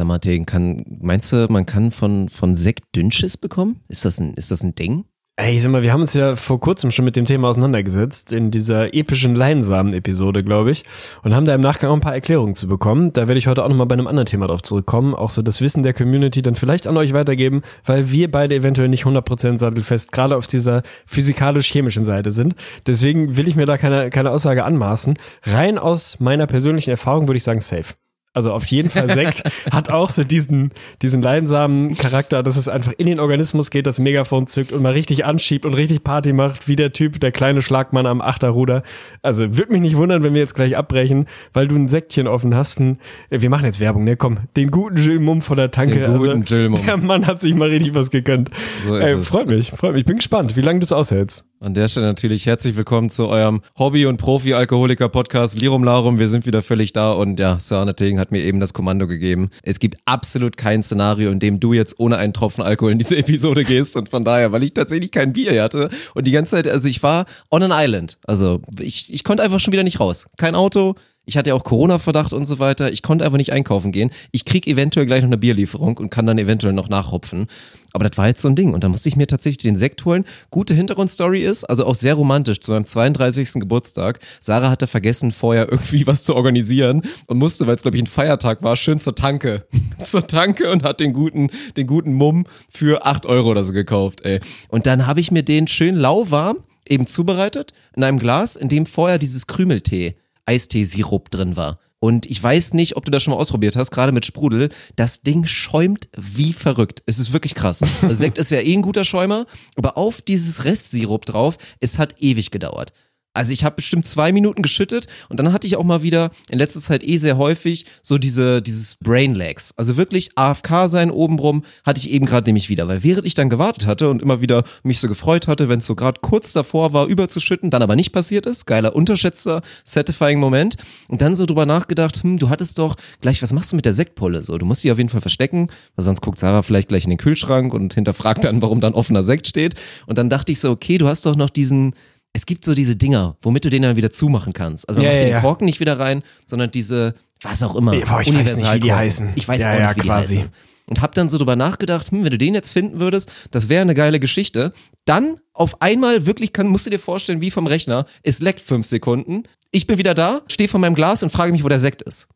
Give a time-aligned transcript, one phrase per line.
[0.00, 3.82] Sag mal, Tegen, kann, meinst du, man kann von, von Sekt Dünnschiss bekommen?
[3.88, 5.04] Ist das ein, ist das ein Ding?
[5.36, 8.50] Ey, sag mal, wir haben uns ja vor kurzem schon mit dem Thema auseinandergesetzt, in
[8.50, 10.84] dieser epischen Leinsamen-Episode, glaube ich,
[11.22, 13.12] und haben da im Nachgang auch ein paar Erklärungen zu bekommen.
[13.12, 15.60] Da werde ich heute auch nochmal bei einem anderen Thema drauf zurückkommen, auch so das
[15.60, 20.12] Wissen der Community dann vielleicht an euch weitergeben, weil wir beide eventuell nicht 100% sattelfest
[20.12, 22.54] gerade auf dieser physikalisch-chemischen Seite sind.
[22.86, 25.18] Deswegen will ich mir da keine, keine Aussage anmaßen.
[25.42, 27.92] Rein aus meiner persönlichen Erfahrung würde ich sagen, safe.
[28.32, 30.70] Also auf jeden Fall Sekt hat auch so diesen,
[31.02, 34.92] diesen leidensamen Charakter, dass es einfach in den Organismus geht, das Megafon zückt und mal
[34.92, 38.84] richtig anschiebt und richtig Party macht, wie der Typ, der kleine Schlagmann am Achterruder.
[39.22, 42.54] Also würde mich nicht wundern, wenn wir jetzt gleich abbrechen, weil du ein Säckchen offen
[42.54, 42.78] hast.
[42.78, 42.98] Ein,
[43.30, 44.16] wir machen jetzt Werbung, ne?
[44.16, 45.98] Komm, den guten Jill Mumm von der Tanke.
[45.98, 46.86] Den guten also, Jill Mumm.
[46.86, 48.50] Der Mann hat sich mal richtig was gegönnt.
[48.84, 49.28] So ist Ey, es.
[49.28, 50.02] freut mich, freut mich.
[50.02, 51.49] Ich bin gespannt, wie lange du es aushältst.
[51.62, 56.18] An der Stelle natürlich herzlich willkommen zu eurem Hobby- und Profi-Alkoholiker-Podcast Lirum Larum.
[56.18, 59.06] Wir sind wieder völlig da und ja, Sir Arne Tegen hat mir eben das Kommando
[59.06, 59.50] gegeben.
[59.62, 63.18] Es gibt absolut kein Szenario, in dem du jetzt ohne einen Tropfen Alkohol in diese
[63.18, 66.66] Episode gehst und von daher, weil ich tatsächlich kein Bier hatte und die ganze Zeit,
[66.66, 68.16] also ich war on an island.
[68.24, 70.28] Also ich, ich konnte einfach schon wieder nicht raus.
[70.38, 70.94] Kein Auto,
[71.26, 72.90] ich hatte ja auch Corona-Verdacht und so weiter.
[72.90, 74.10] Ich konnte einfach nicht einkaufen gehen.
[74.32, 77.46] Ich krieg eventuell gleich noch eine Bierlieferung und kann dann eventuell noch nachhopfen.
[77.92, 78.72] Aber das war jetzt so ein Ding.
[78.72, 80.24] Und da musste ich mir tatsächlich den Sekt holen.
[80.50, 83.54] Gute Hintergrundstory ist, also auch sehr romantisch, zu meinem 32.
[83.54, 84.20] Geburtstag.
[84.40, 88.08] Sarah hatte vergessen, vorher irgendwie was zu organisieren und musste, weil es, glaube ich, ein
[88.08, 89.66] Feiertag war, schön zur Tanke.
[90.02, 94.22] zur Tanke und hat den guten, den guten Mumm für 8 Euro oder so gekauft,
[94.22, 94.40] ey.
[94.68, 98.86] Und dann habe ich mir den schön lauwarm eben zubereitet in einem Glas, in dem
[98.86, 100.16] vorher dieses Krümeltee
[100.50, 101.78] Eistee-Sirup drin war.
[102.00, 104.70] Und ich weiß nicht, ob du das schon mal ausprobiert hast, gerade mit Sprudel.
[104.96, 107.02] Das Ding schäumt wie verrückt.
[107.06, 107.84] Es ist wirklich krass.
[108.02, 112.16] Also Sekt ist ja eh ein guter Schäumer, aber auf dieses Restsirup drauf, es hat
[112.20, 112.92] ewig gedauert.
[113.32, 116.58] Also ich habe bestimmt zwei Minuten geschüttet und dann hatte ich auch mal wieder in
[116.58, 119.72] letzter Zeit eh sehr häufig so diese dieses Brain Lags.
[119.76, 123.48] Also wirklich AFK sein obenrum hatte ich eben gerade nämlich wieder, weil während ich dann
[123.48, 126.92] gewartet hatte und immer wieder mich so gefreut hatte, wenn es so gerade kurz davor
[126.92, 130.76] war überzuschütten, dann aber nicht passiert ist, geiler unterschätzter satisfying Moment
[131.06, 133.92] und dann so drüber nachgedacht, hm, du hattest doch gleich was machst du mit der
[133.92, 134.42] Sektpulle?
[134.42, 137.10] So, du musst sie auf jeden Fall verstecken, weil sonst guckt Sarah vielleicht gleich in
[137.10, 139.74] den Kühlschrank und hinterfragt dann, warum dann offener Sekt steht.
[140.06, 141.94] Und dann dachte ich so, okay, du hast doch noch diesen
[142.32, 144.88] es gibt so diese Dinger, womit du den dann wieder zumachen kannst.
[144.88, 145.40] Also man Ja, macht ja, den ja.
[145.40, 147.94] Korken nicht wieder rein, sondern diese, was auch immer.
[147.94, 149.30] Ja, boah, ich weiß nicht, wie die heißen.
[149.34, 150.34] Ich weiß Ja, auch nicht, wie quasi.
[150.36, 150.52] die heißen.
[150.90, 153.80] Und hab dann so drüber nachgedacht, hm, wenn du den jetzt finden würdest, das wäre
[153.80, 154.72] eine geile Geschichte.
[155.04, 158.86] Dann auf einmal wirklich kann, musst du dir vorstellen, wie vom Rechner, es leckt fünf
[158.86, 159.44] Sekunden.
[159.72, 162.26] Ich bin wieder da, stehe vor meinem Glas und frage mich, wo der Sekt ist.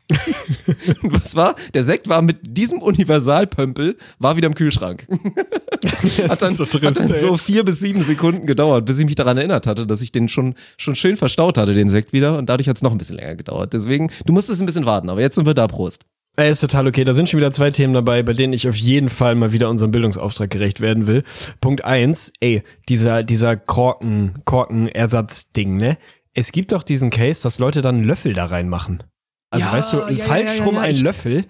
[1.02, 1.56] Und was war?
[1.74, 5.04] Der Sekt war mit diesem Universalpömpel, war wieder im Kühlschrank.
[6.28, 7.18] hat dann, so hat trist, dann ey.
[7.18, 10.28] so vier bis sieben Sekunden gedauert, bis ich mich daran erinnert hatte, dass ich den
[10.28, 12.38] schon, schon schön verstaut hatte, den Sekt wieder.
[12.38, 13.72] Und dadurch hat es noch ein bisschen länger gedauert.
[13.72, 16.06] Deswegen, du musstest ein bisschen warten, aber jetzt sind wir da, Prost.
[16.36, 17.04] Ey, ist total okay.
[17.04, 19.70] Da sind schon wieder zwei Themen dabei, bei denen ich auf jeden Fall mal wieder
[19.70, 21.22] unserem Bildungsauftrag gerecht werden will.
[21.60, 25.96] Punkt eins, ey, dieser, dieser Korken, Korkenersatzding, ne?
[26.32, 29.04] Es gibt doch diesen Case, dass Leute dann einen Löffel da reinmachen.
[29.50, 31.44] Also Ja, weißt du, ja, falsch ja, rum ein Löffel.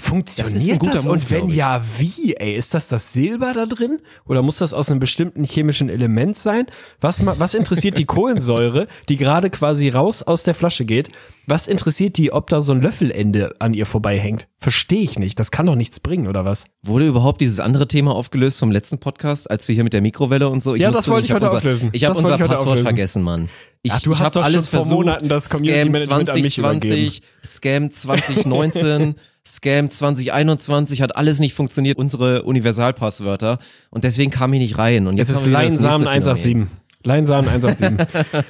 [0.00, 1.04] Funktioniert Das das?
[1.04, 1.56] Move, Und wenn ich.
[1.56, 2.54] ja, wie, ey?
[2.54, 3.98] Ist das das Silber da drin?
[4.26, 6.66] Oder muss das aus einem bestimmten chemischen Element sein?
[7.00, 11.10] Was, was interessiert die Kohlensäure, die gerade quasi raus aus der Flasche geht?
[11.46, 14.46] Was interessiert die, ob da so ein Löffelende an ihr vorbeihängt?
[14.60, 15.38] Verstehe ich nicht.
[15.40, 16.66] Das kann doch nichts bringen, oder was?
[16.84, 20.48] Wurde überhaupt dieses andere Thema aufgelöst vom letzten Podcast, als wir hier mit der Mikrowelle
[20.48, 20.74] und so?
[20.76, 21.88] Ja, musste- das wollte ich heute unser, auflösen.
[21.92, 22.84] Ich habe unser ich Passwort auflösen.
[22.84, 23.48] vergessen, Mann.
[23.82, 24.94] Ich, Ach, du ich hast doch alles schon vor versucht.
[24.98, 29.14] Monaten das Community Scam Management an mich 2020, Scam 2019,
[29.48, 33.58] Scam 2021 hat alles nicht funktioniert, unsere Universalpasswörter.
[33.90, 35.06] Und deswegen kam ich nicht rein.
[35.06, 36.66] Und jetzt Es ist Leinsamen nächste 187.
[37.04, 38.06] Leinsamen 187.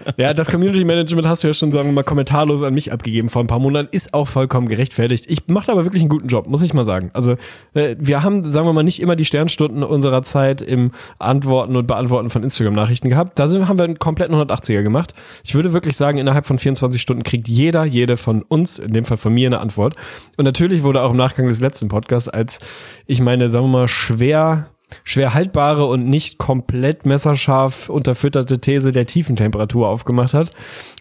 [0.17, 3.29] ja, das Community Management hast du ja schon, sagen wir mal, kommentarlos an mich abgegeben
[3.29, 3.89] vor ein paar Monaten.
[3.93, 5.27] Ist auch vollkommen gerechtfertigt.
[5.29, 7.11] Ich mache aber wirklich einen guten Job, muss ich mal sagen.
[7.12, 7.33] Also
[7.75, 11.87] äh, wir haben, sagen wir mal, nicht immer die Sternstunden unserer Zeit im Antworten und
[11.87, 13.39] Beantworten von Instagram-Nachrichten gehabt.
[13.39, 15.15] Da sind, haben wir einen kompletten 180er gemacht.
[15.45, 19.05] Ich würde wirklich sagen, innerhalb von 24 Stunden kriegt jeder, jede von uns, in dem
[19.05, 19.95] Fall von mir, eine Antwort.
[20.39, 22.61] Und natürlich wurde auch im Nachgang des letzten Podcasts, als
[23.06, 24.71] ich meine, sagen wir mal, schwer
[25.05, 30.52] schwer haltbare und nicht komplett messerscharf unterfütterte These der Tiefentemperatur aufgemacht hat,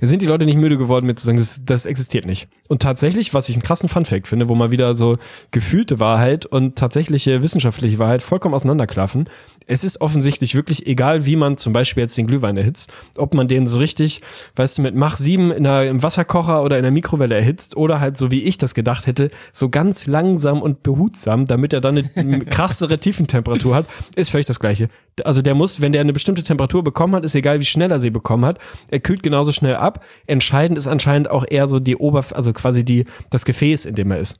[0.02, 2.48] sind die Leute nicht müde geworden, mir zu sagen, das, das existiert nicht.
[2.68, 5.18] Und tatsächlich, was ich einen krassen Funfact finde, wo mal wieder so
[5.52, 9.30] gefühlte Wahrheit und tatsächliche wissenschaftliche Wahrheit vollkommen auseinanderklaffen,
[9.66, 13.48] es ist offensichtlich wirklich egal, wie man zum Beispiel jetzt den Glühwein erhitzt, ob man
[13.48, 14.22] den so richtig,
[14.56, 18.00] weißt du, mit Mach 7 in einer, im Wasserkocher oder in der Mikrowelle erhitzt oder
[18.00, 22.04] halt so wie ich das gedacht hätte, so ganz langsam und behutsam, damit er dann
[22.16, 23.86] eine krassere Tiefentemperatur hat,
[24.16, 24.90] ist völlig das Gleiche.
[25.24, 28.00] Also der muss, wenn der eine bestimmte Temperatur bekommen hat, ist egal, wie schnell er
[28.00, 28.60] sie bekommen hat,
[28.90, 30.04] er kühlt genauso schnell ab.
[30.28, 34.12] Entscheidend ist anscheinend auch eher so die Oberf, also quasi die, das Gefäß, in dem
[34.12, 34.40] er ist.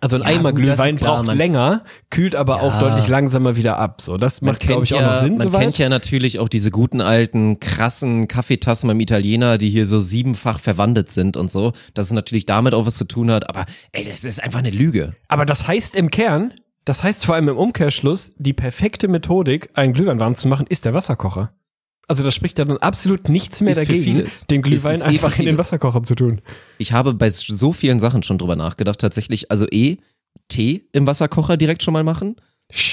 [0.00, 3.56] Also ein Ja, Eimer gut, Glühwein klar, braucht man- länger, kühlt aber auch deutlich langsamer
[3.56, 4.00] wieder ab.
[4.00, 5.62] So, das macht, glaube ich, auch noch Sinn man soweit.
[5.62, 10.60] kennt ja natürlich auch diese guten alten, krassen Kaffeetassen beim Italiener, die hier so siebenfach
[10.60, 11.72] verwandelt sind und so.
[11.94, 13.48] Dass es natürlich damit auch was zu tun hat.
[13.48, 15.16] Aber ey, das ist einfach eine Lüge.
[15.26, 16.52] Aber das heißt im Kern,
[16.84, 20.84] das heißt vor allem im Umkehrschluss, die perfekte Methodik, einen Glühwein warm zu machen, ist
[20.84, 21.52] der Wasserkocher.
[22.08, 25.42] Also das spricht ja dann absolut nichts mehr Ist dagegen, den Glühwein eh einfach für
[25.42, 25.58] in den.
[25.58, 26.40] Wasserkocher zu tun.
[26.78, 29.00] Ich habe bei so vielen Sachen schon drüber nachgedacht.
[29.00, 29.98] Tatsächlich, also eh,
[30.48, 32.34] Tee im Wasserkocher direkt schon mal machen.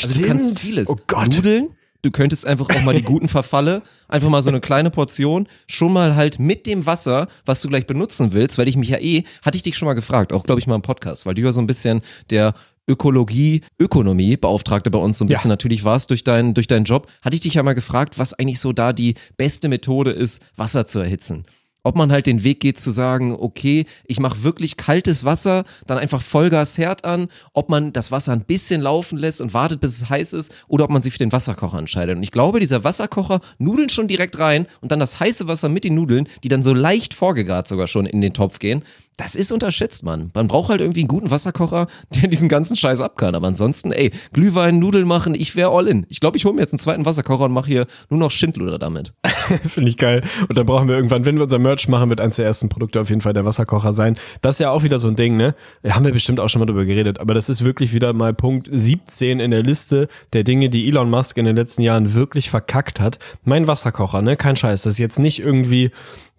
[0.03, 0.89] Also du kannst vieles.
[0.89, 1.35] Oh Gott.
[1.35, 1.69] Nudeln.
[2.03, 5.91] Du könntest einfach auch mal die guten Verfalle, einfach mal so eine kleine Portion, schon
[5.91, 9.23] mal halt mit dem Wasser, was du gleich benutzen willst, weil ich mich ja eh,
[9.41, 11.51] hatte ich dich schon mal gefragt, auch glaube ich mal im Podcast, weil du ja
[11.51, 12.53] so ein bisschen der
[12.87, 15.35] Ökologie, Ökonomie Beauftragte bei uns so ein Ja.
[15.35, 18.33] bisschen natürlich warst durch deinen, durch deinen Job, hatte ich dich ja mal gefragt, was
[18.33, 21.45] eigentlich so da die beste Methode ist, Wasser zu erhitzen.
[21.83, 25.97] Ob man halt den Weg geht zu sagen, okay, ich mache wirklich kaltes Wasser, dann
[25.97, 29.95] einfach Vollgas Herd an, ob man das Wasser ein bisschen laufen lässt und wartet, bis
[29.95, 32.17] es heiß ist, oder ob man sich für den Wasserkocher entscheidet.
[32.17, 35.85] Und ich glaube, dieser Wasserkocher, Nudeln schon direkt rein und dann das heiße Wasser mit
[35.85, 38.83] den Nudeln, die dann so leicht vorgegart sogar schon in den Topf gehen,
[39.17, 40.29] das ist unterschätzt, Mann.
[40.35, 43.35] Man braucht halt irgendwie einen guten Wasserkocher, der diesen ganzen Scheiß ab kann.
[43.35, 46.05] Aber ansonsten, ey, Glühwein, Nudeln machen, ich wäre all in.
[46.09, 48.77] Ich glaube, ich hole mir jetzt einen zweiten Wasserkocher und mache hier nur noch Schindluder
[48.77, 49.13] damit.
[49.67, 50.21] Finde ich geil.
[50.47, 53.01] Und dann brauchen wir irgendwann, wenn wir unser Merch machen, wird eins der ersten Produkte
[53.01, 54.17] auf jeden Fall der Wasserkocher sein.
[54.41, 55.55] Das ist ja auch wieder so ein Ding, ne?
[55.81, 58.33] Da haben wir bestimmt auch schon mal drüber geredet, aber das ist wirklich wieder mal
[58.33, 62.49] Punkt 17 in der Liste der Dinge, die Elon Musk in den letzten Jahren wirklich
[62.49, 63.17] verkackt hat.
[63.43, 64.37] Mein Wasserkocher, ne?
[64.37, 64.83] Kein Scheiß.
[64.83, 65.91] Das ist jetzt nicht irgendwie,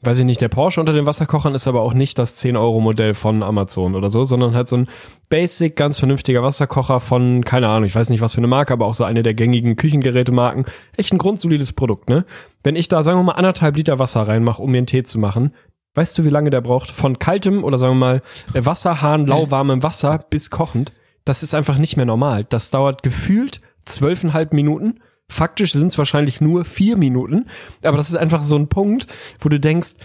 [0.02, 3.42] weiß ich nicht, der Porsche unter den Wasserkochern ist aber auch nicht das 10-Euro-Modell von
[3.42, 4.88] Amazon oder so, sondern halt so ein
[5.28, 8.86] basic, ganz vernünftiger Wasserkocher von, keine Ahnung, ich weiß nicht was für eine Marke, aber
[8.86, 10.66] auch so eine der gängigen Küchengerätemarken.
[10.96, 12.24] Echt ein grundsolides Produkt, ne?
[12.62, 15.18] Wenn ich da, sagen wir mal, anderthalb Liter Wasser reinmache, um mir einen Tee zu
[15.18, 15.52] machen,
[15.94, 16.90] weißt du, wie lange der braucht?
[16.90, 18.22] Von kaltem oder sagen wir mal
[18.54, 20.92] äh, Wasserhahn, lauwarmem Wasser bis kochend.
[21.24, 22.44] Das ist einfach nicht mehr normal.
[22.48, 25.00] Das dauert gefühlt zwölfeinhalb Minuten.
[25.30, 27.46] Faktisch sind es wahrscheinlich nur vier Minuten.
[27.82, 29.06] Aber das ist einfach so ein Punkt,
[29.40, 29.96] wo du denkst,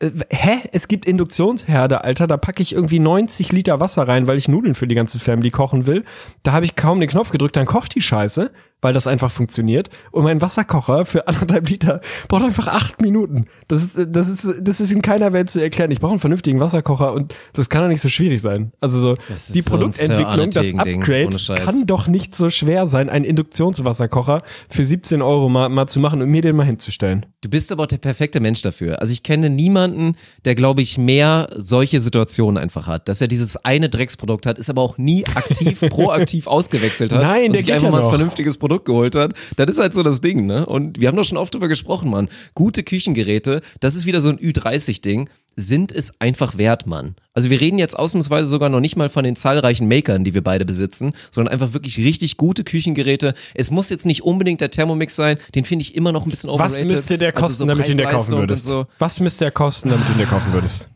[0.00, 0.68] äh, Hä?
[0.72, 2.26] Es gibt Induktionsherde, Alter.
[2.26, 5.50] Da packe ich irgendwie 90 Liter Wasser rein, weil ich Nudeln für die ganze Family
[5.50, 6.04] kochen will.
[6.42, 9.90] Da habe ich kaum den Knopf gedrückt, dann kocht die Scheiße, weil das einfach funktioniert.
[10.10, 13.46] Und mein Wasserkocher für anderthalb Liter braucht einfach acht Minuten.
[13.70, 15.92] Das ist, das ist, das ist in keiner Welt zu erklären.
[15.92, 18.72] Ich brauche einen vernünftigen Wasserkocher und das kann doch nicht so schwierig sein.
[18.80, 19.16] Also so,
[19.54, 25.22] die so Produktentwicklung, das Upgrade kann doch nicht so schwer sein, einen Induktionswasserkocher für 17
[25.22, 27.26] Euro mal, mal zu machen und mir den mal hinzustellen.
[27.42, 29.00] Du bist aber der perfekte Mensch dafür.
[29.00, 33.08] Also ich kenne niemanden, der, glaube ich, mehr solche Situationen einfach hat.
[33.08, 37.22] Dass er dieses eine Drecksprodukt hat, ist aber auch nie aktiv, proaktiv ausgewechselt hat.
[37.22, 39.34] Nein, und der sich einfach ja mal ein vernünftiges Produkt geholt hat.
[39.54, 40.66] Das ist halt so das Ding, ne?
[40.66, 42.28] Und wir haben doch schon oft drüber gesprochen, Mann.
[42.54, 45.28] Gute Küchengeräte, das ist wieder so ein Ü30-Ding.
[45.56, 47.16] Sind es einfach wert, Mann.
[47.34, 50.42] Also wir reden jetzt ausnahmsweise sogar noch nicht mal von den zahlreichen Makern, die wir
[50.42, 53.34] beide besitzen, sondern einfach wirklich richtig gute Küchengeräte.
[53.54, 56.50] Es muss jetzt nicht unbedingt der Thermomix sein, den finde ich immer noch ein bisschen
[56.50, 56.86] overrated.
[56.86, 58.66] Was müsste der Also kosten, so damit du ihn dir kaufen würdest?
[58.66, 58.86] So.
[59.00, 60.88] Was müsste der kosten, damit du ihn dir kaufen würdest?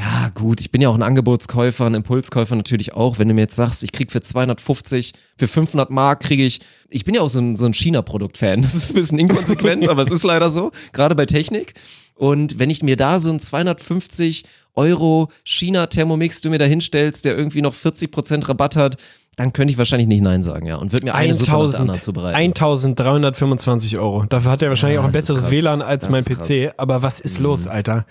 [0.00, 3.18] Ja, gut, ich bin ja auch ein Angebotskäufer, ein Impulskäufer natürlich auch.
[3.18, 7.04] Wenn du mir jetzt sagst, ich krieg für 250, für 500 Mark kriege ich, ich
[7.04, 8.62] bin ja auch so ein, so ein China-Produkt-Fan.
[8.62, 11.74] Das ist ein bisschen inkonsequent, aber es ist leider so, gerade bei Technik.
[12.16, 17.36] Und wenn ich mir da so ein 250 Euro China-Thermomix du mir da hinstellst, der
[17.36, 18.96] irgendwie noch 40% Rabatt hat,
[19.36, 20.76] dann könnte ich wahrscheinlich nicht Nein sagen, ja.
[20.76, 22.36] Und würde mir eine Suppe nach der anderen 1000, zubereiten.
[22.36, 24.24] 1325 Euro.
[24.28, 25.50] Dafür hat er wahrscheinlich Ja, auch ein besseres.
[25.50, 26.66] WLAN als Das mein PC.
[26.66, 26.70] Mhm.
[26.76, 28.06] Aber was ist los, Alter?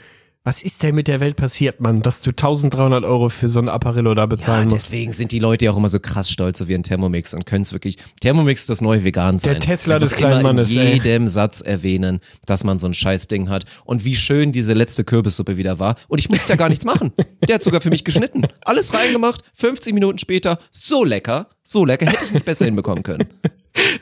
[0.46, 3.70] Was ist denn mit der Welt passiert, Mann, dass du 1300 Euro für so ein
[3.70, 4.88] Apparillo da Ja, bezahlen musst?
[4.88, 7.62] deswegen sind die Leute ja auch immer so krass stolz auf ihren Thermomix und können
[7.62, 7.96] es wirklich.
[8.20, 9.54] Thermomix ist das neue Vegan sein.
[9.54, 10.94] Der Tesla Einfach des kleinen Mannes, In ey.
[10.96, 15.56] jedem Satz erwähnen, dass man so ein Scheißding hat und wie schön diese letzte Kürbissuppe
[15.56, 15.96] wieder war.
[16.10, 17.14] Und ich musste ja gar nichts machen.
[17.48, 18.46] Der hat sogar für mich geschnitten.
[18.66, 23.30] Alles reingemacht, 50 Minuten später, so lecker, so lecker, hätte ich nicht besser hinbekommen können.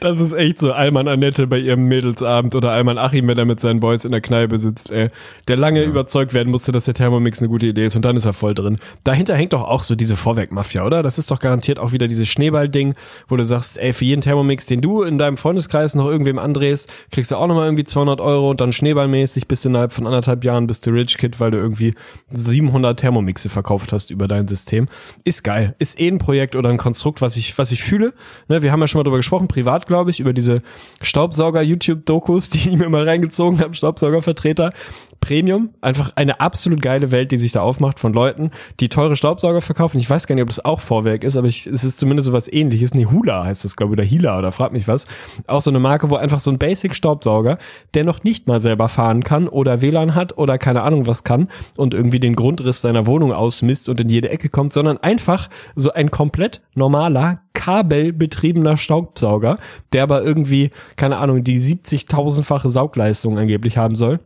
[0.01, 3.59] Das ist echt so Alman Annette bei ihrem Mädelsabend oder Alman Achim, wenn er mit
[3.59, 5.09] seinen Boys in der Kneipe sitzt, ey.
[5.47, 8.25] Der lange überzeugt werden musste, dass der Thermomix eine gute Idee ist und dann ist
[8.25, 8.77] er voll drin.
[9.03, 11.03] Dahinter hängt doch auch so diese Vorwerkmafia, oder?
[11.03, 12.95] Das ist doch garantiert auch wieder dieses Schneeball-Ding,
[13.29, 16.89] wo du sagst, ey, für jeden Thermomix, den du in deinem Freundeskreis noch irgendwem andrehst,
[17.11, 20.67] kriegst du auch nochmal irgendwie 200 Euro und dann schneeballmäßig bist innerhalb von anderthalb Jahren
[20.67, 21.93] bist du Rich Kid, weil du irgendwie
[22.31, 24.87] 700 Thermomixe verkauft hast über dein System.
[25.23, 25.75] Ist geil.
[25.79, 28.13] Ist eh ein Projekt oder ein Konstrukt, was ich, was ich fühle.
[28.49, 30.63] Ne, wir haben ja schon mal drüber gesprochen, privat, glaube ich, über diese
[31.03, 34.71] Staubsauger-YouTube-Dokus, die ich mir mal reingezogen habe, Staubsaugervertreter.
[35.19, 38.49] Premium, einfach eine absolut geile Welt, die sich da aufmacht von Leuten,
[38.79, 39.99] die teure Staubsauger verkaufen.
[39.99, 42.51] Ich weiß gar nicht, ob das auch Vorwerk ist, aber ich, es ist zumindest sowas
[42.51, 42.95] ähnliches.
[42.95, 45.05] Nee, Hula heißt das, glaube ich, oder Hila oder frag mich was.
[45.45, 47.59] Auch so eine Marke, wo einfach so ein Basic-Staubsauger,
[47.93, 51.49] der noch nicht mal selber fahren kann oder WLAN hat oder keine Ahnung was kann
[51.77, 55.93] und irgendwie den Grundriss seiner Wohnung ausmisst und in jede Ecke kommt, sondern einfach so
[55.93, 59.59] ein komplett normaler, kabelbetriebener Staubsauger,
[59.93, 64.19] der aber irgendwie, keine Ahnung, die 70.000-fache Saugleistung angeblich haben soll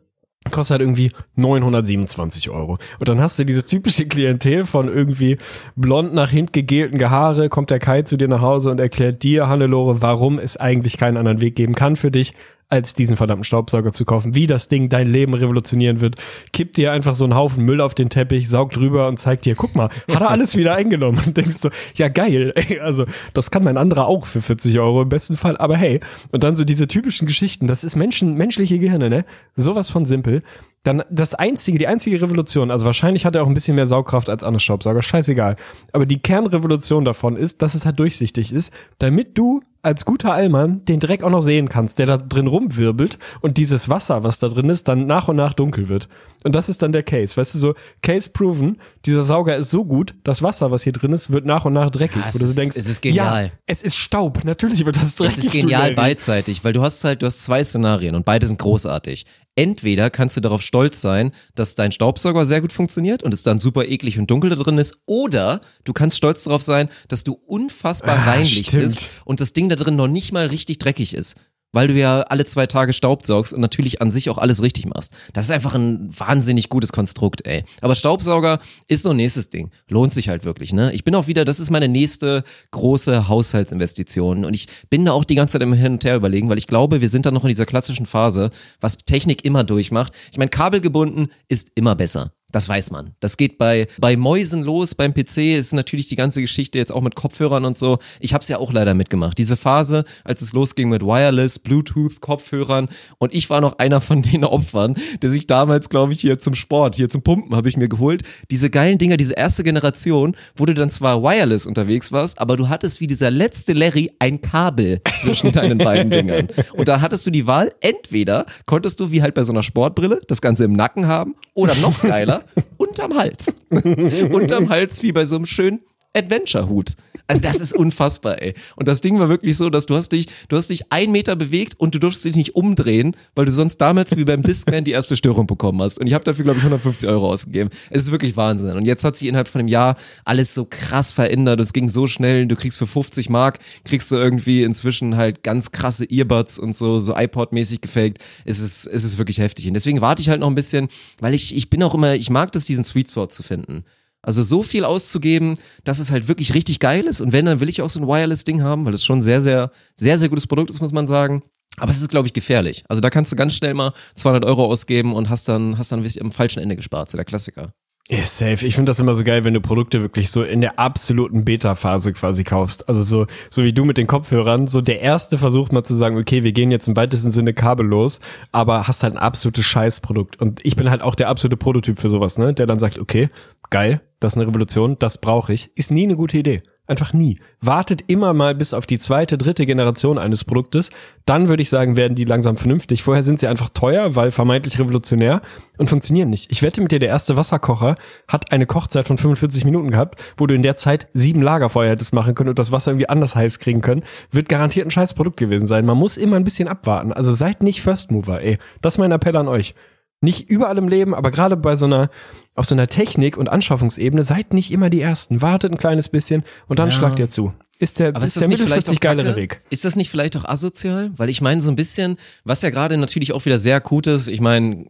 [0.52, 2.78] kostet halt irgendwie 927 Euro.
[3.00, 5.40] Und dann hast du dieses typische Klientel von irgendwie
[5.76, 9.48] blond nach hinten gegelten Gehaare, kommt der Kai zu dir nach Hause und erklärt dir,
[9.48, 12.36] Hannelore, warum es eigentlich keinen anderen Weg geben kann für dich,
[12.70, 16.16] als diesen verdammten Staubsauger zu kaufen, wie das Ding dein Leben revolutionieren wird.
[16.52, 19.56] Kippt dir einfach so einen Haufen Müll auf den Teppich, saugt drüber und zeigt dir,
[19.56, 21.22] guck mal, hat er alles wieder eingenommen.
[21.26, 25.04] Und denkst so, ja geil, ey, also das kann mein anderer auch für 40 Euro
[25.04, 26.00] im besten Fall, aber hey.
[26.32, 29.26] Und dann so diese typischen Geschichten, das ist Menschen, menschliche Gehirne, ne?
[29.56, 30.42] Sowas von simpel.
[30.86, 34.30] Dann das einzige, die einzige Revolution, also wahrscheinlich hat er auch ein bisschen mehr Saugkraft
[34.30, 35.56] als andere Staubsauger, scheißegal.
[35.94, 40.84] Aber die Kernrevolution davon ist, dass es halt durchsichtig ist, damit du als guter Allmann
[40.86, 44.48] den Dreck auch noch sehen kannst, der da drin rumwirbelt und dieses Wasser, was da
[44.48, 46.08] drin ist, dann nach und nach dunkel wird.
[46.44, 47.36] Und das ist dann der Case.
[47.38, 51.14] Weißt du, so Case proven, dieser Sauger ist so gut, das Wasser, was hier drin
[51.14, 52.22] ist, wird nach und nach dreckig.
[52.24, 53.46] Ja, es ist- denkst, es ist genial.
[53.48, 54.44] Ja, es ist Staub.
[54.44, 55.36] Natürlich wird das dreckig.
[55.36, 58.58] Das ist genial beidseitig, weil du hast halt, du hast zwei Szenarien und beide sind
[58.60, 59.26] großartig.
[59.56, 63.58] Entweder kannst du darauf stolz sein, dass dein Staubsauger sehr gut funktioniert und es dann
[63.58, 67.34] super eklig und dunkel da drin ist, oder du kannst stolz darauf sein, dass du
[67.48, 68.84] unfassbar Ah, reinlich stimmt.
[68.84, 71.36] bist und das Ding da drin noch nicht mal richtig dreckig ist.
[71.76, 75.12] Weil du ja alle zwei Tage staubsaugst und natürlich an sich auch alles richtig machst.
[75.34, 77.66] Das ist einfach ein wahnsinnig gutes Konstrukt, ey.
[77.82, 79.72] Aber Staubsauger ist so ein nächstes Ding.
[79.90, 80.94] Lohnt sich halt wirklich, ne?
[80.94, 84.46] Ich bin auch wieder, das ist meine nächste große Haushaltsinvestition.
[84.46, 86.68] Und ich bin da auch die ganze Zeit im Hin und Her überlegen, weil ich
[86.68, 90.14] glaube, wir sind da noch in dieser klassischen Phase, was Technik immer durchmacht.
[90.32, 92.32] Ich meine, kabelgebunden ist immer besser.
[92.56, 93.12] Das weiß man.
[93.20, 97.02] Das geht bei, bei Mäusen los, beim PC ist natürlich die ganze Geschichte jetzt auch
[97.02, 97.98] mit Kopfhörern und so.
[98.22, 99.38] Ich habe es ja auch leider mitgemacht.
[99.38, 104.22] Diese Phase, als es losging mit Wireless, Bluetooth, Kopfhörern und ich war noch einer von
[104.22, 107.76] den Opfern, der sich damals, glaube ich, hier zum Sport, hier zum Pumpen habe ich
[107.76, 108.22] mir geholt.
[108.50, 112.70] Diese geilen Dinger, diese erste Generation, wo du dann zwar wireless unterwegs warst, aber du
[112.70, 116.48] hattest wie dieser letzte Larry ein Kabel zwischen deinen beiden Dingern.
[116.72, 120.22] Und da hattest du die Wahl, entweder konntest du wie halt bei so einer Sportbrille
[120.30, 122.45] das Ganze im Nacken haben oder noch geiler,
[122.78, 123.54] unterm Hals.
[123.70, 125.82] unterm Hals wie bei so einem schönen
[126.14, 126.96] Adventure-Hut.
[127.28, 128.54] Also das ist unfassbar, ey.
[128.76, 131.36] Und das Ding war wirklich so, dass du hast dich, du hast dich einen Meter
[131.36, 134.92] bewegt und du durfst dich nicht umdrehen, weil du sonst damals wie beim Discman die
[134.92, 135.98] erste Störung bekommen hast.
[135.98, 137.72] Und ich habe dafür, glaube ich, 150 Euro ausgegeben.
[137.90, 138.78] Es ist wirklich Wahnsinn.
[138.78, 141.60] Und jetzt hat sich innerhalb von einem Jahr alles so krass verändert.
[141.60, 142.46] Es ging so schnell.
[142.46, 147.00] Du kriegst für 50 Mark, kriegst du irgendwie inzwischen halt ganz krasse Earbuds und so,
[147.00, 148.20] so iPod-mäßig gefaked.
[148.46, 149.68] Es ist, es ist wirklich heftig.
[149.68, 150.90] Und deswegen warte ich halt noch ein bisschen,
[151.20, 153.84] weil ich, ich bin auch immer, ich mag das, diesen Sweet Spot zu finden.
[154.26, 155.54] Also so viel auszugeben,
[155.84, 157.22] dass es halt wirklich richtig geil ist.
[157.22, 159.72] Und wenn, dann will ich auch so ein Wireless-Ding haben, weil es schon sehr, sehr,
[159.96, 161.44] sehr, sehr gutes Produkt ist, muss man sagen.
[161.78, 162.84] Aber es ist, glaube ich, gefährlich.
[162.88, 166.02] Also da kannst du ganz schnell mal 200 Euro ausgeben und hast dann, hast dann
[166.02, 167.10] wirklich am falschen Ende gespart.
[167.10, 167.74] So der Klassiker.
[168.08, 168.68] Ja, safe.
[168.68, 172.14] Ich finde das immer so geil, wenn du Produkte wirklich so in der absoluten Beta-Phase
[172.14, 172.88] quasi kaufst.
[172.88, 176.16] Also so, so wie du mit den Kopfhörern, so der erste Versuch mal zu sagen,
[176.16, 178.20] okay, wir gehen jetzt im weitesten Sinne kabellos,
[178.52, 180.40] aber hast halt ein absolutes Scheißprodukt.
[180.40, 182.54] Und ich bin halt auch der absolute Prototyp für sowas, ne?
[182.54, 183.30] Der dann sagt, okay,
[183.72, 185.70] geil, das ist eine Revolution, das brauche ich.
[185.76, 186.64] Ist nie eine gute Idee.
[186.88, 187.40] Einfach nie.
[187.62, 190.92] Wartet immer mal bis auf die zweite, dritte Generation eines Produktes.
[191.26, 193.02] Dann würde ich sagen, werden die langsam vernünftig.
[193.02, 195.42] Vorher sind sie einfach teuer, weil vermeintlich revolutionär
[195.80, 196.52] und funktionieren nicht.
[196.52, 197.96] Ich wette mit dir, der erste Wasserkocher
[198.28, 202.14] hat eine Kochzeit von 45 Minuten gehabt, wo du in der Zeit sieben Lagerfeuer hättest
[202.14, 204.04] machen können und das Wasser irgendwie anders heiß kriegen können.
[204.30, 205.88] Wird garantiert ein scheiß Produkt gewesen sein.
[205.88, 207.12] Man muss immer ein bisschen abwarten.
[207.14, 208.60] Also seid nicht First Mover, ey.
[208.84, 209.74] Das ist mein Appell an euch.
[210.22, 212.10] Nicht überall im Leben, aber gerade bei so einer,
[212.56, 215.42] auf so einer Technik- und Anschaffungsebene, seid nicht immer die Ersten.
[215.42, 217.54] Wartet ein kleines bisschen und dann schlagt ihr zu.
[217.78, 219.36] Ist der, Aber ist ist das nicht vielleicht auch geilere?
[219.36, 219.62] Weg.
[219.70, 221.12] Ist das nicht vielleicht auch asozial?
[221.18, 224.30] Weil ich meine, so ein bisschen, was ja gerade natürlich auch wieder sehr akut ist,
[224.30, 224.86] ich meine,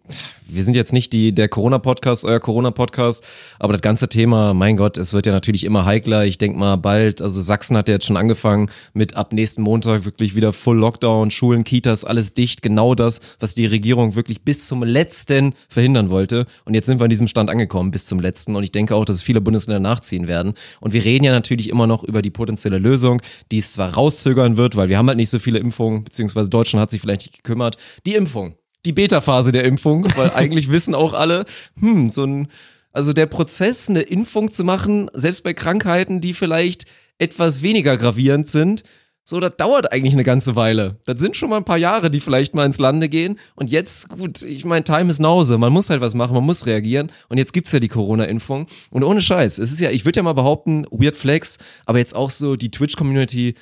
[0.47, 3.23] wir sind jetzt nicht die, der Corona-Podcast, euer Corona-Podcast,
[3.57, 6.25] aber das ganze Thema, mein Gott, es wird ja natürlich immer heikler.
[6.25, 10.05] Ich denk mal bald, also Sachsen hat ja jetzt schon angefangen mit ab nächsten Montag
[10.05, 12.61] wirklich wieder Full Lockdown, Schulen, Kitas, alles dicht.
[12.61, 16.45] Genau das, was die Regierung wirklich bis zum letzten verhindern wollte.
[16.65, 18.55] Und jetzt sind wir an diesem Stand angekommen, bis zum letzten.
[18.55, 20.53] Und ich denke auch, dass viele Bundesländer nachziehen werden.
[20.79, 24.57] Und wir reden ja natürlich immer noch über die potenzielle Lösung, die es zwar rauszögern
[24.57, 27.43] wird, weil wir haben halt nicht so viele Impfungen, beziehungsweise Deutschland hat sich vielleicht nicht
[27.43, 27.77] gekümmert.
[28.05, 28.55] Die Impfung
[28.85, 31.45] die Beta-Phase der Impfung, weil eigentlich wissen auch alle,
[31.79, 32.47] hm, so ein,
[32.91, 36.85] also der Prozess, eine Impfung zu machen, selbst bei Krankheiten, die vielleicht
[37.17, 38.83] etwas weniger gravierend sind,
[39.27, 40.99] so, das dauert eigentlich eine ganze Weile.
[41.05, 43.39] Das sind schon mal ein paar Jahre, die vielleicht mal ins Lande gehen.
[43.55, 45.57] Und jetzt, gut, ich meine, Time is nause.
[45.57, 47.11] Man muss halt was machen, man muss reagieren.
[47.27, 48.67] Und jetzt gibt's ja die Corona-Impfung.
[48.91, 52.15] Und ohne Scheiß, es ist ja, ich würde ja mal behaupten, Weird Flex, aber jetzt
[52.15, 53.55] auch so die Twitch-Community,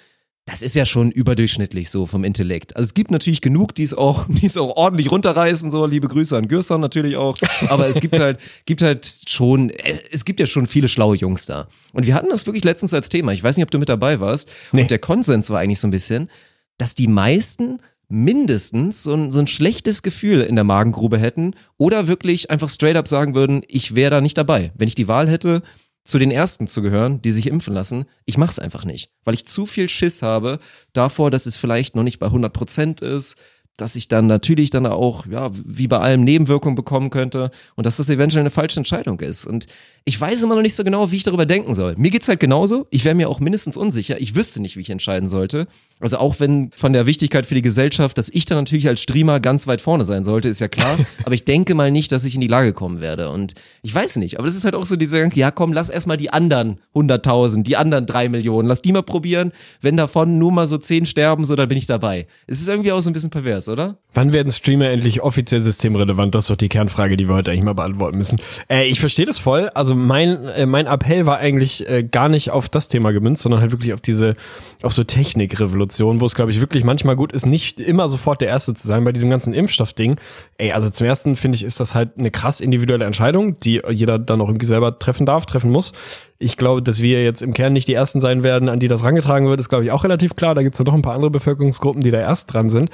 [0.45, 2.75] das ist ja schon überdurchschnittlich so vom Intellekt.
[2.75, 6.07] Also es gibt natürlich genug, die es auch, die es auch ordentlich runterreißen, so liebe
[6.07, 7.37] Grüße an Gürson natürlich auch.
[7.69, 11.45] Aber es gibt halt, gibt halt schon, es, es, gibt ja schon viele schlaue Jungs
[11.45, 11.67] da.
[11.93, 13.31] Und wir hatten das wirklich letztens als Thema.
[13.31, 14.49] Ich weiß nicht, ob du mit dabei warst.
[14.73, 14.81] Nee.
[14.81, 16.29] Und der Konsens war eigentlich so ein bisschen,
[16.77, 22.07] dass die meisten mindestens so ein, so ein schlechtes Gefühl in der Magengrube hätten oder
[22.07, 24.71] wirklich einfach straight up sagen würden, ich wäre da nicht dabei.
[24.75, 25.63] Wenn ich die Wahl hätte,
[26.03, 28.05] zu den ersten zu gehören, die sich impfen lassen.
[28.25, 30.59] Ich mach's einfach nicht, weil ich zu viel Schiss habe
[30.91, 33.37] davor, dass es vielleicht noch nicht bei 100 Prozent ist,
[33.77, 37.97] dass ich dann natürlich dann auch, ja, wie bei allem Nebenwirkungen bekommen könnte und dass
[37.97, 39.45] das eventuell eine falsche Entscheidung ist.
[39.45, 39.65] Und
[40.05, 41.95] ich weiß immer noch nicht so genau, wie ich darüber denken soll.
[41.97, 42.87] Mir geht's halt genauso.
[42.89, 44.19] Ich wäre mir auch mindestens unsicher.
[44.19, 45.65] Ich wüsste nicht, wie ich entscheiden sollte.
[46.01, 49.39] Also auch wenn von der Wichtigkeit für die Gesellschaft, dass ich dann natürlich als Streamer
[49.39, 50.97] ganz weit vorne sein sollte, ist ja klar.
[51.23, 53.29] aber ich denke mal nicht, dass ich in die Lage kommen werde.
[53.29, 54.39] Und ich weiß nicht.
[54.39, 57.77] Aber das ist halt auch so dieser ja komm, lass erstmal die anderen 100.000, die
[57.77, 59.53] anderen drei Millionen, lass die mal probieren.
[59.79, 62.27] Wenn davon nur mal so zehn sterben, so dann bin ich dabei.
[62.45, 63.97] Es ist irgendwie auch so ein bisschen pervers, oder?
[64.13, 66.35] Wann werden Streamer endlich offiziell systemrelevant?
[66.35, 68.39] Das ist doch die Kernfrage, die wir heute eigentlich mal beantworten müssen.
[68.69, 69.69] Äh, ich verstehe das voll.
[69.69, 73.43] Also also mein, äh, mein Appell war eigentlich äh, gar nicht auf das Thema gemünzt,
[73.43, 74.35] sondern halt wirklich auf diese,
[74.81, 78.47] auf so Technikrevolution, wo es, glaube ich, wirklich manchmal gut ist, nicht immer sofort der
[78.47, 80.15] Erste zu sein bei diesem ganzen Impfstoffding.
[80.57, 84.17] Ey, also zum ersten finde ich, ist das halt eine krass individuelle Entscheidung, die jeder
[84.17, 85.93] dann auch irgendwie selber treffen darf, treffen muss.
[86.39, 89.03] Ich glaube, dass wir jetzt im Kern nicht die Ersten sein werden, an die das
[89.03, 90.55] rangetragen wird, ist, glaube ich, auch relativ klar.
[90.55, 92.89] Da gibt es ja noch ein paar andere Bevölkerungsgruppen, die da erst dran sind.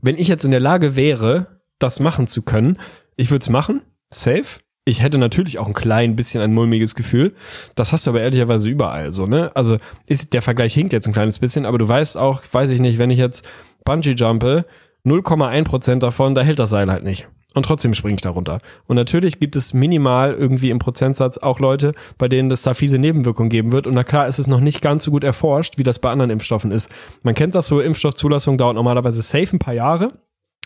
[0.00, 2.78] Wenn ich jetzt in der Lage wäre, das machen zu können,
[3.16, 7.34] ich würde es machen, safe ich hätte natürlich auch ein klein bisschen ein mulmiges Gefühl.
[7.74, 9.50] Das hast du aber ehrlicherweise überall so, ne?
[9.54, 12.80] Also ist, der Vergleich hinkt jetzt ein kleines bisschen, aber du weißt auch, weiß ich
[12.80, 13.46] nicht, wenn ich jetzt
[13.84, 14.66] Bungee jumpe,
[15.06, 17.28] 0,1% davon, da hält das Seil halt nicht.
[17.54, 18.60] Und trotzdem springe ich da runter.
[18.86, 22.98] Und natürlich gibt es minimal irgendwie im Prozentsatz auch Leute, bei denen das da fiese
[22.98, 23.86] Nebenwirkungen geben wird.
[23.86, 26.30] Und na klar ist es noch nicht ganz so gut erforscht, wie das bei anderen
[26.30, 26.90] Impfstoffen ist.
[27.22, 30.08] Man kennt das so, Impfstoffzulassung dauert normalerweise safe ein paar Jahre.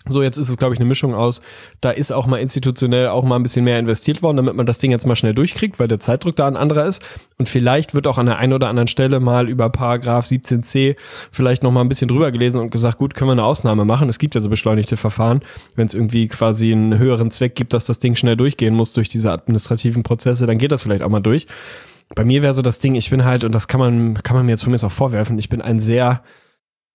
[0.09, 1.43] So, jetzt ist es, glaube ich, eine Mischung aus,
[1.81, 4.79] da ist auch mal institutionell auch mal ein bisschen mehr investiert worden, damit man das
[4.79, 7.03] Ding jetzt mal schnell durchkriegt, weil der Zeitdruck da ein anderer ist.
[7.39, 10.97] Und vielleicht wird auch an der einen oder anderen Stelle mal über Paragraph 17c
[11.31, 14.09] vielleicht noch mal ein bisschen drüber gelesen und gesagt, gut, können wir eine Ausnahme machen.
[14.09, 15.41] Es gibt ja so beschleunigte Verfahren,
[15.77, 19.09] wenn es irgendwie quasi einen höheren Zweck gibt, dass das Ding schnell durchgehen muss durch
[19.09, 21.47] diese administrativen Prozesse, dann geht das vielleicht auch mal durch.
[22.15, 24.47] Bei mir wäre so das Ding, ich bin halt, und das kann man, kann man
[24.47, 26.23] mir jetzt von mir auch vorwerfen, ich bin ein sehr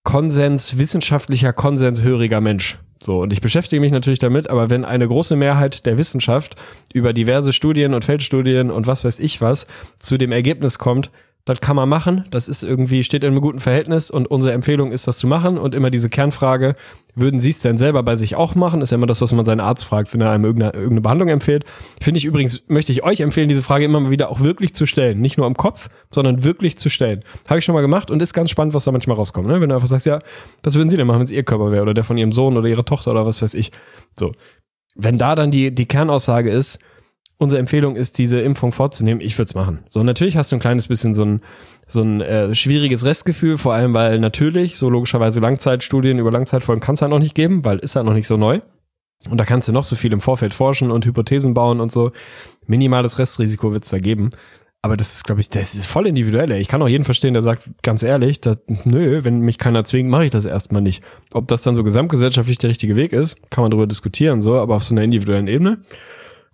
[0.02, 2.78] Konsens, wissenschaftlicher, konsenshöriger Mensch.
[3.04, 6.56] So, und ich beschäftige mich natürlich damit, aber wenn eine große Mehrheit der Wissenschaft
[6.92, 9.66] über diverse Studien und Feldstudien und was weiß ich was
[9.98, 11.10] zu dem Ergebnis kommt,
[11.46, 12.24] das kann man machen.
[12.30, 15.58] Das ist irgendwie, steht in einem guten Verhältnis und unsere Empfehlung ist, das zu machen.
[15.58, 16.74] Und immer diese Kernfrage,
[17.14, 18.80] würden Sie es denn selber bei sich auch machen?
[18.80, 21.66] Ist ja immer das, was man seinen Arzt fragt, wenn er einem irgendeine, Behandlung empfiehlt.
[22.00, 24.86] Finde ich übrigens, möchte ich euch empfehlen, diese Frage immer mal wieder auch wirklich zu
[24.86, 25.20] stellen.
[25.20, 27.22] Nicht nur am Kopf, sondern wirklich zu stellen.
[27.46, 29.46] Habe ich schon mal gemacht und ist ganz spannend, was da manchmal rauskommt.
[29.46, 29.60] Ne?
[29.60, 30.20] Wenn du einfach sagst, ja,
[30.62, 32.56] was würden Sie denn machen, wenn es Ihr Körper wäre oder der von Ihrem Sohn
[32.56, 33.70] oder Ihrer Tochter oder was weiß ich.
[34.18, 34.32] So.
[34.96, 36.78] Wenn da dann die, die Kernaussage ist,
[37.38, 39.80] unsere Empfehlung ist, diese Impfung vorzunehmen, ich würde es machen.
[39.88, 41.40] So, natürlich hast du ein kleines bisschen so ein,
[41.86, 46.94] so ein äh, schwieriges Restgefühl, vor allem weil natürlich, so logischerweise Langzeitstudien über Langzeitfolgen kann
[46.94, 48.60] es halt noch nicht geben, weil ist halt noch nicht so neu.
[49.30, 52.12] Und da kannst du noch so viel im Vorfeld forschen und Hypothesen bauen und so.
[52.66, 54.30] Minimales Restrisiko wird es da geben.
[54.82, 56.50] Aber das ist, glaube ich, das ist voll individuell.
[56.50, 56.60] Ey.
[56.60, 60.10] Ich kann auch jeden verstehen, der sagt, ganz ehrlich, dat, nö, wenn mich keiner zwingt,
[60.10, 61.02] mache ich das erstmal nicht.
[61.32, 64.74] Ob das dann so gesamtgesellschaftlich der richtige Weg ist, kann man darüber diskutieren, so, aber
[64.74, 65.78] auf so einer individuellen Ebene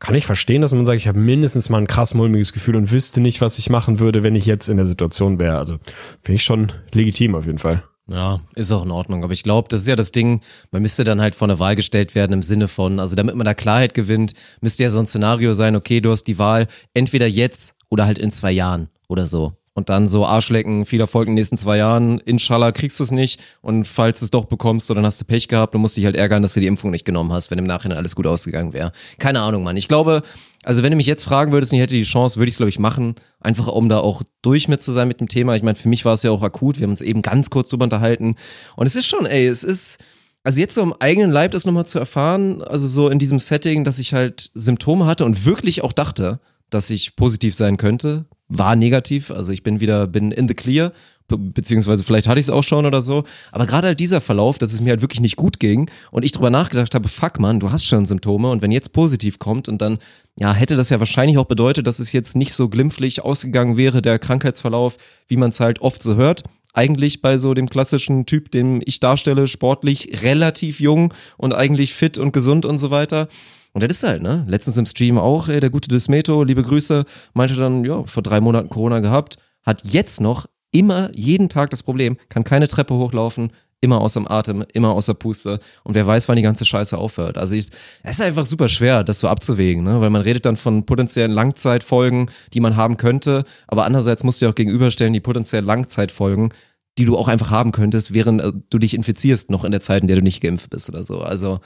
[0.01, 2.91] kann ich verstehen, dass man sagt, ich habe mindestens mal ein krass mulmiges Gefühl und
[2.91, 5.59] wüsste nicht, was ich machen würde, wenn ich jetzt in der Situation wäre.
[5.59, 5.77] Also
[6.23, 7.85] finde ich schon legitim auf jeden Fall.
[8.09, 9.23] Ja, ist auch in Ordnung.
[9.23, 10.41] Aber ich glaube, das ist ja das Ding,
[10.73, 13.45] man müsste dann halt vor eine Wahl gestellt werden im Sinne von, also damit man
[13.45, 17.27] da Klarheit gewinnt, müsste ja so ein Szenario sein, okay, du hast die Wahl entweder
[17.27, 19.60] jetzt oder halt in zwei Jahren oder so.
[19.81, 22.19] Und dann so Arschlecken, viel Erfolg in den nächsten zwei Jahren.
[22.21, 25.25] Inshallah kriegst du es nicht und falls du es doch bekommst, so, dann hast du
[25.25, 27.59] Pech gehabt und musst dich halt ärgern, dass du die Impfung nicht genommen hast, wenn
[27.59, 28.93] im Nachhinein alles gut ausgegangen wäre.
[29.19, 29.79] Keine Ahnung, Mann.
[29.79, 30.21] Ich glaube,
[30.65, 32.59] also wenn du mich jetzt fragen würdest und ich hätte die Chance, würde ich es
[32.59, 35.57] glaube ich machen, einfach um da auch durch mit zu sein mit dem Thema.
[35.57, 36.79] Ich meine, für mich war es ja auch akut.
[36.79, 38.37] Wir haben uns eben ganz kurz drüber unterhalten
[38.77, 39.99] und es ist schon, ey, es ist
[40.45, 43.85] also jetzt so im eigenen Leib das nochmal zu erfahren, also so in diesem Setting,
[43.85, 46.41] dass ich halt Symptome hatte und wirklich auch dachte,
[46.71, 49.31] dass ich positiv sein könnte, war negativ.
[49.31, 50.93] Also ich bin wieder, bin in the clear,
[51.29, 53.25] be beziehungsweise vielleicht hatte ich es auch schon oder so.
[53.53, 56.33] Aber gerade halt dieser Verlauf, dass es mir halt wirklich nicht gut ging und ich
[56.33, 59.81] drüber nachgedacht habe, fuck man, du hast schon Symptome und wenn jetzt positiv kommt und
[59.81, 59.99] dann,
[60.39, 64.03] ja, hätte das ja wahrscheinlich auch bedeutet, dass es jetzt nicht so glimpflich ausgegangen wäre,
[64.03, 64.97] der Krankheitsverlauf,
[65.29, 69.01] wie man es halt oft so hört eigentlich bei so dem klassischen Typ, den ich
[69.01, 73.29] darstelle, sportlich, relativ jung und eigentlich fit und gesund und so weiter.
[73.73, 74.45] Und das ist halt, ne?
[74.49, 77.05] Letztens im Stream auch, ey, der gute Desmeto, liebe Grüße,
[77.35, 81.83] meinte dann, ja, vor drei Monaten Corona gehabt, hat jetzt noch immer jeden Tag das
[81.83, 86.37] Problem, kann keine Treppe hochlaufen, immer außer Atem, immer außer Puste und wer weiß, wann
[86.37, 87.39] die ganze Scheiße aufhört.
[87.39, 87.69] Also ich,
[88.03, 90.01] es ist einfach super schwer, das so abzuwägen, ne?
[90.01, 94.47] weil man redet dann von potenziellen Langzeitfolgen, die man haben könnte, aber andererseits musst du
[94.47, 96.53] ja auch gegenüberstellen die potenziellen Langzeitfolgen,
[96.99, 100.03] die du auch einfach haben könntest, während äh, du dich infizierst, noch in der Zeit,
[100.03, 101.21] in der du nicht geimpft bist oder so.
[101.21, 101.61] Also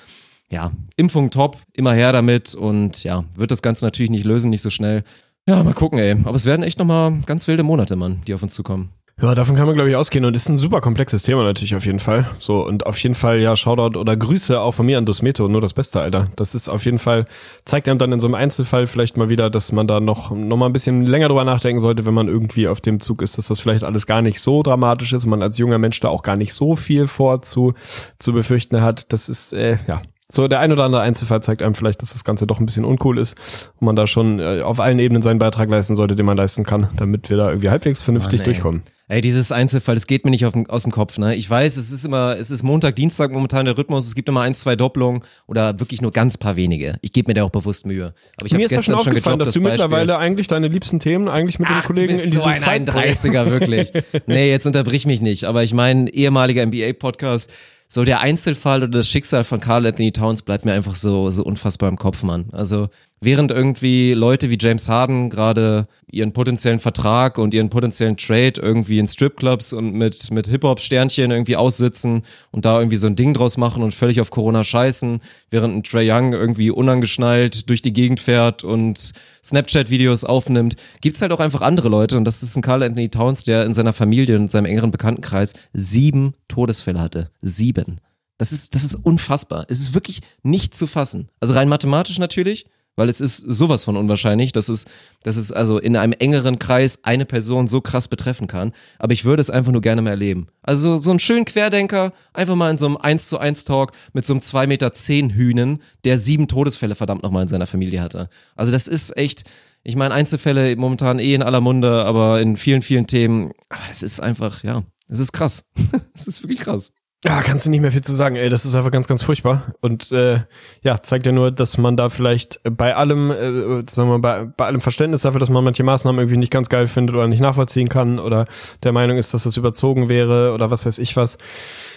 [0.50, 4.62] ja, Impfung top, immer her damit und ja, wird das Ganze natürlich nicht lösen, nicht
[4.62, 5.04] so schnell.
[5.46, 6.16] Ja, mal gucken, ey.
[6.24, 8.90] Aber es werden echt nochmal ganz wilde Monate, Mann, die auf uns zukommen.
[9.22, 10.24] Ja, davon kann man, glaube ich, ausgehen.
[10.24, 12.28] Und ist ein super komplexes Thema natürlich auf jeden Fall.
[12.40, 15.61] So, und auf jeden Fall, ja, Shoutout oder Grüße auch von mir an Dosmeto, nur
[15.61, 16.28] das Beste, Alter.
[16.35, 17.26] Das ist auf jeden Fall,
[17.64, 20.57] zeigt einem dann in so einem Einzelfall vielleicht mal wieder, dass man da noch, noch
[20.57, 23.46] mal ein bisschen länger drüber nachdenken sollte, wenn man irgendwie auf dem Zug ist, dass
[23.46, 26.37] das vielleicht alles gar nicht so dramatisch ist man als junger Mensch da auch gar
[26.37, 27.74] nicht so viel vor zu,
[28.18, 29.12] zu befürchten hat.
[29.12, 30.02] Das ist, äh, ja,
[30.35, 32.85] so, der ein oder andere Einzelfall zeigt einem vielleicht, dass das Ganze doch ein bisschen
[32.85, 33.37] uncool ist
[33.81, 36.64] und man da schon äh, auf allen Ebenen seinen Beitrag leisten sollte, den man leisten
[36.64, 38.53] kann, damit wir da irgendwie halbwegs vernünftig Mann, ey.
[38.53, 38.83] durchkommen.
[39.07, 41.35] Ey, dieses Einzelfall, das geht mir nicht dem- aus dem Kopf, ne?
[41.35, 44.40] Ich weiß, es ist immer, es ist Montag, Dienstag momentan der Rhythmus, es gibt immer
[44.40, 46.97] ein, zwei Doppelungen oder wirklich nur ganz paar wenige.
[47.03, 48.14] Ich gebe mir da auch bewusst Mühe.
[48.38, 49.85] Aber ich Mir ist das schon gestern schon aufgefallen, gedroppt, dass du das Beispiel.
[49.88, 53.51] mittlerweile eigentlich deine liebsten Themen eigentlich mit den Kollegen in diesem so ein Sideprojekt- 31er,
[53.51, 53.92] wirklich.
[54.27, 55.44] Nee, jetzt unterbrich mich nicht.
[55.44, 57.53] Aber ich meine, ehemaliger NBA-Podcast,
[57.88, 61.44] so der Einzelfall oder das Schicksal von Carl Anthony Towns bleibt mir einfach so, so
[61.44, 62.47] unfassbar im Kopf, Mann.
[62.53, 62.88] Also,
[63.24, 68.98] während irgendwie Leute wie James Harden gerade ihren potenziellen Vertrag und ihren potenziellen Trade irgendwie
[68.98, 73.56] in Stripclubs und mit, mit Hip-Hop-Sternchen irgendwie aussitzen und da irgendwie so ein Ding draus
[73.56, 78.20] machen und völlig auf Corona scheißen, während ein Trey Young irgendwie unangeschnallt durch die Gegend
[78.20, 79.12] fährt und
[79.44, 83.42] Snapchat-Videos aufnimmt, gibt's halt auch einfach andere Leute und das ist ein Carl Anthony Towns,
[83.42, 87.30] der in seiner Familie und seinem engeren Bekanntenkreis sieben Todesfälle hatte.
[87.42, 88.00] Sieben.
[88.38, 89.64] Das ist, das ist unfassbar.
[89.68, 91.28] Es ist wirklich nicht zu fassen.
[91.40, 94.85] Also rein mathematisch natürlich, weil es ist sowas von unwahrscheinlich, dass es,
[95.22, 98.72] dass es also in einem engeren Kreis eine Person so krass betreffen kann.
[98.98, 100.48] Aber ich würde es einfach nur gerne mal erleben.
[100.62, 104.26] Also so einen schönen Querdenker, einfach mal in so einem 1 zu 1 Talk mit
[104.26, 108.28] so einem 2 Meter 10 Hühnen, der sieben Todesfälle verdammt nochmal in seiner Familie hatte.
[108.57, 109.44] Also das ist echt,
[109.83, 114.02] ich meine Einzelfälle momentan eh in aller Munde, aber in vielen, vielen Themen, aber das
[114.02, 115.70] ist einfach, ja, es ist krass.
[116.14, 116.92] Es ist wirklich krass.
[117.24, 119.72] Ja, kannst du nicht mehr viel zu sagen, ey, das ist einfach ganz, ganz furchtbar.
[119.80, 120.40] Und äh,
[120.82, 124.44] ja, zeigt ja nur, dass man da vielleicht bei allem, äh, sagen wir mal, bei,
[124.44, 127.40] bei allem Verständnis dafür, dass man manche Maßnahmen irgendwie nicht ganz geil findet oder nicht
[127.40, 128.46] nachvollziehen kann oder
[128.82, 131.38] der Meinung ist, dass das überzogen wäre oder was weiß ich was,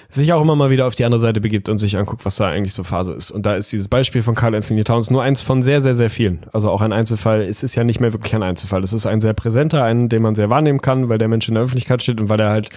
[0.09, 2.47] sich auch immer mal wieder auf die andere Seite begibt und sich anguckt, was da
[2.47, 3.31] eigentlich so Phase ist.
[3.31, 6.09] Und da ist dieses Beispiel von Carl Anthony Towns nur eins von sehr, sehr, sehr
[6.09, 6.45] vielen.
[6.53, 7.41] Also auch ein Einzelfall.
[7.41, 8.83] Es ist ja nicht mehr wirklich ein Einzelfall.
[8.83, 11.55] Es ist ein sehr präsenter, einen, den man sehr wahrnehmen kann, weil der Mensch in
[11.55, 12.69] der Öffentlichkeit steht und weil er halt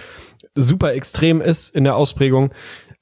[0.55, 2.51] super extrem ist in der Ausprägung.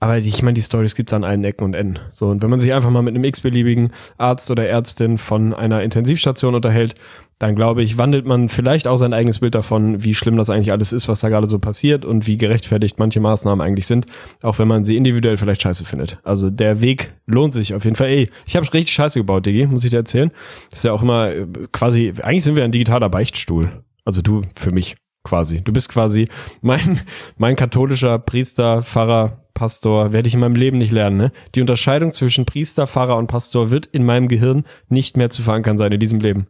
[0.01, 1.99] Aber ich meine, die Stories gibt's an allen Ecken und Enden.
[2.11, 5.83] So, und wenn man sich einfach mal mit einem x-beliebigen Arzt oder Ärztin von einer
[5.83, 6.95] Intensivstation unterhält,
[7.39, 10.73] dann glaube ich, wandelt man vielleicht auch sein eigenes Bild davon, wie schlimm das eigentlich
[10.73, 14.05] alles ist, was da gerade so passiert und wie gerechtfertigt manche Maßnahmen eigentlich sind,
[14.43, 16.19] auch wenn man sie individuell vielleicht scheiße findet.
[16.23, 18.07] Also der Weg lohnt sich auf jeden Fall.
[18.07, 20.31] Ey, ich habe richtig scheiße gebaut, Digi, muss ich dir erzählen.
[20.69, 23.69] Das ist ja auch immer äh, quasi, eigentlich sind wir ein digitaler Beichtstuhl.
[24.03, 25.61] Also du für mich quasi.
[25.61, 26.27] Du bist quasi
[26.61, 26.99] mein,
[27.37, 31.17] mein katholischer Priester, Pfarrer, Pastor, werde ich in meinem Leben nicht lernen.
[31.17, 31.31] Ne?
[31.55, 35.77] Die Unterscheidung zwischen Priester, Pfarrer und Pastor wird in meinem Gehirn nicht mehr zu verankern
[35.77, 36.47] sein in diesem Leben.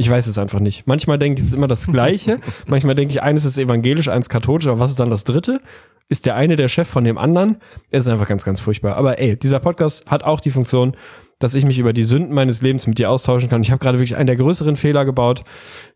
[0.00, 0.86] Ich weiß es einfach nicht.
[0.86, 2.38] Manchmal denke ich, es ist immer das Gleiche.
[2.68, 5.60] Manchmal denke ich, eines ist evangelisch, eins katholisch, aber was ist dann das dritte?
[6.08, 7.56] Ist der eine der Chef von dem anderen?
[7.90, 8.94] Es ist einfach ganz, ganz furchtbar.
[8.94, 10.96] Aber ey, dieser Podcast hat auch die Funktion,
[11.40, 13.60] dass ich mich über die Sünden meines Lebens mit dir austauschen kann.
[13.62, 15.42] Ich habe gerade wirklich einen der größeren Fehler gebaut,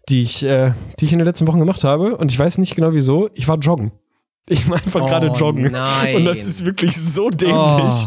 [0.09, 2.17] die ich, äh, die ich in den letzten Wochen gemacht habe.
[2.17, 3.31] Und ich weiß nicht genau wieso.
[3.35, 3.93] Ich war joggen.
[4.49, 5.71] Ich war einfach gerade Oh, joggen.
[5.71, 6.17] nein.
[6.17, 7.55] Und das ist wirklich so dämlich.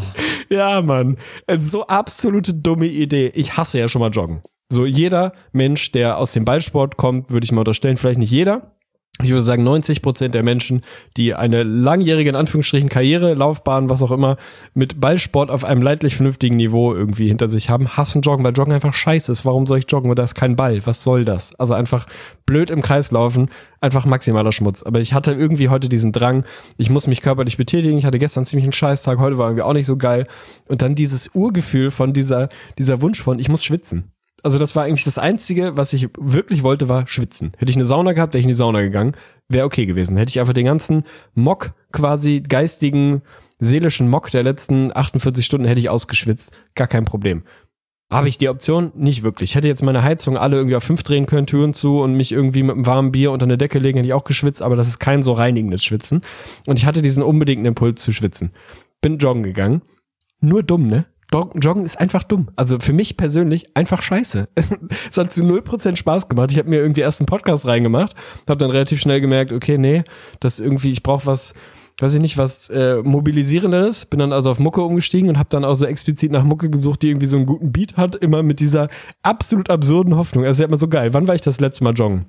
[0.01, 0.53] Oh.
[0.53, 1.17] Ja, Mann.
[1.57, 3.31] So absolute dumme Idee.
[3.33, 4.41] Ich hasse ja schon mal joggen.
[4.69, 8.75] So jeder Mensch, der aus dem Ballsport kommt, würde ich mal unterstellen, vielleicht nicht jeder,
[9.23, 10.81] ich würde sagen, 90 Prozent der Menschen,
[11.15, 14.35] die eine langjährige, in Anführungsstrichen, Karriere, Laufbahn, was auch immer,
[14.73, 18.73] mit Ballsport auf einem leidlich vernünftigen Niveau irgendwie hinter sich haben, hassen Joggen, weil Joggen
[18.73, 19.45] einfach scheiße ist.
[19.45, 20.09] Warum soll ich joggen?
[20.09, 20.85] Weil da ist kein Ball.
[20.85, 21.55] Was soll das?
[21.55, 22.07] Also einfach
[22.45, 23.49] blöd im Kreis laufen,
[23.79, 24.83] einfach maximaler Schmutz.
[24.83, 26.43] Aber ich hatte irgendwie heute diesen Drang,
[26.75, 27.97] ich muss mich körperlich betätigen.
[27.97, 30.27] Ich hatte gestern ziemlich einen Scheißtag, heute war irgendwie auch nicht so geil.
[30.67, 34.11] Und dann dieses Urgefühl von dieser, dieser Wunsch von, ich muss schwitzen
[34.45, 37.53] also das war eigentlich das Einzige, was ich wirklich wollte, war schwitzen.
[37.57, 39.13] Hätte ich eine Sauna gehabt, wäre ich in die Sauna gegangen,
[39.49, 40.17] wäre okay gewesen.
[40.17, 41.03] Hätte ich einfach den ganzen
[41.33, 43.23] Mock, quasi geistigen,
[43.57, 47.41] seelischen Mock der letzten 48 Stunden hätte ich ausgeschwitzt, gar kein Problem.
[48.11, 48.91] Habe ich die Option?
[48.93, 49.49] Nicht wirklich.
[49.49, 52.31] Ich hätte jetzt meine Heizung alle irgendwie auf fünf drehen können, Türen zu und mich
[52.31, 54.87] irgendwie mit einem warmen Bier unter eine Decke legen, hätte ich auch geschwitzt, aber das
[54.87, 56.21] ist kein so reinigendes Schwitzen.
[56.67, 58.51] Und ich hatte diesen unbedingten Impuls zu schwitzen.
[59.01, 59.81] Bin joggen gegangen.
[60.39, 61.05] Nur dumm, ne?
[61.55, 62.49] Joggen ist einfach dumm.
[62.55, 64.47] Also für mich persönlich einfach scheiße.
[64.55, 66.51] Es, hat zu null Prozent Spaß gemacht.
[66.51, 68.15] Ich habe mir irgendwie erst einen Podcast reingemacht,
[68.47, 70.03] habe dann relativ schnell gemerkt, okay, nee,
[70.39, 71.53] das irgendwie, ich brauche was,
[71.99, 74.05] weiß ich nicht, was äh, mobilisierenderes.
[74.05, 77.01] Bin dann also auf Mucke umgestiegen und habe dann auch so explizit nach Mucke gesucht,
[77.01, 78.89] die irgendwie so einen guten Beat hat, immer mit dieser
[79.23, 80.43] absolut absurden Hoffnung.
[80.43, 81.13] Also ist ja immer so geil.
[81.13, 82.27] Wann war ich das letzte Mal joggen?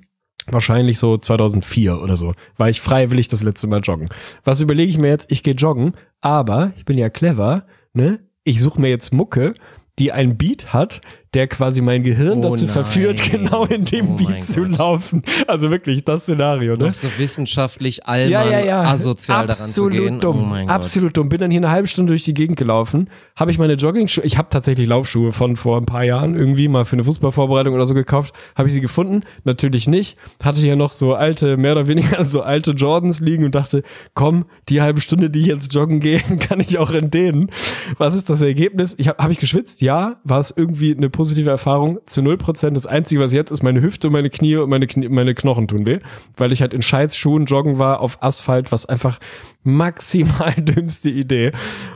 [0.49, 2.33] Wahrscheinlich so 2004 oder so.
[2.55, 4.09] War ich freiwillig das letzte Mal joggen.
[4.45, 5.29] Was überlege ich mir jetzt?
[5.31, 8.26] Ich gehe joggen, aber ich bin ja clever, ne?
[8.47, 9.55] Ich suche mir jetzt Mucke,
[9.99, 11.01] die ein Beat hat,
[11.37, 12.73] der quasi mein Gehirn Oh dazu nein.
[12.73, 14.79] verführt, genau in dem Oh Beat zu Gott.
[14.79, 15.21] laufen.
[15.47, 16.85] Also wirklich das Szenario, ne?
[16.87, 18.81] Noch so wissenschaftlich allmann ja, ja, ja.
[18.85, 20.19] asozial Absolut daran zu gehen.
[20.19, 20.37] dumm.
[20.41, 20.75] Oh mein Gott.
[20.75, 21.29] Absolut dumm.
[21.29, 24.39] Bin dann hier eine halbe Stunde durch die Gegend gelaufen, habe ich meine Jogging-Schuhe, ich
[24.39, 27.93] habe tatsächlich Laufschuhe von vor ein paar Jahren irgendwie mal für eine Fußballvorbereitung oder so
[27.93, 29.21] gekauft, habe ich sie gefunden?
[29.43, 30.17] Natürlich nicht.
[30.43, 33.83] Hatte hier noch so alte, mehr oder weniger so alte Jordans liegen und dachte,
[34.15, 36.19] komm, die halbe Stunde, die ich jetzt joggen gehe,
[36.49, 37.51] kann ich auch in denen.
[37.99, 38.95] Was ist das Ergebnis?
[38.97, 39.81] Ich habe hab ich geschwitzt?
[39.81, 40.15] Ja.
[40.23, 41.99] War es irgendwie eine positive Erfahrung?
[42.05, 42.75] Zu null Prozent.
[42.75, 45.67] Das Einzige, was jetzt ist, meine Hüfte und meine Knie und meine, Knie, meine Knochen
[45.67, 45.99] tun weh,
[46.35, 49.19] weil ich halt in Scheißschuhen joggen war auf Asphalt, was einfach
[49.63, 51.51] maximal dümmste Idee.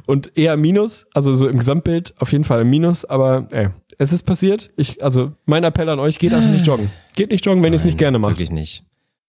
[0.05, 4.11] Und eher Minus, also so im Gesamtbild auf jeden Fall ein Minus, aber ey, es
[4.11, 4.71] ist passiert.
[4.77, 6.89] Ich, also mein Appell an euch, geht einfach nicht joggen.
[7.15, 8.31] Geht nicht joggen, wenn ihr es nicht gerne macht.
[8.31, 8.83] Wirklich nicht.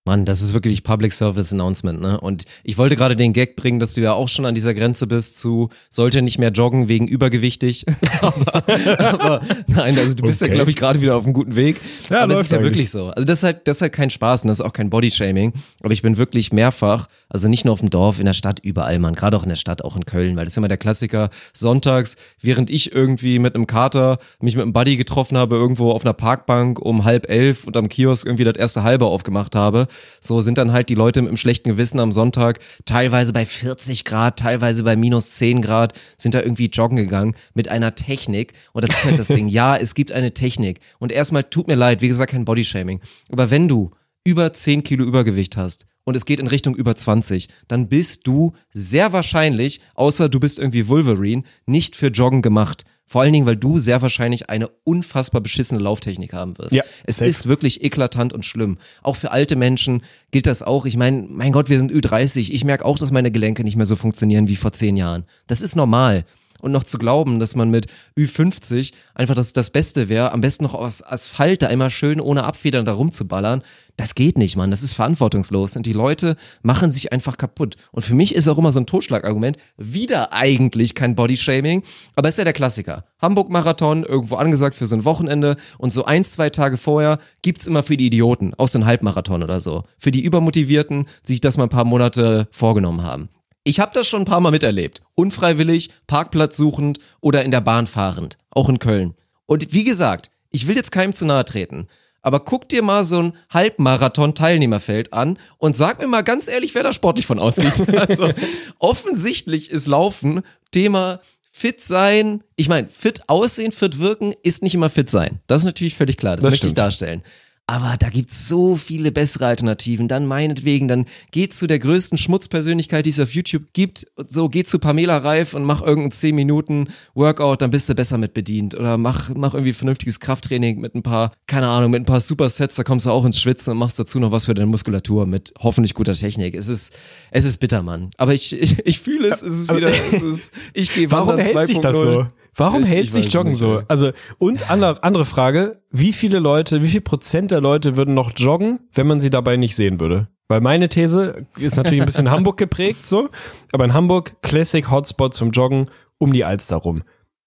[0.04, 2.20] Mann, das ist wirklich Public Service Announcement, ne?
[2.20, 5.06] Und ich wollte gerade den Gag bringen, dass du ja auch schon an dieser Grenze
[5.06, 7.86] bist zu, sollte nicht mehr joggen wegen übergewichtig.
[8.20, 8.64] aber,
[8.98, 10.54] aber nein, also du bist ja, Okay.
[10.56, 11.80] glaube ich, gerade wieder auf einem guten Weg.
[12.10, 12.72] Ja, aber es ist ja eigentlich.
[12.72, 13.10] wirklich so.
[13.10, 15.52] Also das ist halt, das ist halt kein Spaß und das ist auch kein Bodyshaming.
[15.80, 18.98] Aber ich bin wirklich mehrfach, also nicht nur auf dem Dorf, in der Stadt, überall,
[18.98, 19.14] Mann.
[19.14, 21.30] Gerade auch in der Stadt, auch in Köln, weil das ist immer der Klassiker.
[21.54, 26.04] Sonntags, während ich irgendwie mit einem Kater mich mit einem Buddy getroffen habe, irgendwo auf
[26.04, 29.86] einer Parkbank um halb elf und am Kiosk irgendwie das erste halbe aufgemacht habe,
[30.20, 34.04] so sind dann halt die Leute mit einem schlechten Gewissen am Sonntag teilweise bei 40
[34.04, 38.52] Grad, teilweise bei minus 10 Grad, sind da irgendwie joggen gegangen mit einer Technik.
[38.72, 39.48] Und das ist halt das Ding.
[39.48, 40.80] Ja, es gibt eine Technik.
[40.98, 43.00] Und erstmal tut mir leid, wie gesagt, kein Bodyshaming.
[43.30, 43.90] Aber wenn du
[44.24, 48.52] über 10 Kilo Übergewicht hast und es geht in Richtung über 20, dann bist du
[48.70, 52.84] sehr wahrscheinlich, außer du bist irgendwie Wolverine, nicht für Joggen gemacht.
[53.04, 56.72] Vor allen Dingen, weil du sehr wahrscheinlich eine unfassbar beschissene Lauftechnik haben wirst.
[56.72, 57.28] Ja, es safe.
[57.28, 58.78] ist wirklich eklatant und schlimm.
[59.02, 60.86] Auch für alte Menschen gilt das auch.
[60.86, 62.50] Ich meine, mein Gott, wir sind Ü30.
[62.50, 65.24] Ich merke auch, dass meine Gelenke nicht mehr so funktionieren wie vor zehn Jahren.
[65.46, 66.24] Das ist normal.
[66.62, 70.64] Und noch zu glauben, dass man mit Ü50 einfach das, das Beste wäre, am besten
[70.64, 73.62] noch aus Asphalt da immer schön ohne Abfedern da rumzuballern,
[73.96, 74.70] das geht nicht, Mann.
[74.70, 75.76] Das ist verantwortungslos.
[75.76, 77.76] Und die Leute machen sich einfach kaputt.
[77.90, 81.82] Und für mich ist auch immer so ein Totschlagargument, wieder eigentlich kein Bodyshaming,
[82.14, 83.04] aber ist ja der Klassiker.
[83.20, 87.82] Hamburg-Marathon, irgendwo angesagt für so ein Wochenende und so ein, zwei Tage vorher gibt's immer
[87.82, 89.84] für die Idioten, aus den Halbmarathon oder so.
[89.98, 93.28] Für die Übermotivierten, die sich das mal ein paar Monate vorgenommen haben.
[93.64, 95.02] Ich habe das schon ein paar Mal miterlebt.
[95.14, 98.36] Unfreiwillig, Parkplatz suchend oder in der Bahn fahrend.
[98.50, 99.14] Auch in Köln.
[99.46, 101.86] Und wie gesagt, ich will jetzt keinem zu nahe treten.
[102.22, 106.82] Aber guck dir mal so ein Halbmarathon-Teilnehmerfeld an und sag mir mal ganz ehrlich, wer
[106.82, 107.72] da sportlich von aussieht.
[107.98, 108.30] Also
[108.78, 111.20] offensichtlich ist Laufen Thema
[111.52, 112.42] fit sein.
[112.56, 115.40] Ich meine, fit aussehen, fit wirken ist nicht immer fit sein.
[115.46, 116.36] Das ist natürlich völlig klar.
[116.36, 116.78] Das, Das möchte ich stimmt.
[116.78, 117.22] darstellen.
[117.66, 120.08] Aber da gibt's so viele bessere Alternativen.
[120.08, 124.06] Dann meinetwegen, dann geh zu der größten Schmutzpersönlichkeit, die es auf YouTube gibt.
[124.26, 128.18] So, geh zu Pamela Reif und mach irgendein 10 Minuten Workout, dann bist du besser
[128.18, 128.74] mit bedient.
[128.74, 132.74] Oder mach, mach irgendwie vernünftiges Krafttraining mit ein paar, keine Ahnung, mit ein paar Supersets,
[132.74, 135.54] da kommst du auch ins Schwitzen und machst dazu noch was für deine Muskulatur mit
[135.60, 136.56] hoffentlich guter Technik.
[136.56, 136.92] Es ist,
[137.30, 138.10] es ist bitter, Mann.
[138.16, 141.66] Aber ich, ich, ich fühle es, es ist wieder, es ist, ich gehe Warum hält
[141.68, 142.04] sich das 2.0.
[142.04, 142.26] so?
[142.54, 143.82] Warum Ich- hält ich sich Joggen nicht, so?
[143.88, 148.32] Also, und andere, andere Frage, wie viele Leute, wie viel Prozent der Leute würden noch
[148.36, 150.28] joggen, wenn man sie dabei nicht sehen würde?
[150.48, 153.30] Weil meine These ist natürlich ein bisschen Hamburg geprägt, so,
[153.72, 157.04] aber in Hamburg Classic Hotspot zum Joggen um die Alster rum.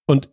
[0.08, 0.30] Und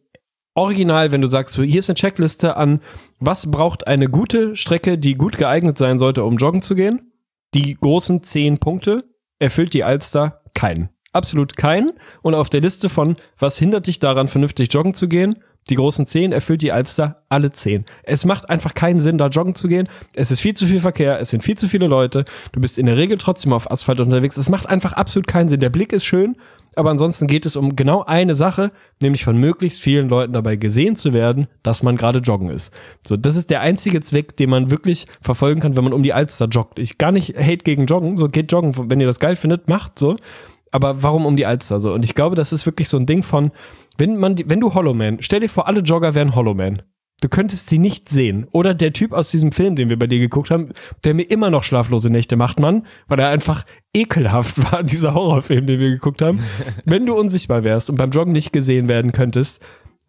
[0.55, 2.81] original, wenn du sagst, hier ist eine Checkliste an,
[3.21, 7.09] was braucht eine gute Strecke, die gut geeignet sein sollte, um joggen zu gehen?
[7.55, 9.05] die großen zehn Punkte
[9.39, 10.89] erfüllt die Alster keinen.
[11.12, 11.92] Absolut keinen.
[12.22, 15.37] Und auf der Liste von, was hindert dich daran, vernünftig joggen zu gehen,
[15.70, 17.85] die großen zehn erfüllt die Alster alle zehn.
[18.03, 19.88] Es macht einfach keinen Sinn, da joggen zu gehen.
[20.14, 22.25] Es ist viel zu viel Verkehr, es sind viel zu viele Leute.
[22.51, 24.37] Du bist in der Regel trotzdem auf Asphalt unterwegs.
[24.37, 25.61] Es macht einfach absolut keinen Sinn.
[25.61, 26.37] Der Blick ist schön,
[26.75, 30.96] aber ansonsten geht es um genau eine Sache, nämlich von möglichst vielen Leuten dabei gesehen
[30.96, 32.75] zu werden, dass man gerade joggen ist.
[33.07, 36.12] So, das ist der einzige Zweck, den man wirklich verfolgen kann, wenn man um die
[36.12, 36.81] Alster joggt.
[36.81, 39.98] Ich gar nicht hate gegen Joggen, so geht joggen, wenn ihr das geil findet, macht
[39.98, 40.16] so.
[40.73, 41.93] Aber warum um die Alster so?
[41.93, 43.53] Und ich glaube, das ist wirklich so ein Ding von,
[43.99, 46.83] wenn man, die- wenn du Hollow Man, stell dir vor, alle Jogger wären Hollow Man.
[47.21, 48.49] Du könntest sie nicht sehen.
[48.51, 50.71] Oder der Typ aus diesem Film, den wir bei dir geguckt haben,
[51.05, 55.67] der mir immer noch schlaflose Nächte macht, Mann, weil er einfach ekelhaft war, dieser Horrorfilm,
[55.69, 56.41] den wir geguckt haben.
[56.85, 59.63] Wenn du unsichtbar wärst und beim Joggen nicht gesehen werden könntest,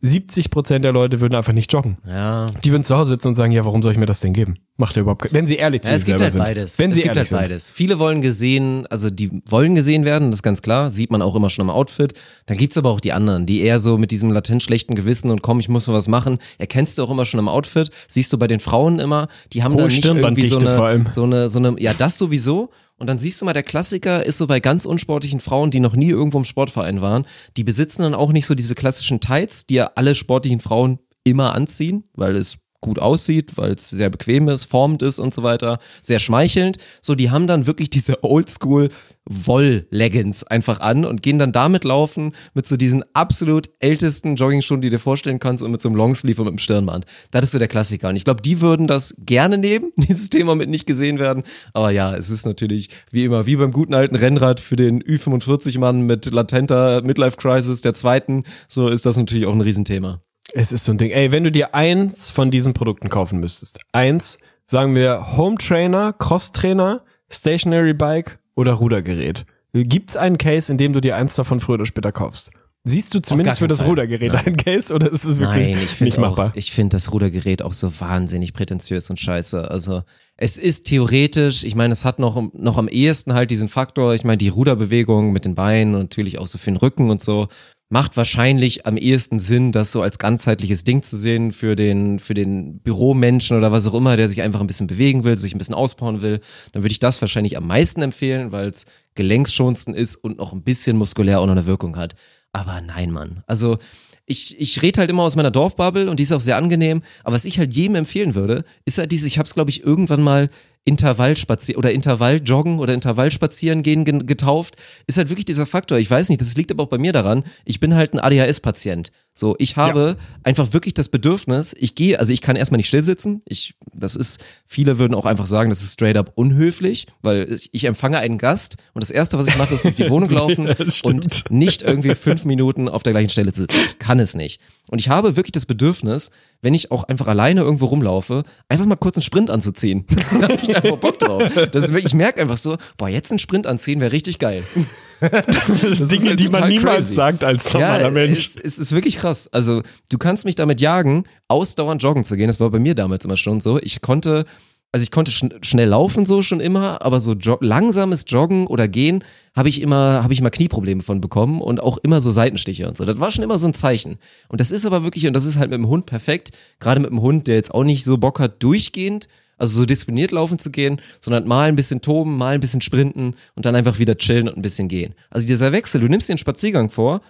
[0.06, 1.98] 70 Prozent der Leute würden einfach nicht joggen.
[2.06, 2.52] Ja.
[2.62, 4.56] Die würden zu Hause sitzen und sagen, ja, warum soll ich mir das denn geben?
[4.76, 6.44] Macht ja überhaupt keinen, wenn sie ehrlich zu Ja, es gibt halt sind.
[6.44, 6.78] beides.
[6.78, 7.72] Wenn es sie gibt ehrlich halt beides.
[7.72, 11.36] Viele wollen gesehen, also die wollen gesehen werden, das ist ganz klar, sieht man auch
[11.38, 12.16] immer schon am Outfit.
[12.48, 15.42] Dann gibt's aber auch die anderen, die eher so mit diesem latent schlechten Gewissen und
[15.42, 18.48] komm, ich muss was machen, erkennst du auch immer schon am Outfit, siehst du bei
[18.48, 21.02] den Frauen immer, die haben Hohe dann nicht irgendwie so Stirnbanddichte vor allem.
[21.04, 22.72] eine, so eine, so eine, ja, das sowieso.
[23.00, 25.96] Und dann siehst du mal, der Klassiker ist so bei ganz unsportlichen Frauen, die noch
[25.96, 27.26] nie irgendwo im Sportverein waren,
[27.58, 31.54] die besitzen dann auch nicht so diese klassischen Tights, die ja alle sportlichen Frauen immer
[31.54, 35.80] anziehen, weil es gut aussieht, weil es sehr bequem ist, formend ist und so weiter,
[36.02, 36.78] sehr schmeichelnd.
[37.02, 38.90] So, die haben dann wirklich diese Oldschool
[39.26, 44.90] Woll-Leggings einfach an und gehen dann damit laufen mit so diesen absolut ältesten Joggingschuhen, die
[44.90, 47.06] du dir vorstellen kannst und mit so einem Longsleeve und mit einem Stirnband.
[47.32, 48.10] Das ist so der Klassiker.
[48.10, 51.44] Und ich glaube, die würden das gerne nehmen, dieses Thema mit nicht gesehen werden.
[51.74, 56.02] Aber ja, es ist natürlich wie immer, wie beim guten alten Rennrad für den Ü45-Mann
[56.02, 60.22] mit latenter Midlife-Crisis der zweiten, so ist das natürlich auch ein Riesenthema.
[60.56, 61.10] Es ist so ein Ding.
[61.10, 64.38] Ey, wenn du dir eins von diesen Produkten kaufen müsstest, eins,
[64.68, 69.48] sagen wir Home Trainer, Cross Trainer, Stationary Bike oder Rudergerät.
[69.74, 72.52] Gibt's einen Case, in dem du dir eins davon früher oder später kaufst?
[72.84, 73.90] Siehst du zumindest für das Fall.
[73.90, 76.50] Rudergerät einen Case oder ist es wirklich Nein, ich finde nicht machbar?
[76.50, 79.72] auch, ich finde das Rudergerät auch so wahnsinnig prätentiös und scheiße.
[79.72, 80.04] Also
[80.38, 84.24] es ist theoretisch, ich meine, es hat noch, noch am ehesten halt diesen Faktor, ich
[84.24, 87.48] meine, die Ruderbewegung mit den Beinen und natürlich auch so für den Rücken und so,
[87.94, 92.34] macht wahrscheinlich am ehesten Sinn, das so als ganzheitliches Ding zu sehen für den, für
[92.34, 95.60] den Büromenschen oder was auch immer, der sich einfach ein bisschen bewegen will, sich ein
[95.60, 96.40] bisschen ausbauen will.
[96.72, 100.64] Dann würde ich das wahrscheinlich am meisten empfehlen, weil es gelenkschonsten ist und noch ein
[100.64, 102.16] bisschen muskulär auch noch eine Wirkung hat.
[102.52, 103.44] Aber nein, Mann.
[103.46, 103.78] Also
[104.26, 107.04] ich, ich rede halt immer aus meiner Dorfbubble und die ist auch sehr angenehm.
[107.24, 109.84] Aber was ich halt jedem empfehlen würde, ist halt dieses, ich habe es glaube ich
[109.84, 110.50] irgendwann mal
[110.86, 114.76] Intervallspazier oder Intervalljoggen oder Intervallspazieren gehen getauft,
[115.08, 115.98] ist halt wirklich dieser Faktor.
[115.98, 117.44] Ich weiß nicht, das liegt aber auch bei mir daran.
[117.64, 119.12] Ich bin halt ein ADHS-Patient.
[119.36, 123.04] So, ich habe einfach wirklich das Bedürfnis, ich gehe, also ich kann erstmal nicht still
[123.04, 123.42] sitzen.
[123.46, 127.70] Ich, das ist, viele würden auch einfach sagen, das ist straight up unhöflich, weil ich,
[127.74, 130.68] ich empfange einen Gast und das erste, was ich mache, ist durch die Wohnung laufen
[130.68, 133.80] Ja, und nicht irgendwie fünf Minuten auf der gleichen Stelle zu sitzen.
[133.88, 134.62] Ich kann es nicht.
[134.88, 136.30] Und ich habe wirklich das Bedürfnis,
[136.62, 140.06] wenn ich auch einfach alleine irgendwo rumlaufe, einfach mal kurz einen Sprint anzuziehen.
[140.40, 141.52] da habe ich einfach Bock drauf.
[141.72, 144.64] Das ist, ich merke einfach so, boah, jetzt einen Sprint anziehen wäre richtig geil.
[145.22, 147.16] Das Dinge, halt die man niemals crazy.
[147.16, 148.52] sagt als normaler ja, Mensch.
[148.58, 149.48] Es, es ist wirklich krass.
[149.52, 152.48] Also, du kannst mich damit jagen, ausdauernd joggen zu gehen.
[152.48, 153.80] Das war bei mir damals immer schon so.
[153.82, 154.44] Ich konnte,
[154.92, 158.88] also ich konnte schn schnell laufen so schon immer, aber so jo langsames Joggen oder
[158.88, 159.24] Gehen
[159.56, 162.98] habe ich immer, habe ich immer Knieprobleme von bekommen und auch immer so Seitenstiche und
[162.98, 163.06] so.
[163.06, 164.18] Das war schon immer so ein Zeichen.
[164.50, 167.10] Und das ist aber wirklich, und das ist halt mit dem Hund perfekt, gerade mit
[167.10, 170.72] dem Hund, der jetzt auch nicht so Bock hat, durchgehend also so diszipliniert laufen zu
[170.72, 174.50] gehen, sondern mal ein bisschen toben, mal ein bisschen sprinten und dann einfach wieder chillen
[174.50, 175.14] und ein bisschen gehen.
[175.30, 177.22] Also dieser Wechsel, du nimmst dir einen Spaziergang vor,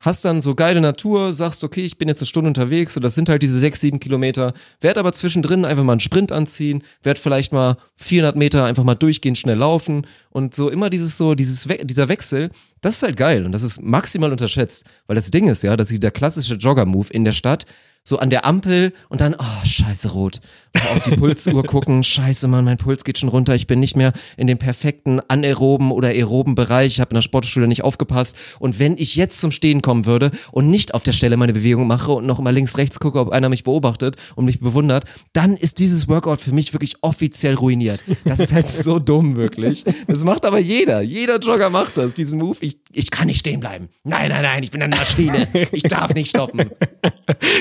[0.00, 3.14] hast dann so geile Natur, sagst, okay, ich bin jetzt eine Stunde unterwegs und das
[3.14, 7.18] sind halt diese sechs, sieben Kilometer, werd aber zwischendrin einfach mal einen Sprint anziehen, werd
[7.18, 11.68] vielleicht mal 400 Meter einfach mal durchgehend schnell laufen und so immer dieses so, dieses,
[11.68, 15.48] We dieser Wechsel, das ist halt geil und das ist maximal unterschätzt, weil das Ding
[15.48, 17.66] ist ja, dass der klassische Jogger-Move in der Stadt
[18.08, 20.40] so an der Ampel und dann, oh, scheiße rot.
[20.74, 23.96] Mal auf die Pulsuhr gucken, scheiße Mann, mein Puls geht schon runter, ich bin nicht
[23.96, 28.36] mehr in dem perfekten anaeroben oder aeroben Bereich, ich habe in der Sportschule nicht aufgepasst
[28.58, 31.86] und wenn ich jetzt zum Stehen kommen würde und nicht auf der Stelle meine Bewegung
[31.86, 35.56] mache und noch mal links, rechts gucke, ob einer mich beobachtet und mich bewundert, dann
[35.56, 38.02] ist dieses Workout für mich wirklich offiziell ruiniert.
[38.24, 39.84] Das ist halt so dumm, wirklich.
[40.06, 41.00] Das macht aber jeder.
[41.00, 42.58] Jeder Jogger macht das, diesen Move.
[42.60, 43.88] Ich, ich kann nicht stehen bleiben.
[44.04, 45.48] Nein, nein, nein, ich bin eine Maschine.
[45.72, 46.70] Ich darf nicht stoppen.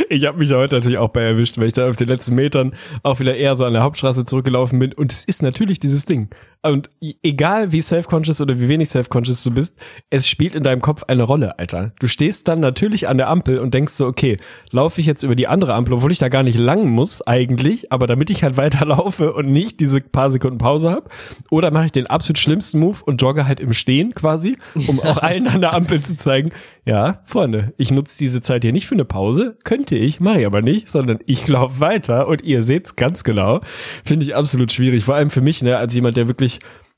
[0.10, 2.74] Ich habe mich heute natürlich auch bei erwischt, weil ich da auf den letzten Metern
[3.02, 4.94] auch wieder eher so an der Hauptstraße zurückgelaufen bin.
[4.94, 6.30] Und es ist natürlich dieses Ding.
[6.72, 6.90] Und
[7.24, 9.78] egal wie self-conscious oder wie wenig self-conscious du bist,
[10.10, 11.92] es spielt in deinem Kopf eine Rolle, Alter.
[12.00, 14.38] Du stehst dann natürlich an der Ampel und denkst so, okay,
[14.72, 17.92] laufe ich jetzt über die andere Ampel, obwohl ich da gar nicht lang muss eigentlich,
[17.92, 21.10] aber damit ich halt weiterlaufe und nicht diese paar Sekunden Pause habe,
[21.50, 24.58] oder mache ich den absolut schlimmsten Move und jogge halt im Stehen quasi,
[24.88, 26.52] um auch allen an der Ampel zu zeigen,
[26.86, 30.46] ja, Freunde, ich nutze diese Zeit hier nicht für eine Pause, könnte ich, mache ich
[30.46, 33.60] aber nicht, sondern ich laufe weiter und ihr seht's ganz genau.
[34.06, 36.57] Finde ich absolut schwierig, vor allem für mich, ne, als jemand, der wirklich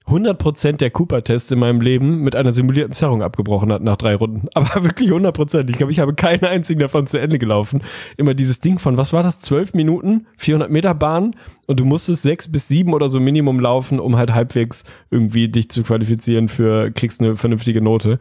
[0.10, 4.48] 100% der Cooper-Tests in meinem Leben mit einer simulierten Zerrung abgebrochen hat nach drei Runden.
[4.56, 5.70] Aber wirklich 100%.
[5.70, 7.84] Ich glaube, ich habe keinen einzigen davon zu Ende gelaufen.
[8.18, 11.36] Immer dieses Ding von, was war das, 12 Minuten, 400 Meter Bahn
[11.68, 15.70] und du musstest sechs bis sieben oder so Minimum laufen, um halt halbwegs irgendwie dich
[15.70, 18.20] zu qualifizieren für, kriegst eine vernünftige Note.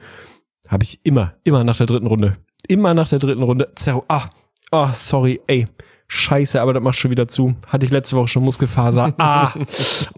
[0.68, 2.36] Habe ich immer, immer nach der dritten Runde.
[2.66, 3.72] Immer nach der dritten Runde.
[3.76, 4.04] Zerrung.
[4.08, 4.28] Ah,
[4.70, 5.66] oh, sorry, ey.
[6.10, 7.54] Scheiße, aber das macht schon wieder zu.
[7.66, 9.14] Hatte ich letzte Woche schon Muskelfaser.
[9.18, 9.52] Ah,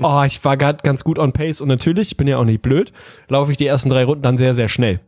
[0.01, 2.62] oh, ich war gerade ganz gut on pace und natürlich, ich bin ja auch nicht
[2.62, 2.93] blöd,
[3.28, 5.01] laufe ich die ersten drei Runden dann sehr, sehr schnell.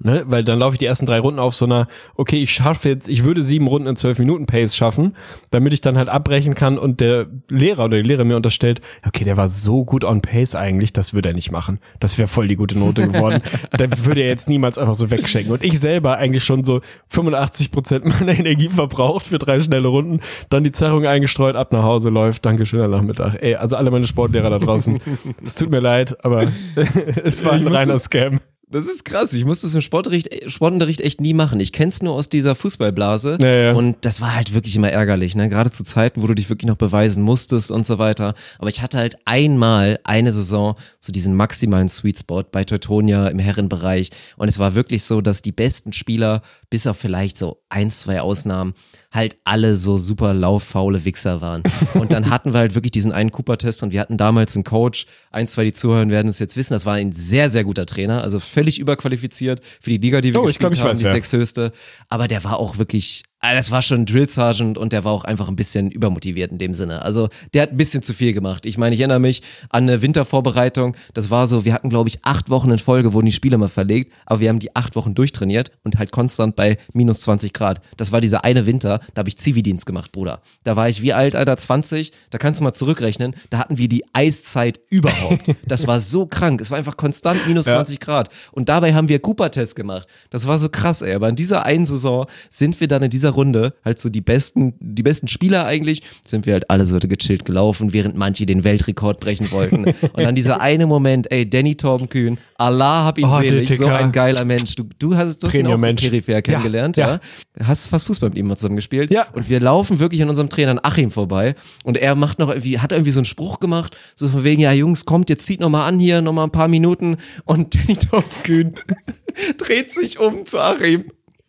[0.00, 2.88] Ne, weil dann laufe ich die ersten drei Runden auf so einer, okay, ich schaffe
[2.88, 5.16] jetzt, ich würde sieben Runden in zwölf Minuten Pace schaffen,
[5.50, 9.24] damit ich dann halt abbrechen kann und der Lehrer oder die Lehrer mir unterstellt, okay,
[9.24, 11.78] der war so gut on Pace eigentlich, das würde er nicht machen.
[11.98, 13.40] Das wäre voll die gute Note geworden.
[13.78, 15.52] der würde er jetzt niemals einfach so wegschenken.
[15.52, 20.20] Und ich selber eigentlich schon so 85 Prozent meiner Energie verbraucht für drei schnelle Runden,
[20.50, 23.38] dann die Zerrung eingestreut, ab nach Hause läuft, Dankeschön, am Nachmittag.
[23.40, 25.00] Ey, also alle meine Sportlehrer da draußen,
[25.42, 26.46] es tut mir leid, aber
[27.24, 28.40] es war ein reiner Scam.
[28.68, 29.32] Das ist krass.
[29.32, 31.60] Ich musste es im Sportunterricht, Sportunterricht echt nie machen.
[31.60, 33.38] Ich kenn's nur aus dieser Fußballblase.
[33.40, 33.72] Ja, ja.
[33.72, 35.48] Und das war halt wirklich immer ärgerlich, ne?
[35.48, 38.34] Gerade zu Zeiten, wo du dich wirklich noch beweisen musstest und so weiter.
[38.58, 43.38] Aber ich hatte halt einmal eine Saison so diesen maximalen Sweet Spot bei Teutonia im
[43.38, 44.10] Herrenbereich.
[44.36, 48.20] Und es war wirklich so, dass die besten Spieler, bis auf vielleicht so ein, zwei
[48.20, 48.74] Ausnahmen,
[49.16, 51.64] halt alle so super lauffaule Wichser waren.
[51.94, 55.06] Und dann hatten wir halt wirklich diesen einen Cooper-Test und wir hatten damals einen Coach,
[55.32, 58.22] ein, zwei, die zuhören, werden es jetzt wissen, das war ein sehr, sehr guter Trainer,
[58.22, 61.12] also völlig überqualifiziert für die Liga, die wir Oh, gespielt glaub, haben, weiß, die wer.
[61.12, 61.72] sechshöchste.
[62.08, 63.24] Aber der war auch wirklich,
[63.54, 66.58] das war schon ein Drill Sergeant und der war auch einfach ein bisschen übermotiviert in
[66.58, 67.02] dem Sinne.
[67.02, 68.66] Also der hat ein bisschen zu viel gemacht.
[68.66, 70.96] Ich meine, ich erinnere mich an eine Wintervorbereitung.
[71.14, 73.68] Das war so, wir hatten, glaube ich, acht Wochen in Folge, wurden die Spiele mal
[73.68, 77.80] verlegt, aber wir haben die acht Wochen durchtrainiert und halt konstant bei minus 20 Grad.
[77.96, 80.40] Das war dieser eine Winter, da habe ich Zivildienst gemacht, Bruder.
[80.64, 83.88] Da war ich wie alt, Alter, 20, da kannst du mal zurückrechnen, da hatten wir
[83.88, 85.42] die Eiszeit überhaupt.
[85.66, 86.60] Das war so krank.
[86.60, 88.28] Es war einfach konstant minus 20 Grad.
[88.52, 90.08] Und dabei haben wir Cooper-Test gemacht.
[90.30, 91.14] Das war so krass, ey.
[91.14, 94.74] Aber in dieser einen Saison sind wir dann in dieser Runde halt so die besten,
[94.80, 99.20] die besten Spieler eigentlich, sind wir halt alle so gechillt gelaufen, während manche den Weltrekord
[99.20, 99.84] brechen wollten.
[99.84, 104.12] Und dann dieser eine Moment, ey, Danny Torbenkühn, Allah hab ihn Oh, selig, so ein
[104.12, 104.74] geiler Mensch.
[104.76, 107.20] Du, du hast, du hast ihn auch peripher kennengelernt, ja,
[107.58, 107.66] ja.
[107.66, 109.10] Hast fast Fußball mit ihm mal zusammen gespielt.
[109.10, 109.26] Ja.
[109.32, 112.92] Und wir laufen wirklich an unserem Trainer Achim vorbei und er macht noch irgendwie, hat
[112.92, 115.86] irgendwie so einen Spruch gemacht, so von wegen, ja Jungs, kommt, jetzt zieht noch mal
[115.86, 118.74] an hier, noch mal ein paar Minuten und Danny Torfkühn
[119.58, 121.04] dreht sich um zu Achim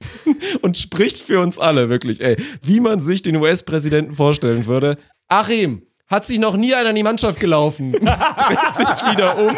[0.61, 4.97] und spricht für uns alle, wirklich, ey, wie man sich den US-Präsidenten vorstellen würde.
[5.27, 7.91] Achim, hat sich noch nie einer in die Mannschaft gelaufen.
[7.91, 9.57] Dreht sich wieder um.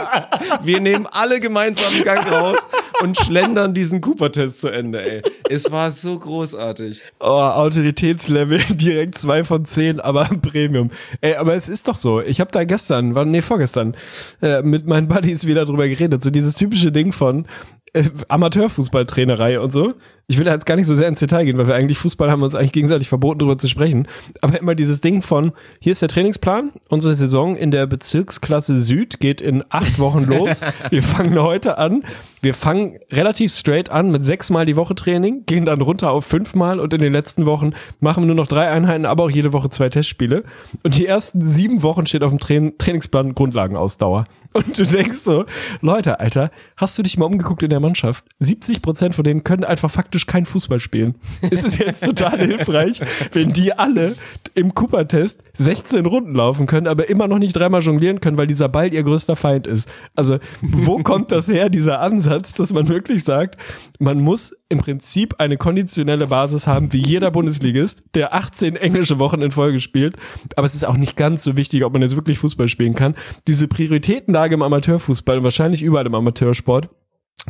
[0.66, 2.58] Wir nehmen alle gemeinsam einen Gang raus
[3.04, 5.22] und schlendern diesen Cooper-Test zu Ende, ey.
[5.48, 7.04] Es war so großartig.
[7.20, 10.90] Oh, Autoritätslevel direkt zwei von zehn, aber Premium.
[11.22, 12.20] Ey, aber es ist doch so.
[12.20, 13.96] Ich habe da gestern, war nee, vorgestern,
[14.42, 16.24] äh, mit meinen Buddies wieder drüber geredet.
[16.24, 17.46] So dieses typische Ding von
[17.94, 19.94] äh, Amateurfußballtrainerei und so.
[20.32, 22.30] Ich will da jetzt gar nicht so sehr ins Detail gehen, weil wir eigentlich Fußball
[22.30, 24.08] haben uns eigentlich gegenseitig verboten, darüber zu sprechen.
[24.42, 26.72] Aber immer dieses Ding von, hier ist der Trainingsplan.
[26.88, 30.62] Unsere Saison in der Bezirksklasse Süd geht in acht Wochen los.
[30.92, 32.04] Wir fangen heute an.
[32.42, 36.80] Wir fangen relativ straight an mit sechsmal die Woche Training, gehen dann runter auf fünfmal
[36.80, 39.70] und in den letzten Wochen machen wir nur noch drei Einheiten, aber auch jede Woche
[39.70, 40.44] zwei Testspiele.
[40.84, 44.24] Und die ersten sieben Wochen steht auf dem Train Trainingsplan Grundlagenausdauer.
[44.54, 45.44] Und du denkst so,
[45.82, 48.26] Leute, Alter, hast du dich mal umgeguckt in der Mannschaft?
[48.40, 51.16] 70 Prozent von denen können einfach faktisch kein Fußball spielen.
[51.50, 53.02] Ist es jetzt total hilfreich,
[53.34, 54.16] wenn die alle
[54.56, 58.70] im Cooper-Test 16 Runden laufen können, aber immer noch nicht dreimal jonglieren können, weil dieser
[58.70, 59.90] Ball ihr größter Feind ist.
[60.16, 63.58] Also, wo kommt das her, dieser Ansatz, dass man wirklich sagt,
[64.00, 69.42] man muss im Prinzip eine konditionelle Basis haben, wie jeder Bundesligist, der 18 englische Wochen
[69.42, 70.16] in Folge spielt.
[70.56, 73.16] Aber es ist auch nicht ganz so wichtig, ob man jetzt wirklich Fußball spielen kann.
[73.48, 76.90] Diese Prioritätenlage im Amateurfußball und wahrscheinlich überall im Amateursport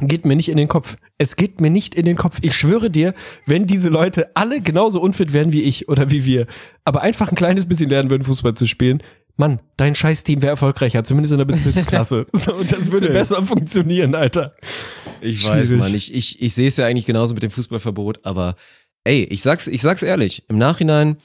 [0.02, 0.98] geht mir nicht in den Kopf.
[1.18, 2.40] Es geht mir nicht in den Kopf.
[2.42, 3.14] Ich schwöre dir,
[3.46, 6.48] wenn diese Leute alle genauso unfit wären wie ich oder wie wir,
[6.86, 9.04] aber einfach ein kleines bisschen lernen würden, Fußball zu spielen,
[9.40, 12.28] Mann, dein Scheißteam wäre erfolgreicher, zumindest in der Bezirksklasse.
[12.34, 14.54] so, und das würde besser funktionieren, Alter.
[15.22, 15.82] Ich weiß, Schwierig.
[15.82, 15.96] Mann.
[15.96, 18.56] Ich, ich, ich sehe es ja eigentlich genauso mit dem Fußballverbot, aber
[19.06, 21.16] ey, ich sag's, ich sag's ehrlich, im Nachhinein,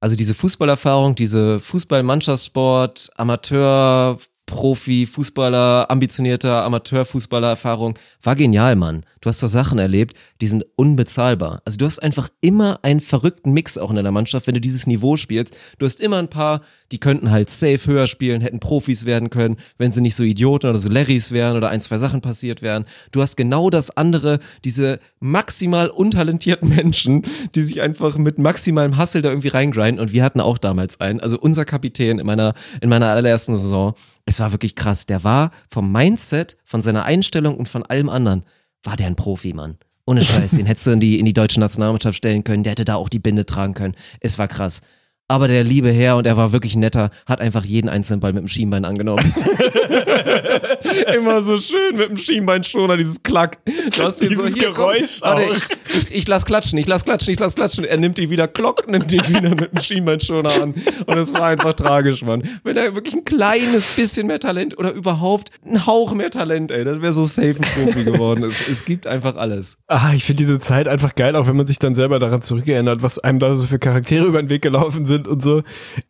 [0.00, 4.18] also diese Fußballerfahrung, diese Fußball-Mannschaftssport, Amateur,
[4.50, 7.98] Profi, Fußballer, ambitionierter Amateurfußballer-Erfahrung.
[8.22, 9.04] War genial, Mann.
[9.20, 11.60] Du hast da Sachen erlebt, die sind unbezahlbar.
[11.66, 14.86] Also du hast einfach immer einen verrückten Mix auch in deiner Mannschaft, wenn du dieses
[14.86, 15.54] Niveau spielst.
[15.78, 19.58] Du hast immer ein paar, die könnten halt safe höher spielen, hätten Profis werden können,
[19.76, 22.86] wenn sie nicht so Idioten oder so Larrys wären oder ein, zwei Sachen passiert wären.
[23.12, 27.22] Du hast genau das andere, diese maximal untalentierten Menschen,
[27.54, 30.00] die sich einfach mit maximalem Hustle da irgendwie reingrinden.
[30.00, 33.92] Und wir hatten auch damals einen, also unser Kapitän in meiner, in meiner allerersten Saison.
[34.24, 35.04] Es war wirklich krass.
[35.04, 38.44] Der war vom Mindset, von seiner Einstellung und von allem anderen,
[38.82, 39.78] war der ein Profi, Mann.
[40.06, 42.84] Ohne Scheiß, den hättest du in die, in die deutsche Nationalmannschaft stellen können, der hätte
[42.84, 43.94] da auch die Binde tragen können.
[44.20, 44.82] Es war krass.
[45.30, 48.42] Aber der liebe Herr, und er war wirklich netter, hat einfach jeden einzelnen Ball mit
[48.42, 49.32] dem Schienbein angenommen.
[51.14, 53.58] Immer so schön mit dem Schienbeinschoner, dieses Klack.
[53.64, 56.88] Du hast den Dieses so, hier, Geräusch komm, warte, ich, ich, ich lass klatschen, ich
[56.88, 57.84] lass klatschen, ich lass klatschen.
[57.84, 60.74] Er nimmt die wieder Klock, nimmt die wieder mit dem Schienbeinschoner an.
[61.06, 62.42] Und es war einfach tragisch, Mann.
[62.64, 66.82] Wenn er wirklich ein kleines bisschen mehr Talent oder überhaupt ein Hauch mehr Talent, ey,
[66.82, 68.42] dann wäre so safe ein Profi geworden.
[68.42, 69.78] Es, es gibt einfach alles.
[69.86, 73.04] Ah, ich finde diese Zeit einfach geil, auch wenn man sich dann selber daran zurückerinnert,
[73.04, 75.62] was einem da so für Charaktere über den Weg gelaufen sind und so.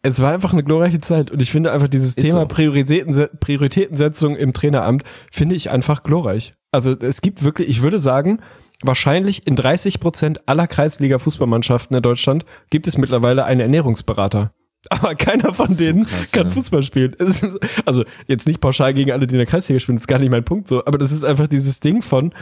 [0.03, 2.49] Es war einfach eine glorreiche Zeit und ich finde einfach dieses Ist Thema so.
[2.49, 6.55] Prioritäten, Prioritätensetzung im Traineramt finde ich einfach glorreich.
[6.73, 8.41] Also es gibt wirklich, ich würde sagen,
[8.83, 14.53] wahrscheinlich in 30 Prozent aller Kreisliga-Fußballmannschaften in Deutschland gibt es mittlerweile einen Ernährungsberater.
[14.89, 16.53] Aber keiner von so denen krass, kann ne?
[16.53, 17.15] Fußball spielen.
[17.19, 20.09] Es ist, also jetzt nicht pauschal gegen alle, die in der Kreisliga spielen, das ist
[20.09, 20.85] gar nicht mein Punkt so.
[20.87, 22.33] Aber das ist einfach dieses Ding von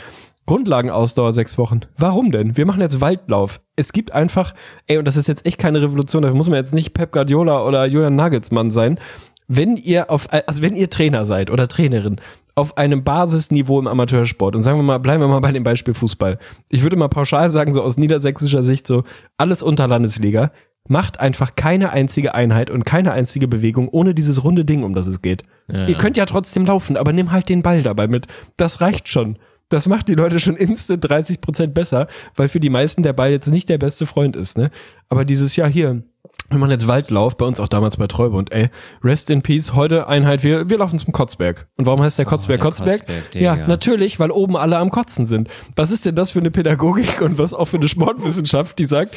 [0.49, 1.81] Grundlagenausdauer sechs Wochen.
[1.99, 2.57] Warum denn?
[2.57, 3.61] Wir machen jetzt Waldlauf.
[3.77, 4.55] Es gibt einfach,
[4.87, 7.65] ey, und das ist jetzt echt keine Revolution, dafür muss man jetzt nicht Pep Guardiola
[7.65, 8.99] oder Julian Nagelsmann sein.
[9.47, 12.21] Wenn ihr auf, also wenn ihr Trainer seid oder Trainerin
[12.55, 15.95] auf einem Basisniveau im Amateursport und sagen wir mal, bleiben wir mal bei dem Beispiel
[15.95, 16.39] Fußball.
[16.71, 19.05] Ich würde mal pauschal sagen, so aus niedersächsischer Sicht, so
[19.37, 20.51] alles unter Landesliga,
[20.89, 25.07] macht einfach keine einzige Einheit und keine einzige Bewegung ohne dieses runde Ding, um das
[25.07, 25.43] es geht.
[25.71, 28.27] Ihr könnt ja trotzdem laufen, aber nimm halt den Ball dabei mit.
[28.57, 29.39] Das reicht schon.
[29.69, 33.31] Das macht die Leute schon instant 30 Prozent besser, weil für die meisten der Ball
[33.31, 34.71] jetzt nicht der beste Freund ist, ne?
[35.09, 36.03] Aber dieses Jahr hier,
[36.51, 38.71] wir machen jetzt Waldlauf, bei uns auch damals bei Treubund, ey,
[39.05, 41.69] rest in peace, heute Einheit, wir, wir laufen zum Kotzberg.
[41.77, 43.07] Und warum heißt der Kotzberg der Kotzberg?
[43.07, 45.49] Kotzberg, ja, natürlich, weil oben alle am Kotzen sind.
[45.77, 49.15] Was ist denn das für eine Pädagogik und was auch für eine Sportwissenschaft, die sagt,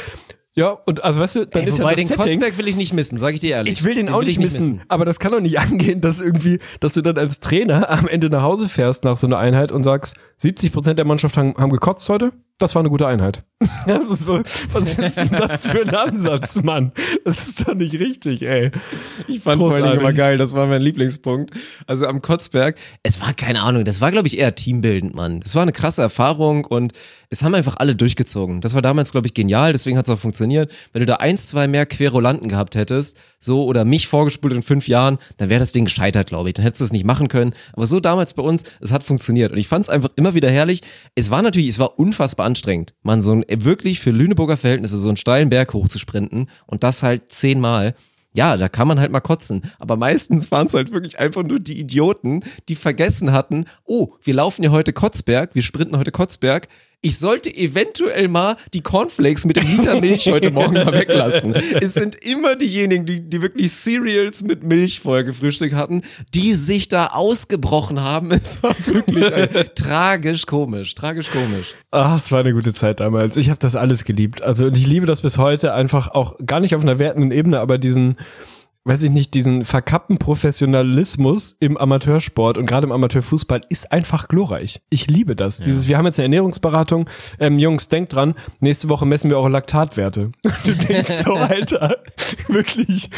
[0.53, 2.75] ja, und also weißt du, dann Ey, ist ja das den Setting, Kotzberg will ich
[2.75, 3.73] nicht missen, sag ich dir ehrlich.
[3.73, 6.19] ich will den auch will nicht ich missen, aber das kann doch nicht angehen, dass
[6.19, 9.71] irgendwie, dass du dann als Trainer am Ende nach Hause fährst nach so einer Einheit
[9.71, 12.33] und sagst, 70 Prozent der Mannschaft haben, haben gekotzt heute.
[12.61, 13.43] Das war eine gute Einheit.
[13.87, 14.39] Ist so,
[14.71, 16.91] was ist denn das für ein Ansatz, Mann?
[17.25, 18.71] Das ist doch nicht richtig, ey.
[19.27, 19.99] Ich fand vor allen Dingen Großartig.
[19.99, 21.51] immer geil, das war mein Lieblingspunkt.
[21.87, 25.39] Also am Kotzberg, es war keine Ahnung, das war glaube ich eher teambildend, Mann.
[25.39, 26.93] Das war eine krasse Erfahrung und
[27.29, 28.61] es haben einfach alle durchgezogen.
[28.61, 30.71] Das war damals glaube ich genial, deswegen hat es auch funktioniert.
[30.91, 34.87] Wenn du da eins, zwei mehr Querulanten gehabt hättest, so oder mich vorgespult in fünf
[34.87, 36.53] Jahren, dann wäre das Ding gescheitert, glaube ich.
[36.53, 37.53] Dann hättest du es nicht machen können.
[37.73, 40.49] Aber so damals bei uns, es hat funktioniert und ich fand es einfach immer wieder
[40.49, 40.81] herrlich.
[41.15, 45.07] Es war natürlich, es war unfassbar anstrengend, man so ein wirklich für Lüneburger Verhältnisse so
[45.07, 47.95] einen steilen Berg hochzusprinten und das halt zehnmal.
[48.33, 49.61] Ja, da kann man halt mal kotzen.
[49.79, 54.33] Aber meistens waren es halt wirklich einfach nur die Idioten, die vergessen hatten, oh, wir
[54.33, 56.67] laufen ja heute Kotzberg, wir sprinten heute Kotzberg.
[57.03, 61.55] Ich sollte eventuell mal die Cornflakes mit dem Liter Milch heute Morgen mal weglassen.
[61.55, 66.03] Es sind immer diejenigen, die, die wirklich Cereals mit Milch vorher gefrühstückt hatten,
[66.35, 68.29] die sich da ausgebrochen haben.
[68.41, 71.73] Es war wirklich ein, tragisch komisch, tragisch komisch.
[71.89, 73.35] Ah, es war eine gute Zeit damals.
[73.37, 74.43] Ich habe das alles geliebt.
[74.43, 77.59] Also und ich liebe das bis heute einfach auch gar nicht auf einer wertenden Ebene,
[77.61, 78.17] aber diesen
[78.83, 84.81] weiß ich nicht, diesen verkappten Professionalismus im Amateursport und gerade im Amateurfußball ist einfach glorreich.
[84.89, 85.59] Ich liebe das.
[85.59, 87.07] Dieses, wir haben jetzt eine Ernährungsberatung.
[87.39, 90.31] Ähm, Jungs, denkt dran, nächste Woche messen wir eure Laktatwerte.
[90.63, 91.97] Du denkst so, Alter,
[92.47, 93.09] wirklich,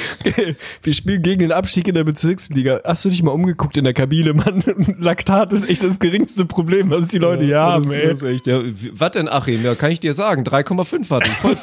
[0.81, 2.79] wir spielen gegen den Abstieg in der Bezirksliga.
[2.85, 4.63] Hast du dich mal umgeguckt in der Kabine, Mann?
[4.99, 8.07] Laktat ist echt das geringste Problem, was die Leute hier haben, das, ey.
[8.07, 8.61] das ist echt, ja,
[8.93, 9.61] was denn, Achim?
[9.63, 10.43] Ja, kann ich dir sagen.
[10.43, 11.57] 3,5 hatte ich, voll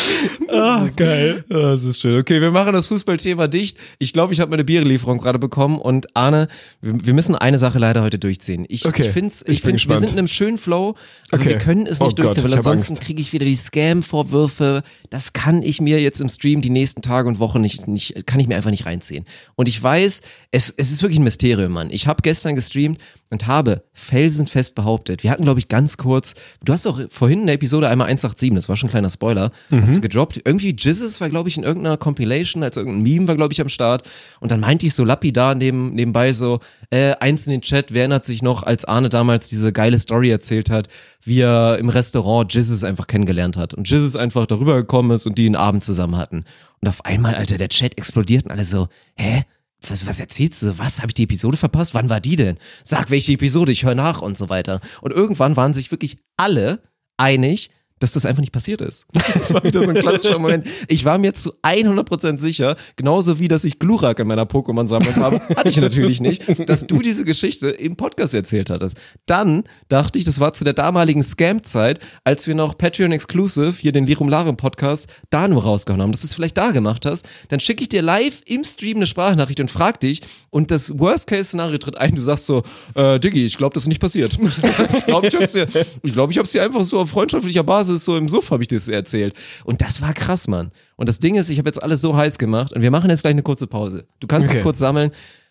[0.48, 1.44] Ah, geil.
[1.48, 2.18] Ja, das ist schön.
[2.20, 3.76] Okay, wir machen das Fußballthema dicht.
[3.98, 6.48] Ich glaube, ich habe meine Bierlieferung gerade bekommen und Arne,
[6.80, 8.64] wir, wir müssen eine Sache leider heute durchziehen.
[8.68, 10.94] Ich, Okay, ich find's, ich ich bin finde, wir sind in einem schönen Flow,
[11.30, 11.50] aber Okay.
[11.50, 13.56] wir können es Oh nicht Gott, durchziehen, weil ich hab ansonsten kriege ich wieder die
[13.56, 14.82] Scam-Vorwürfe.
[15.10, 18.40] Das kann ich mir jetzt im Stream die nächsten Tage und Wochen nicht, nicht kann
[18.40, 19.24] ich mir einfach nicht reinziehen.
[19.56, 20.22] Und ich weiß,
[20.52, 21.90] es, es ist wirklich ein Mysterium, Mann.
[21.90, 22.98] Ich habe gestern gestreamt
[23.30, 27.46] und habe felsenfest behauptet, wir hatten, glaube ich, ganz kurz, du hast auch vorhin in
[27.46, 30.42] der Episode einmal 187, das war schon ein kleiner Spoiler, hast du gedroppt.
[30.44, 33.68] Irgendwie Jizzes war, glaube ich, in irgendeiner Compilation, als irgendein Meme war, glaube ich, am
[33.68, 34.08] Start.
[34.40, 36.60] Und dann meinte ich so lapidar neben, nebenbei so,
[36.90, 40.30] äh, eins in den Chat, wer erinnert sich noch, als Arne damals diese geile Story
[40.30, 40.88] erzählt hat,
[41.22, 43.74] wie er im Restaurant Jizzes einfach kennengelernt hat.
[43.74, 46.44] Und Jizzes einfach darüber gekommen ist und die einen Abend zusammen hatten.
[46.80, 49.42] Und auf einmal, Alter, der Chat explodiert und alle so, hä?
[49.90, 50.78] Was, was erzählst du?
[50.78, 50.98] Was?
[50.98, 51.94] Habe ich die Episode verpasst?
[51.94, 52.58] Wann war die denn?
[52.82, 54.80] Sag, welche Episode, ich höre nach und so weiter.
[55.00, 56.82] Und irgendwann waren sich wirklich alle
[57.16, 59.06] einig, dass das einfach nicht passiert ist.
[59.36, 60.66] Das war wieder so ein klassischer Moment.
[60.88, 65.40] Ich war mir zu 100% sicher, genauso wie, dass ich Glurak in meiner Pokémon-Sammlung habe,
[65.56, 68.96] hatte ich natürlich nicht, dass du diese Geschichte im Podcast erzählt hattest.
[69.26, 73.92] Dann dachte ich, das war zu der damaligen Scam-Zeit, als wir noch Patreon Exclusive, hier
[73.92, 77.28] den Lirum Larum Podcast, da nur rausgehauen haben, dass du es vielleicht da gemacht hast.
[77.48, 81.78] Dann schicke ich dir live im Stream eine Sprachnachricht und frag dich und das Worst-Case-Szenario
[81.78, 82.62] tritt ein, du sagst so,
[82.94, 84.38] äh, Diggi, ich glaube, das ist nicht passiert.
[84.98, 85.66] ich glaube, ich dir,
[86.02, 88.68] ich glaube, ich hab's dir einfach so auf freundschaftlicher Basis so im Suff habe ich
[88.68, 89.34] das erzählt.
[89.64, 90.72] Und das war krass, Mann.
[90.96, 93.20] Und das Ding ist, ich habe jetzt alles so heiß gemacht und wir machen jetzt
[93.22, 94.06] gleich eine kurze Pause.
[94.18, 94.58] Du kannst Okay.
[94.58, 95.10] dich kurz sammeln,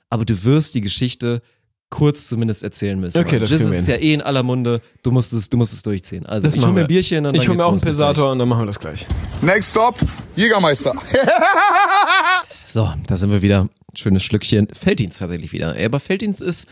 [0.10, 1.42] aber du wirst die Geschichte
[1.92, 3.20] kurz zumindest erzählen müssen.
[3.22, 4.82] Okay, das das ist ja eh in aller Munde.
[5.04, 6.26] Du musst es, du musst es durchziehen.
[6.26, 7.80] Also Das ich hole mir ein Bierchen und Ich dann hole mir auch einen.
[7.80, 9.06] Pesator und dann machen wir das gleich.
[9.42, 9.96] Next stop,
[10.36, 10.94] Jägermeister.
[12.66, 13.70] So, da sind wir wieder.
[13.94, 14.68] Schönes Schlückchen.
[14.74, 15.76] Felddienst tatsächlich wieder.
[15.80, 16.68] Aber Felddienst ist,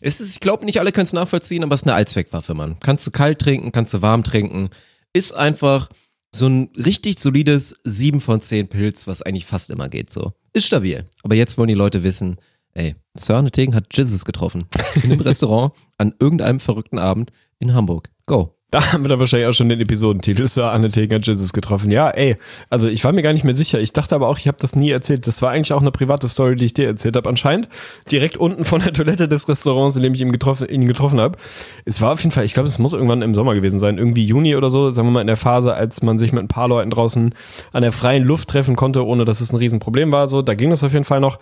[0.00, 2.76] es ist, ich glaube, nicht alle können es nachvollziehen, aber es ist eine Allzweckwaffe, Mann.
[2.80, 4.68] Kannst du kalt trinken, kannst du warm trinken.
[5.16, 5.88] Ist einfach
[6.30, 10.34] so ein richtig solides 7 von 10 Pilz, was eigentlich fast immer geht so.
[10.52, 11.06] Ist stabil.
[11.22, 12.36] Aber jetzt wollen die Leute wissen,
[12.74, 14.66] ey, Sir Netting hat Jizzes getroffen.
[14.96, 18.10] In einem Restaurant an irgendeinem verrückten Abend in Hamburg.
[18.26, 18.55] Go.
[18.76, 21.90] Da haben wir dann wahrscheinlich auch schon den Episodentitel, Sir Anne Teger Jesus getroffen.
[21.90, 22.36] Ja, ey,
[22.68, 23.80] also ich war mir gar nicht mehr sicher.
[23.80, 25.26] Ich dachte aber auch, ich habe das nie erzählt.
[25.26, 27.26] Das war eigentlich auch eine private Story, die ich dir erzählt habe.
[27.26, 27.70] Anscheinend
[28.10, 31.38] direkt unten von der Toilette des Restaurants, in dem ich ihn getroffen, ihn getroffen habe.
[31.86, 34.26] Es war auf jeden Fall, ich glaube, es muss irgendwann im Sommer gewesen sein, irgendwie
[34.26, 36.68] Juni oder so, sagen wir mal in der Phase, als man sich mit ein paar
[36.68, 37.34] Leuten draußen
[37.72, 40.28] an der freien Luft treffen konnte, ohne dass es ein Riesenproblem war.
[40.28, 41.38] So, da ging das auf jeden Fall noch.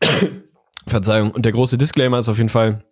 [0.86, 1.32] Verzeihung.
[1.32, 2.84] Und der große Disclaimer ist auf jeden Fall,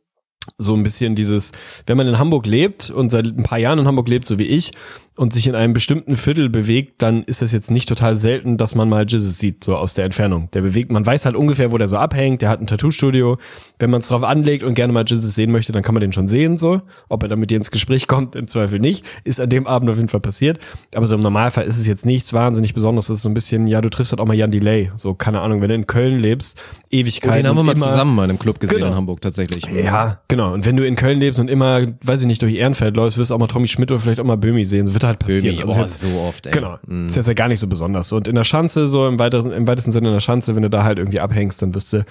[0.56, 1.52] so ein bisschen dieses,
[1.86, 4.46] wenn man in Hamburg lebt und seit ein paar Jahren in Hamburg lebt, so wie
[4.46, 4.72] ich,
[5.18, 8.74] und sich in einem bestimmten Viertel bewegt, dann ist es jetzt nicht total selten, dass
[8.74, 10.48] man mal Jesus sieht, so aus der Entfernung.
[10.52, 13.36] Der bewegt, man weiß halt ungefähr, wo der so abhängt, der hat ein Tattoo-Studio.
[13.80, 16.12] Wenn man es drauf anlegt und gerne mal Jesus sehen möchte, dann kann man den
[16.12, 16.80] schon sehen, so.
[17.08, 19.04] Ob er dann mit dir ins Gespräch kommt, im Zweifel nicht.
[19.24, 20.60] Ist an dem Abend auf jeden Fall passiert.
[20.94, 23.08] Aber so im Normalfall ist es jetzt nichts wahnsinnig Besonderes.
[23.08, 24.92] Das ist so ein bisschen, ja, du triffst halt auch mal Jan Delay.
[24.94, 26.60] So, keine Ahnung, wenn du in Köln lebst,
[26.90, 27.32] Ewigkeit.
[27.32, 28.90] Oh, den haben wir mal immer- zusammen mal in einem Club gesehen Genau.
[28.90, 29.64] in Hamburg tatsächlich.
[29.66, 30.54] ja, genau.
[30.54, 33.30] Und wenn du in Köln lebst und immer, weiß ich nicht, durch Ehrenfeld läufst, wirst
[33.30, 34.86] du auch mal Tommy Schmidt oder vielleicht auch mal Böhmi sehen.
[34.86, 35.58] Das wird halt passieren.
[35.68, 36.52] Ist oh, jetzt- so oft, ey.
[36.52, 36.78] Genau.
[36.86, 37.06] Mhm.
[37.06, 38.12] Ist jetzt ja gar nicht so besonders.
[38.12, 40.70] Und in der Schanze, so im weitesten, im weitesten Sinne in der Schanze, wenn du
[40.70, 42.04] da halt irgendwie abhängst, dann wirst du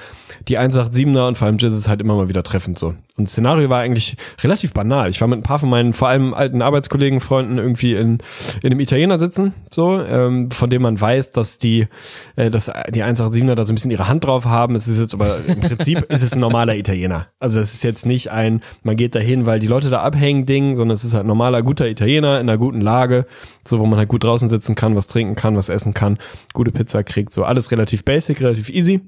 [0.48, 2.96] die 187er und vor allem Jizzes halt immer mal wieder treffend so.
[3.18, 5.10] Und das Szenario war eigentlich relativ banal.
[5.10, 8.20] Ich war mit ein paar von meinen, vor allem alten Arbeitskollegen, Freunden irgendwie in,
[8.62, 11.88] in einem Italiener sitzen, so, ähm, von dem man weiß, dass die,
[12.36, 14.76] äh, dass die 187er da so ein bisschen ihre Hand drauf haben.
[14.76, 17.28] Es ist jetzt aber im Prinzip ist es ein normaler Italiener.
[17.40, 20.76] Also es ist jetzt nicht ein, man geht dahin, weil die Leute da abhängen Ding,
[20.76, 23.26] sondern es ist halt normaler, guter Italiener in einer guten Lage,
[23.66, 26.18] so wo man halt gut draußen sitzen kann, was trinken kann, was essen kann,
[26.54, 29.02] gute Pizza kriegt, so alles relativ basic, relativ easy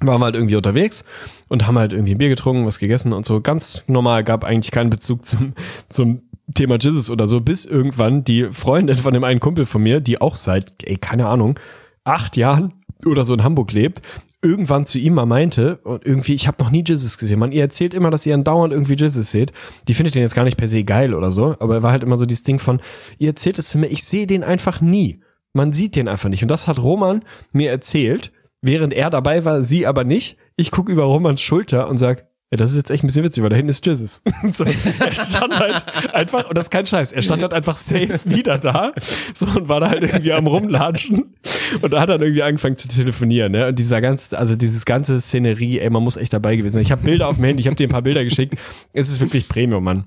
[0.00, 1.04] waren wir halt irgendwie unterwegs
[1.48, 3.40] und haben halt irgendwie ein Bier getrunken, was gegessen und so.
[3.40, 5.54] Ganz normal, gab eigentlich keinen Bezug zum,
[5.88, 6.22] zum
[6.54, 10.20] Thema Jizzes oder so, bis irgendwann die Freundin von dem einen Kumpel von mir, die
[10.20, 11.58] auch seit, ey, keine Ahnung,
[12.04, 12.72] acht Jahren
[13.06, 14.02] oder so in Hamburg lebt,
[14.42, 17.38] irgendwann zu ihm mal meinte, und irgendwie, ich habe noch nie Jizzes gesehen.
[17.38, 19.52] Man, ihr erzählt immer, dass ihr andauernd irgendwie Jizzes seht.
[19.86, 22.02] Die findet den jetzt gar nicht per se geil oder so, aber er war halt
[22.02, 22.80] immer so dieses Ding von,
[23.18, 25.22] ihr erzählt es zu mir, ich sehe den einfach nie.
[25.52, 26.42] Man sieht den einfach nicht.
[26.42, 30.38] Und das hat Roman mir erzählt, während er dabei war, sie aber nicht.
[30.56, 33.42] Ich gucke über Romans Schulter und sag, ja, das ist jetzt echt ein bisschen witzig,
[33.42, 34.20] weil da hinten ist Jesus.
[34.52, 38.20] so, er stand halt einfach, und das ist kein Scheiß, er stand halt einfach safe
[38.26, 38.92] wieder da,
[39.32, 41.34] so, und war da halt irgendwie am rumlatschen.
[41.80, 45.18] Und da hat dann irgendwie angefangen zu telefonieren, ne, und dieser ganze, also dieses ganze
[45.18, 46.82] Szenerie, ey, man muss echt dabei gewesen sein.
[46.82, 48.54] Ich habe Bilder auf dem Handy, ich habe dir ein paar Bilder geschickt.
[48.92, 50.04] Es ist wirklich Premium, Mann.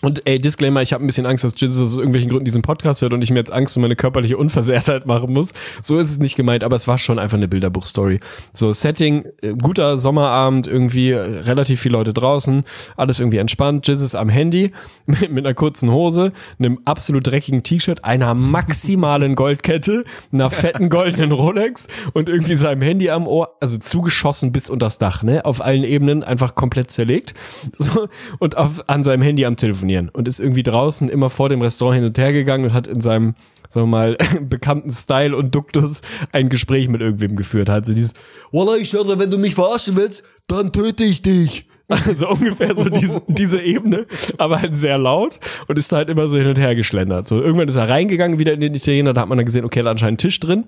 [0.00, 3.02] Und ey, Disclaimer, ich habe ein bisschen Angst, dass Jesus aus irgendwelchen Gründen diesen Podcast
[3.02, 5.52] hört und ich mir jetzt Angst um meine körperliche Unversehrtheit machen muss.
[5.82, 8.20] So ist es nicht gemeint, aber es war schon einfach eine Bilderbuchstory.
[8.52, 12.62] So Setting, äh, guter Sommerabend, irgendwie äh, relativ viele Leute draußen,
[12.96, 13.88] alles irgendwie entspannt.
[13.88, 14.72] Jesus am Handy
[15.06, 21.32] mit, mit einer kurzen Hose, einem absolut dreckigen T-Shirt, einer maximalen Goldkette, einer fetten goldenen
[21.32, 25.44] Rolex und irgendwie seinem Handy am Ohr, also zugeschossen bis unters Dach, ne?
[25.44, 27.34] Auf allen Ebenen einfach komplett zerlegt.
[27.78, 29.56] So, und auf, an seinem Handy am
[29.88, 32.86] Telefonieren und ist irgendwie draußen immer vor dem Restaurant hin und her gegangen und hat
[32.86, 33.34] in seinem,
[33.68, 37.68] sagen wir mal, bekannten Style und Duktus ein Gespräch mit irgendwem geführt.
[37.68, 38.14] Halt so dieses,
[38.52, 41.66] Wallah, ich schwöre, wenn du mich verarschen willst, dann töte ich dich.
[42.14, 46.36] so ungefähr so diese, diese Ebene, aber halt sehr laut und ist halt immer so
[46.36, 47.26] hin und her geschlendert.
[47.26, 49.80] So irgendwann ist er reingegangen wieder in den Italiener, da hat man dann gesehen, okay,
[49.80, 50.64] da anscheinend einen Tisch drin.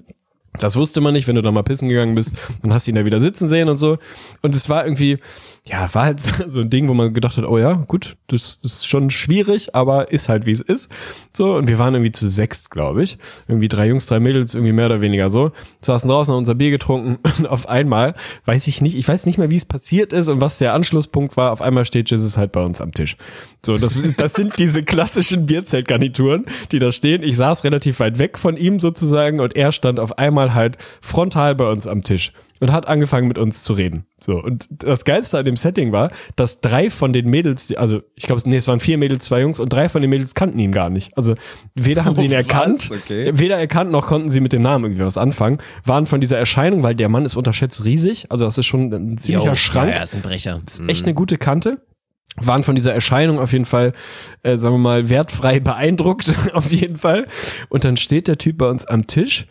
[0.58, 2.94] Das wusste man nicht, wenn du da mal pissen gegangen bist, dann hast du ihn
[2.94, 3.98] da wieder sitzen sehen und so.
[4.40, 5.18] Und es war irgendwie,
[5.70, 8.88] ja, war halt so ein Ding, wo man gedacht hat, oh ja, gut, das ist
[8.88, 10.90] schon schwierig, aber ist halt wie es ist.
[11.32, 13.18] So, und wir waren irgendwie zu sechs, glaube ich.
[13.46, 15.52] Irgendwie drei Jungs, drei Mädels, irgendwie mehr oder weniger so.
[15.82, 18.14] Saßen draußen, haben unser Bier getrunken und auf einmal,
[18.46, 21.36] weiß ich nicht, ich weiß nicht mehr, wie es passiert ist und was der Anschlusspunkt
[21.36, 21.52] war.
[21.52, 23.16] Auf einmal steht Jesus halt bei uns am Tisch.
[23.64, 27.22] So, das, das sind diese klassischen Bierzeltgarnituren, die da stehen.
[27.22, 31.54] Ich saß relativ weit weg von ihm sozusagen und er stand auf einmal halt frontal
[31.54, 34.04] bei uns am Tisch und hat angefangen mit uns zu reden.
[34.20, 38.24] So und das geilste an dem Setting war, dass drei von den Mädels, also ich
[38.26, 40.72] glaube, nee, es waren vier Mädels, zwei Jungs und drei von den Mädels kannten ihn
[40.72, 41.16] gar nicht.
[41.16, 41.34] Also
[41.74, 42.46] weder haben sie ihn Was?
[42.46, 43.32] erkannt, Okay.
[43.34, 46.82] weder erkannt noch konnten sie mit dem Namen irgendwie was anfangen, waren von dieser Erscheinung,
[46.82, 50.14] weil der Mann ist unterschätzt riesig, also das ist schon ein ziemlicher Schrank Ja, ist
[50.14, 50.61] ein Brecher.
[50.66, 51.78] ist echt eine gute Kante.
[52.36, 53.92] Waren von dieser Erscheinung auf jeden Fall,
[54.44, 57.26] äh, sagen wir mal, wertfrei beeindruckt, auf jeden Fall.
[57.70, 59.46] Und dann steht der Typ bei uns am Tisch,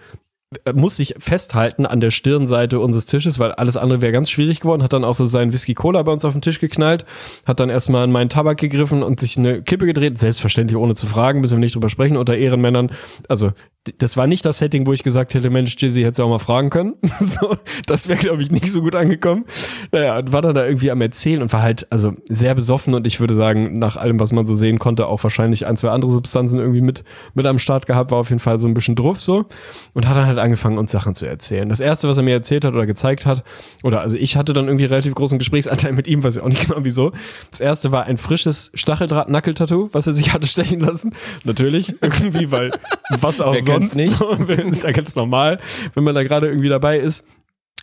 [0.74, 4.82] muss sich festhalten an der Stirnseite unseres Tisches, weil alles andere wäre ganz schwierig geworden,
[4.82, 7.06] hat dann auch so seinen Whisky Cola bei uns auf den Tisch geknallt,
[7.46, 11.06] hat dann erstmal an meinen Tabak gegriffen und sich eine Kippe gedreht, selbstverständlich ohne zu
[11.06, 12.92] fragen, müssen wir nicht drüber sprechen, unter Ehrenmännern.
[13.28, 13.52] Also,
[13.98, 16.70] das war nicht das Setting, wo ich gesagt hätte, Mensch, Jizzy hätte auch mal fragen
[16.70, 16.96] können.
[17.20, 19.46] so, das wäre, glaube ich, nicht so gut angekommen.
[19.92, 23.08] Naja, und war dann da irgendwie am Erzählen und war halt, also sehr besoffen und
[23.08, 26.12] ich würde sagen, nach allem, was man so sehen konnte, auch wahrscheinlich ein, zwei andere
[26.12, 29.22] Substanzen irgendwie mit, mit am Start gehabt, war auf jeden Fall so ein bisschen druff
[29.22, 29.46] so
[29.94, 31.70] und hat dann halt angefangen, uns Sachen zu erzählen.
[31.70, 33.44] Das erste, was er mir erzählt hat oder gezeigt hat,
[33.84, 36.62] oder also ich hatte dann irgendwie relativ großen Gesprächsanteil mit ihm, weiß ich auch nicht
[36.68, 37.12] genau wieso.
[37.50, 41.14] Das erste war ein frisches Stacheldraht-Nackeltattoo, was er sich hatte stechen lassen.
[41.44, 42.72] Natürlich, irgendwie, weil
[43.20, 44.20] was auch Wer sonst nicht?
[44.50, 45.60] ist ja ganz normal,
[45.94, 47.26] wenn man da gerade irgendwie dabei ist.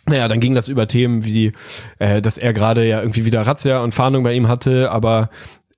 [0.05, 1.51] Naja, dann ging das über Themen wie,
[1.99, 5.29] äh, dass er gerade ja irgendwie wieder Razzia und Fahndung bei ihm hatte, aber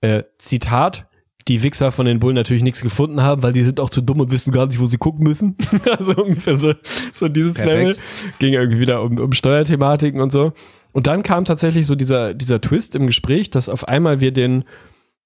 [0.01, 1.08] äh, Zitat,
[1.47, 4.19] die Wichser von den Bullen natürlich nichts gefunden haben, weil die sind auch zu dumm
[4.19, 5.55] und wissen gar nicht, wo sie gucken müssen.
[5.97, 6.73] also ungefähr so,
[7.11, 7.97] so dieses Perfekt.
[7.97, 8.33] Level.
[8.39, 10.53] Ging irgendwie wieder um, um Steuerthematiken und so.
[10.91, 14.63] Und dann kam tatsächlich so dieser, dieser Twist im Gespräch, dass auf einmal wir den,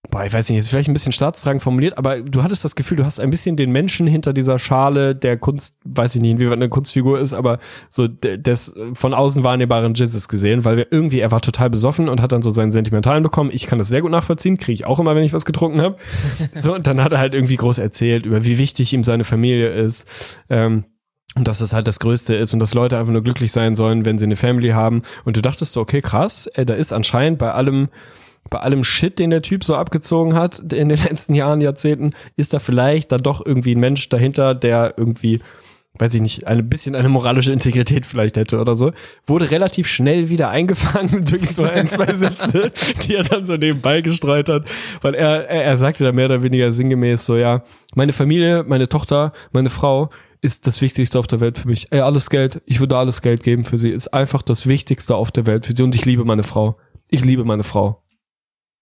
[0.09, 2.97] boah, ich weiß nicht, ist vielleicht ein bisschen staatstragend formuliert, aber du hattest das Gefühl,
[2.97, 6.57] du hast ein bisschen den Menschen hinter dieser Schale der Kunst, weiß ich nicht, inwieweit
[6.57, 11.19] eine Kunstfigur ist, aber so de- des von außen wahrnehmbaren Jizzes gesehen, weil wir irgendwie,
[11.19, 13.49] er war total besoffen und hat dann so seinen Sentimentalen bekommen.
[13.53, 15.97] Ich kann das sehr gut nachvollziehen, kriege ich auch immer, wenn ich was getrunken habe.
[16.55, 19.69] So, und dann hat er halt irgendwie groß erzählt, über wie wichtig ihm seine Familie
[19.69, 20.07] ist.
[20.49, 20.85] Ähm,
[21.35, 24.05] und dass das halt das Größte ist und dass Leute einfach nur glücklich sein sollen,
[24.05, 25.01] wenn sie eine Family haben.
[25.25, 27.89] Und du dachtest so, okay, krass, ey, da ist anscheinend bei allem,
[28.49, 32.53] bei allem Shit, den der Typ so abgezogen hat in den letzten Jahren, Jahrzehnten, ist
[32.53, 35.41] da vielleicht dann doch irgendwie ein Mensch dahinter, der irgendwie,
[35.99, 38.91] weiß ich nicht, ein bisschen eine moralische Integrität vielleicht hätte oder so.
[39.25, 42.71] Wurde relativ schnell wieder eingefangen durch so ein, zwei Sätze,
[43.05, 44.67] die er dann so nebenbei gestreut hat.
[45.01, 47.63] Weil er, er, er sagte da mehr oder weniger sinngemäß so, ja,
[47.95, 50.09] meine Familie, meine Tochter, meine Frau,
[50.41, 51.87] ist das Wichtigste auf der Welt für mich.
[51.91, 55.31] Ey, alles Geld, ich würde alles Geld geben für sie, ist einfach das Wichtigste auf
[55.31, 56.77] der Welt für sie und ich liebe meine Frau.
[57.09, 58.02] Ich liebe meine Frau.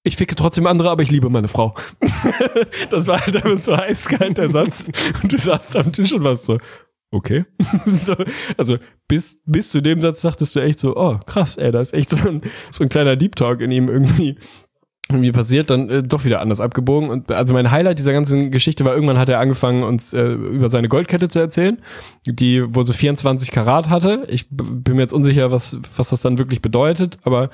[0.04, 1.76] Ich ficke trotzdem andere, aber ich liebe meine Frau.
[2.90, 4.90] das war halt einfach so eiskalt der Satz.
[5.22, 6.58] Und du saßt am Tisch und warst so,
[7.12, 7.46] okay.
[7.86, 8.16] so,
[8.58, 8.78] also
[9.08, 12.10] bis, bis zu dem Satz dachtest du echt so, oh krass, ey, da ist echt
[12.10, 12.42] so ein,
[12.72, 14.38] so ein kleiner Deep Talk in ihm irgendwie
[15.22, 17.10] irgendwie passiert, dann äh, doch wieder anders abgebogen.
[17.10, 20.70] Und also mein Highlight dieser ganzen Geschichte war, irgendwann hat er angefangen, uns äh, über
[20.70, 21.78] seine Goldkette zu erzählen,
[22.26, 24.24] die wohl so 24 Karat hatte.
[24.28, 27.50] Ich bin mir jetzt unsicher, was, was das dann wirklich bedeutet, aber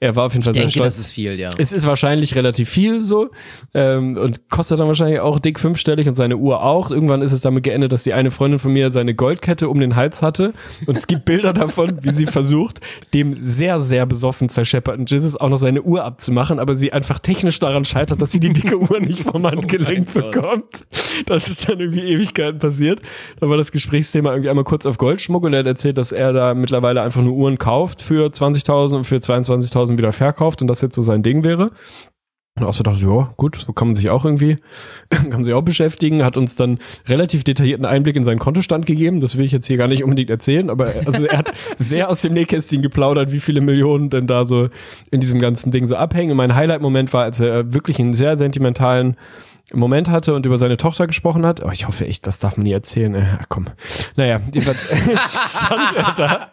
[0.00, 0.94] er war auf jeden Fall Ich sehr denke, stolz.
[0.96, 1.50] das ist viel, ja.
[1.58, 3.30] Es ist wahrscheinlich relativ viel so
[3.74, 6.90] ähm, und kostet dann wahrscheinlich auch dick fünfstellig und seine Uhr auch.
[6.90, 9.96] Irgendwann ist es damit geendet, dass die eine Freundin von mir seine Goldkette um den
[9.96, 10.52] Hals hatte
[10.86, 12.80] und es gibt Bilder davon, wie sie versucht,
[13.14, 17.58] dem sehr, sehr besoffen zerschepperten Jesus auch noch seine Uhr abzumachen, aber sie einfach technisch
[17.58, 20.86] daran scheitert, dass sie die dicke Uhr nicht vom Handgelenk Oh bekommt.
[21.26, 23.02] Das ist dann irgendwie Ewigkeiten passiert.
[23.40, 25.52] Da war das Gesprächsthema irgendwie einmal kurz auf Goldschmuggel.
[25.52, 29.16] Er hat erzählt, dass er da mittlerweile einfach nur Uhren kauft für 20.000 und für
[29.16, 31.72] 22.000 wieder verkauft und das jetzt so sein Ding wäre.
[32.58, 34.58] Und auch so dachte, ich, ja, gut, so kann man sich auch irgendwie,
[35.08, 36.78] kann man sich auch beschäftigen, hat uns dann
[37.08, 39.20] relativ detaillierten Einblick in seinen Kontostand gegeben.
[39.20, 42.10] Das will ich jetzt hier gar nicht unbedingt erzählen, aber er- also er hat sehr
[42.10, 44.68] aus dem Nähkästchen geplaudert, wie viele Millionen denn da so
[45.10, 46.32] in diesem ganzen Ding so abhängen.
[46.32, 49.16] Und mein Highlight-Moment war, als er wirklich einen sehr sentimentalen
[49.72, 51.64] Moment hatte und über seine Tochter gesprochen hat.
[51.64, 53.14] Oh, ich hoffe echt, das darf man nie erzählen.
[53.14, 53.64] Äh, komm.
[54.16, 54.84] Naja, jedenfalls
[55.64, 56.52] stand er da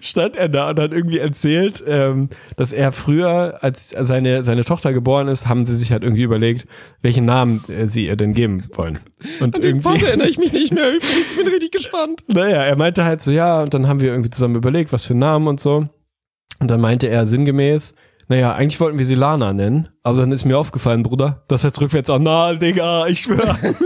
[0.00, 4.92] stand er da und hat irgendwie erzählt, ähm, dass er früher, als seine, seine Tochter
[4.92, 6.66] geboren ist, haben sie sich halt irgendwie überlegt,
[7.02, 8.98] welchen Namen äh, sie ihr denn geben wollen.
[9.40, 11.30] Und irgendwie, erinnere ich mich nicht mehr übrigens.
[11.30, 12.24] Ich bin richtig gespannt.
[12.28, 15.12] naja, er meinte halt so, ja, und dann haben wir irgendwie zusammen überlegt, was für
[15.12, 15.88] einen Namen und so.
[16.58, 17.94] Und dann meinte er sinngemäß,
[18.28, 21.80] naja, eigentlich wollten wir sie Lana nennen, aber dann ist mir aufgefallen, Bruder, das heißt
[21.80, 23.56] rückwärts auch, na, Digga, ich schwöre.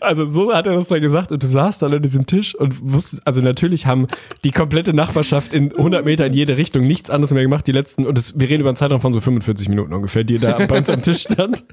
[0.00, 2.74] Also so hat er das dann gesagt und du saßt dann an diesem Tisch und
[2.80, 4.06] wusstest, also natürlich haben
[4.44, 8.06] die komplette Nachbarschaft in 100 Meter in jede Richtung nichts anderes mehr gemacht, die letzten,
[8.06, 10.78] und das, wir reden über einen Zeitraum von so 45 Minuten ungefähr, die da bei
[10.78, 11.64] uns am Tisch stand,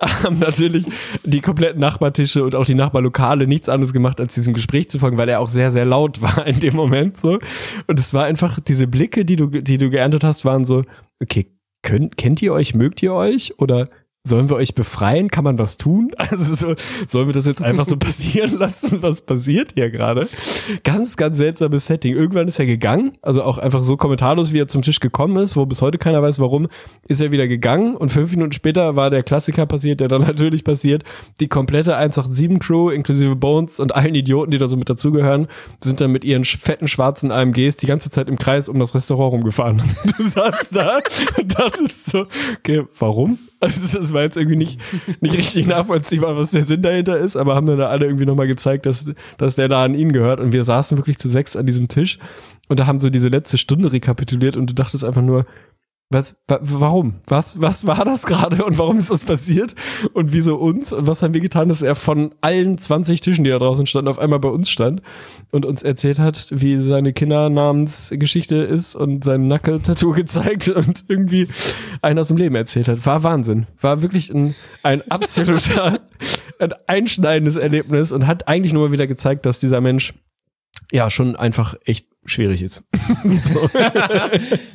[0.00, 0.86] haben natürlich
[1.24, 5.18] die kompletten Nachbartische und auch die Nachbarlokale nichts anderes gemacht, als diesem Gespräch zu folgen,
[5.18, 7.38] weil er auch sehr, sehr laut war in dem Moment so.
[7.86, 10.82] Und es war einfach, diese Blicke, die du, die du geerntet hast, waren so,
[11.20, 11.50] okay,
[11.82, 13.88] könnt, kennt ihr euch, mögt ihr euch oder
[14.26, 15.30] sollen wir euch befreien?
[15.30, 16.10] Kann man was tun?
[16.34, 16.74] Also so,
[17.06, 19.02] sollen wir das jetzt einfach so passieren lassen?
[19.02, 20.26] Was passiert hier gerade?
[20.82, 22.16] Ganz, ganz seltsames Setting.
[22.16, 25.54] Irgendwann ist er gegangen, also auch einfach so kommentarlos, wie er zum Tisch gekommen ist,
[25.54, 26.68] wo bis heute keiner weiß, warum,
[27.06, 30.64] ist er wieder gegangen und fünf Minuten später war der Klassiker passiert, der dann natürlich
[30.64, 31.04] passiert.
[31.40, 35.46] Die komplette 187 Crew, inklusive Bones und allen Idioten, die da so mit dazugehören,
[35.82, 39.34] sind dann mit ihren fetten schwarzen AMGs die ganze Zeit im Kreis um das Restaurant
[39.34, 39.82] rumgefahren.
[40.16, 40.98] Du saßt da
[41.38, 42.26] und dachtest so,
[42.58, 43.38] okay, warum?
[43.60, 44.78] Also das war jetzt irgendwie nicht,
[45.20, 48.46] nicht richtig nachvollziehbar, was der Sinn dahinter ist, aber haben dann da alle irgendwie nochmal
[48.46, 50.40] gezeigt, dass, dass der da an ihn gehört.
[50.40, 52.18] Und wir saßen wirklich zu sechs an diesem Tisch
[52.68, 55.46] und da haben so diese letzte Stunde rekapituliert und du dachtest einfach nur,
[56.14, 57.16] was, wa warum?
[57.26, 59.74] Was, was war das gerade und warum ist das passiert?
[60.14, 60.92] Und wieso uns?
[60.92, 64.08] Und was haben wir getan, dass er von allen 20 Tischen, die da draußen standen,
[64.08, 65.02] auf einmal bei uns stand
[65.50, 71.48] und uns erzählt hat, wie seine Kindernamensgeschichte ist und sein Knuckle-Tattoo gezeigt und irgendwie
[72.00, 73.04] einen aus dem Leben erzählt hat.
[73.04, 73.66] War Wahnsinn.
[73.80, 75.98] War wirklich ein, ein absoluter,
[76.60, 80.14] ein einschneidendes Erlebnis und hat eigentlich nur mal wieder gezeigt, dass dieser Mensch
[80.92, 82.84] ja schon einfach echt schwierig ist.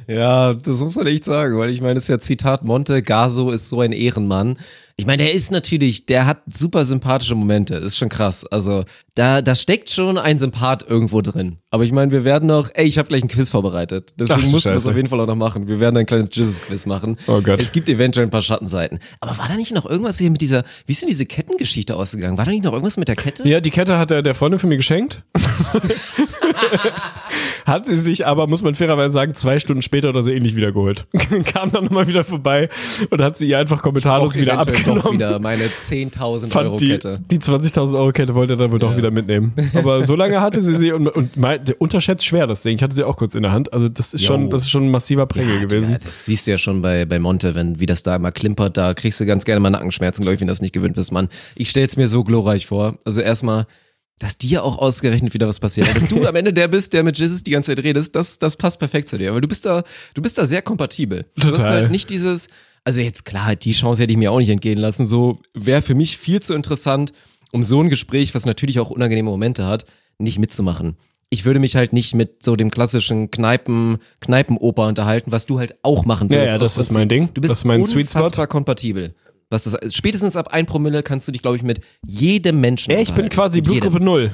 [0.08, 3.52] Ja, das muss man echt sagen, weil ich meine, das ist ja Zitat Monte, Gaso
[3.52, 4.58] ist so ein Ehrenmann.
[5.00, 8.45] Ich meine, der ist natürlich, der hat super sympathische Momente, ist schon krass.
[8.45, 8.84] Also
[9.16, 11.56] da, da steckt schon ein Sympath irgendwo drin.
[11.72, 14.16] Aber ich meine, wir werden noch, ey, ich habe gleich ein Quiz vorbereitet.
[14.20, 15.70] Deswegen Ach, mussten wir das auf jeden Fall auch noch machen.
[15.70, 17.16] Wir werden ein kleines Jesus-Quiz machen.
[17.28, 17.62] Oh Gott.
[17.62, 19.00] Es gibt eventuell ein paar Schattenseiten.
[19.22, 22.38] Aber war da nicht noch irgendwas hier mit dieser, wie ist denn diese Kettengeschichte ausgegangen?
[22.38, 23.47] War da nicht noch irgendwas mit der Kette?
[23.47, 25.24] Ja, die Kette hat er der Freundin von mir geschenkt.
[27.66, 31.06] hat sie sich aber, muss man fairerweise sagen, zwei Stunden später oder so ähnlich wiedergeholt.
[31.54, 32.70] Kam dann nochmal wieder vorbei
[33.10, 35.04] und hat sie ihr einfach kommentarlos wieder abgenommen.
[35.04, 37.22] Doch wieder meine 10.000 Euro die, Kette.
[37.30, 39.54] die 20.000 Euro Kette wollte er dann wohl doch wieder mitnehmen.
[39.76, 42.76] Aber so lange hatte sie sie und, und meinte, unterschätzt schwer das Ding.
[42.76, 43.72] Ich hatte sie auch kurz in der Hand.
[43.74, 44.50] Also das ist schon, Jo.
[44.50, 45.92] das ist schon ein massiver Prägel gewesen.
[45.94, 48.78] Ja, das siehst du ja schon bei, bei Monte, wenn, wie das da immer klimpert,
[48.78, 51.12] da kriegst du ganz gerne mal Nackenschmerzen, glaube ich, wenn du das nicht gewöhnt bist,
[51.12, 51.30] Mann.
[51.56, 52.98] Ich stell's mir so glorreich vor.
[53.06, 53.68] Also erstmal,
[54.20, 55.88] dass dir auch ausgerechnet wieder was passiert.
[55.96, 58.58] Dass du am Ende der bist, der mit Jesus die ganze Zeit redest, das, das
[58.58, 59.34] passt perfekt zu dir.
[59.34, 61.26] Weil du bist da, du bist da sehr kompatibel.
[61.38, 61.72] Du hast Total.
[61.84, 62.50] halt nicht dieses,
[62.84, 65.08] also jetzt klar, die Chance hätte ich mir auch nicht entgehen lassen.
[65.08, 67.14] So wäre für mich viel zu interessant,
[67.52, 69.86] um so ein Gespräch, was natürlich auch unangenehme Momente hat,
[70.18, 70.98] nicht mitzumachen.
[71.32, 75.76] Ich würde mich halt nicht mit so dem klassischen Kneipen, Kneipenoper unterhalten, was du halt
[75.84, 76.56] auch machen Ja, würdest.
[76.56, 77.30] ja, aus das ist mein Ding.
[77.34, 78.20] Du bist Das ist mein Sweet Spot.
[78.20, 79.14] unfassbar kompatibel.
[79.50, 83.00] Was das, spätestens ab ein Promille kannst du dich, glaube ich, mit jedem Menschen Ja,
[83.00, 83.62] ich bin quasi.
[83.62, 84.34] Blutgruppe Null.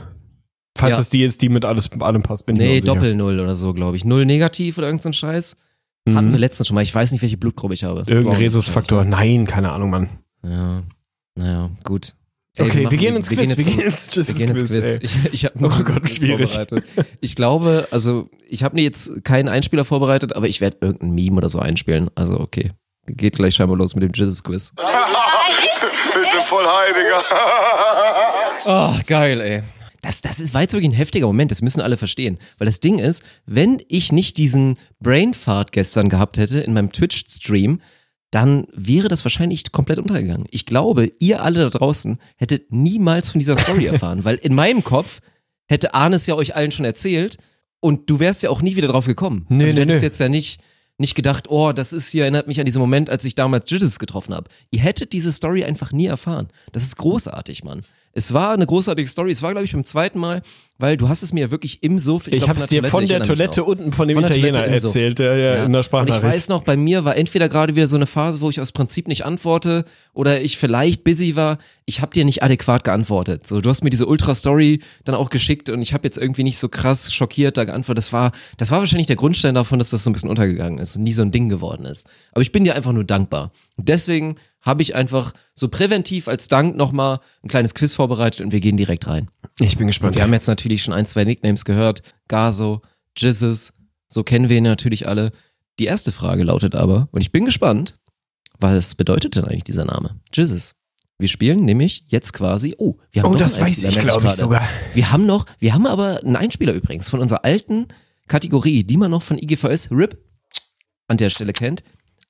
[0.78, 1.00] Falls Ja.
[1.00, 2.82] es die ist, die mit alles, allem passt, bin ich mir Nee.
[2.82, 4.04] Doppel-Null oder so, glaube ich.
[4.04, 5.56] Null negativ oder irgendein Scheiß.
[6.14, 6.32] Hatten Mhm.
[6.34, 6.82] wir letztens schon mal.
[6.82, 8.02] Ich weiß nicht, welche Blutgruppe ich habe.
[8.08, 9.06] Irgendein Wow, Rhesusfaktor.
[9.06, 10.10] Nein, keine Ahnung, Mann.
[10.44, 10.84] Ja,
[11.36, 12.14] naja, gut.
[12.58, 14.86] Ey, Okay, wir machen- gehen ins Quiz, wir gehen ins wir gehen ins Quiz, Quiz.
[14.96, 15.00] ey.
[15.02, 16.52] Ich, ich habe Oh Gott, schwierig.
[16.52, 16.84] vorbereitet.
[17.22, 21.38] Ich glaube, also ich habe mir jetzt keinen Einspieler vorbereitet, aber ich werde irgendein Meme
[21.38, 22.10] oder so einspielen.
[22.16, 22.72] Also okay,
[23.08, 24.74] geht gleich scheinbar los mit dem Jesus-Quiz.
[24.78, 27.24] Ich bin voll high, Digga.
[28.66, 29.64] Oh, geil, ey.
[30.02, 32.38] Das, das ist, war jetzt wirklich ein heftiger Moment, das müssen alle verstehen.
[32.58, 37.82] Weil das Ding ist, wenn ich nicht diesen Brainfart gestern gehabt hätte in meinem Twitch-Stream,
[38.32, 40.48] dann wäre das wahrscheinlich komplett untergegangen.
[40.52, 44.84] Ich glaube, ihr alle da draußen hättet niemals von dieser Story erfahren, weil in meinem
[44.84, 45.22] Kopf
[45.68, 47.38] hätte Arnes ja euch allen schon erzählt
[47.80, 49.46] und du wärst ja auch nie wieder drauf gekommen.
[49.50, 50.08] Nee, also du nee, hättest nee.
[50.08, 50.60] jetzt ja nicht,
[50.98, 54.00] nicht gedacht, oh, das ist hier, erinnert mich an diesen Moment, als ich damals Jizzes
[54.00, 54.50] getroffen habe.
[54.72, 56.48] Ihr hättet diese Story einfach nie erfahren.
[56.72, 57.84] Das ist großartig, Mann.
[58.18, 59.32] Es war eine großartige Story.
[59.32, 60.42] Es war, glaube ich, beim zweiten Mal,
[60.78, 62.32] weil du hast es mir ja wirklich im Sofa.
[62.32, 65.20] Ich glaub, habe es dir von ich der Toilette unten von dem Von Italiener erzählt,
[65.20, 66.24] der ja, in der Und ich Sprachnachricht.
[66.24, 69.10] weiß noch, bei mir war entweder gerade wieder so eine Phase, wo ich aus Prinzip
[69.10, 71.58] nicht antworte oder ich vielleicht busy war.
[71.84, 73.48] Ich habe dir nicht adäquat geantwortet.
[73.48, 76.58] So, du hast mir diese Ultra-Story dann auch geschickt und ich habe jetzt irgendwie nicht
[76.58, 77.98] so krass schockiert da geantwortet.
[77.98, 80.96] Das war, das war wahrscheinlich der Grundstein davon, dass das so ein bisschen untergegangen ist
[80.96, 82.08] und nie so ein Ding geworden ist.
[82.32, 83.52] Aber ich bin dir einfach nur dankbar.
[83.76, 88.52] Und deswegen habe ich einfach so präventiv als Dank nochmal ein kleines Quiz vorbereitet und
[88.52, 89.30] wir gehen direkt rein.
[89.60, 90.16] ich bin gespannt.
[90.16, 92.02] Wir haben jetzt natürlich schon ein, zwei Nicknames gehört.
[92.28, 92.82] Gaso,
[93.16, 93.74] Jizzes,
[94.08, 95.32] so kennen wir ihn natürlich alle.
[95.80, 98.00] Die erste Frage lautet aber, und ich bin gespannt,
[98.60, 100.20] was bedeutet denn eigentlich dieser Name?
[100.34, 100.76] Jizzes.
[101.18, 103.96] Wir spielen nämlich jetzt quasi, oh, wir haben Oh, noch das einen weiß Einspieler, ich,
[103.96, 104.68] merke glaub ich sogar.
[104.94, 107.88] Wir haben noch, wir haben aber einen Einspieler übrigens von unserer alten
[108.28, 110.18] Kategorie, die man noch von IGVS RIP
[111.08, 111.84] an der Stelle kennt.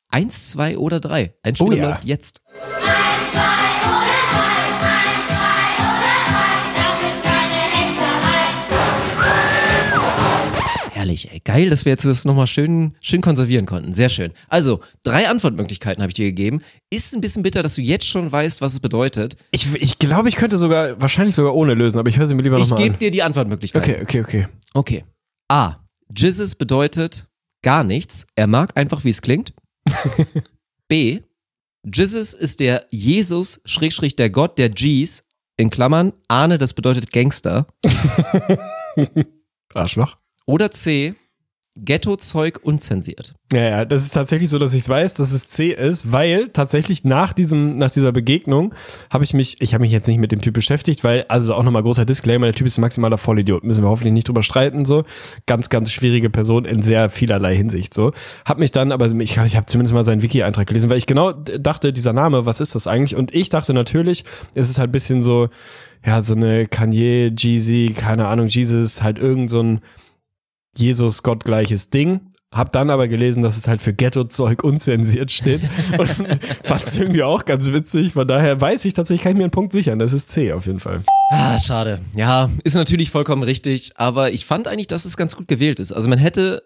[0.10, 1.34] 1, 2 oder 3.
[1.44, 1.90] Ein Spiel oh ja.
[1.90, 2.42] läuft jetzt.
[2.48, 4.66] 1, 2 oder 3.
[11.32, 13.94] Ey, geil, dass wir jetzt das nochmal schön, schön konservieren konnten.
[13.94, 14.32] Sehr schön.
[14.50, 16.62] Also, drei Antwortmöglichkeiten habe ich dir gegeben.
[16.90, 19.38] Ist ein bisschen bitter, dass du jetzt schon weißt, was es bedeutet.
[19.52, 22.42] Ich, ich glaube, ich könnte sogar, wahrscheinlich sogar ohne lösen, aber ich höre sie mir
[22.42, 22.84] lieber nochmal an.
[22.84, 23.82] Ich gebe dir die Antwortmöglichkeit.
[23.82, 24.48] Okay, okay, okay.
[24.74, 25.04] Okay.
[25.48, 25.78] A.
[26.14, 27.28] Jizzes bedeutet
[27.64, 28.28] gar nichts.
[28.36, 29.54] Er mag einfach, wie es klingt.
[30.88, 31.22] B.
[31.84, 35.24] Jizzes ist der Jesus, Schrägstrich der Gott der G's,
[35.58, 37.68] in Klammern, Ahne, das bedeutet Gangster.
[39.74, 40.18] Arschloch.
[40.46, 41.16] Oder C.
[41.78, 43.36] Ghetto-Zeug unzensiert.
[43.52, 47.04] Ja, ja, das ist tatsächlich so, dass ich weiß, dass es C ist, weil tatsächlich
[47.04, 48.74] nach diesem, nach dieser Begegnung
[49.10, 51.64] habe ich mich, ich habe mich jetzt nicht mit dem Typ beschäftigt, weil, also auch
[51.64, 54.86] nochmal großer Disclaimer, der Typ ist ein maximaler Vollidiot, müssen wir hoffentlich nicht drüber streiten,
[54.86, 55.04] so.
[55.48, 58.14] Ganz, ganz schwierige Person in sehr vielerlei Hinsicht, so.
[58.46, 61.34] Hab mich dann, aber ich, ich habe zumindest mal seinen Wiki-Eintrag gelesen, weil ich genau
[61.34, 63.18] dachte, dieser Name, was ist das eigentlich?
[63.18, 64.24] Und ich dachte natürlich,
[64.56, 65.50] es ist halt ein bisschen so,
[66.06, 69.82] ja, so eine Kanye, Jeezy, keine Ahnung, Jesus, halt irgend so ein
[70.78, 72.22] Jesus gottgleiches Ding.
[72.54, 75.60] Hab dann aber gelesen, dass es halt für Ghetto-Zeug unzensiert steht
[75.98, 76.08] und
[76.64, 78.14] fand es irgendwie auch ganz witzig.
[78.14, 80.00] Von daher weiß ich tatsächlich, kann ich mir einen Punkt sichern.
[80.00, 81.02] Das ist C auf jeden Fall.
[81.32, 82.00] Ah, schade.
[82.16, 85.92] Ja, ist natürlich vollkommen richtig, aber ich fand eigentlich, dass es ganz gut gewählt ist.
[85.92, 86.64] Also man hätte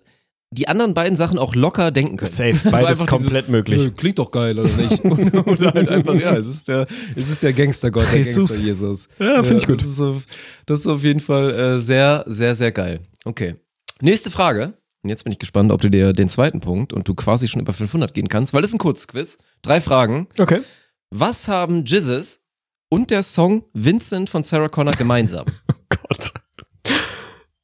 [0.52, 2.32] die anderen beiden Sachen auch locker denken können.
[2.32, 3.80] Safe, beides komplett möglich.
[3.80, 5.04] "Nö, Klingt doch geil, oder nicht?
[5.06, 6.86] oder halt einfach, ja, es ist der,
[7.16, 8.50] es ist der Gangstergott, der Jesus.
[8.50, 9.10] Gangster Jesus.
[9.20, 9.80] Ja, finde ich gut.
[9.80, 10.24] Das ist, auf,
[10.68, 13.00] das ist auf jeden Fall äh, sehr, sehr, sehr geil.
[13.26, 13.56] Okay.
[14.02, 14.74] Nächste Frage.
[15.02, 17.62] Und jetzt bin ich gespannt, ob du dir den zweiten Punkt und du quasi schon
[17.62, 19.38] über 500 gehen kannst, weil das ist ein Kurzquiz.
[19.62, 20.28] Drei Fragen.
[20.38, 20.62] Okay.
[21.10, 22.48] Was haben Jizzes
[22.90, 25.46] und der Song Vincent von Sarah Connor gemeinsam?
[25.90, 26.34] Gott.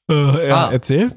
[0.10, 0.72] Äh, ja, Ah.
[0.72, 1.12] erzähl.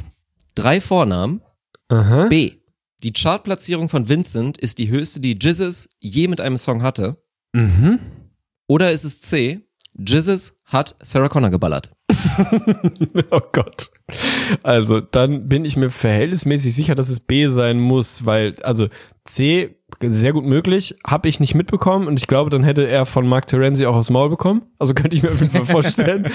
[0.54, 1.40] Drei Vornamen.
[1.88, 2.26] Aha.
[2.28, 2.54] B.
[3.02, 7.22] Die Chartplatzierung von Vincent ist die höchste, die Jizzes je mit einem Song hatte.
[7.52, 7.98] Mhm.
[8.66, 9.60] Oder ist es C.
[9.94, 11.92] Jizzes hat Sarah Connor geballert.
[13.30, 13.90] Oh Gott.
[14.62, 18.88] Also, dann bin ich mir verhältnismäßig sicher, dass es B sein muss, weil, also
[19.24, 23.26] C, sehr gut möglich, habe ich nicht mitbekommen und ich glaube, dann hätte er von
[23.26, 24.62] Mark Terenzi auch aufs Maul bekommen.
[24.78, 26.28] Also könnte ich mir auf jeden Fall vorstellen.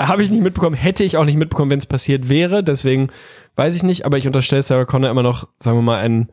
[0.00, 2.62] habe ich nicht mitbekommen, hätte ich auch nicht mitbekommen, wenn es passiert wäre.
[2.62, 3.08] Deswegen
[3.56, 6.28] weiß ich nicht, aber ich unterstelle Sarah Connor immer noch, sagen wir mal, ein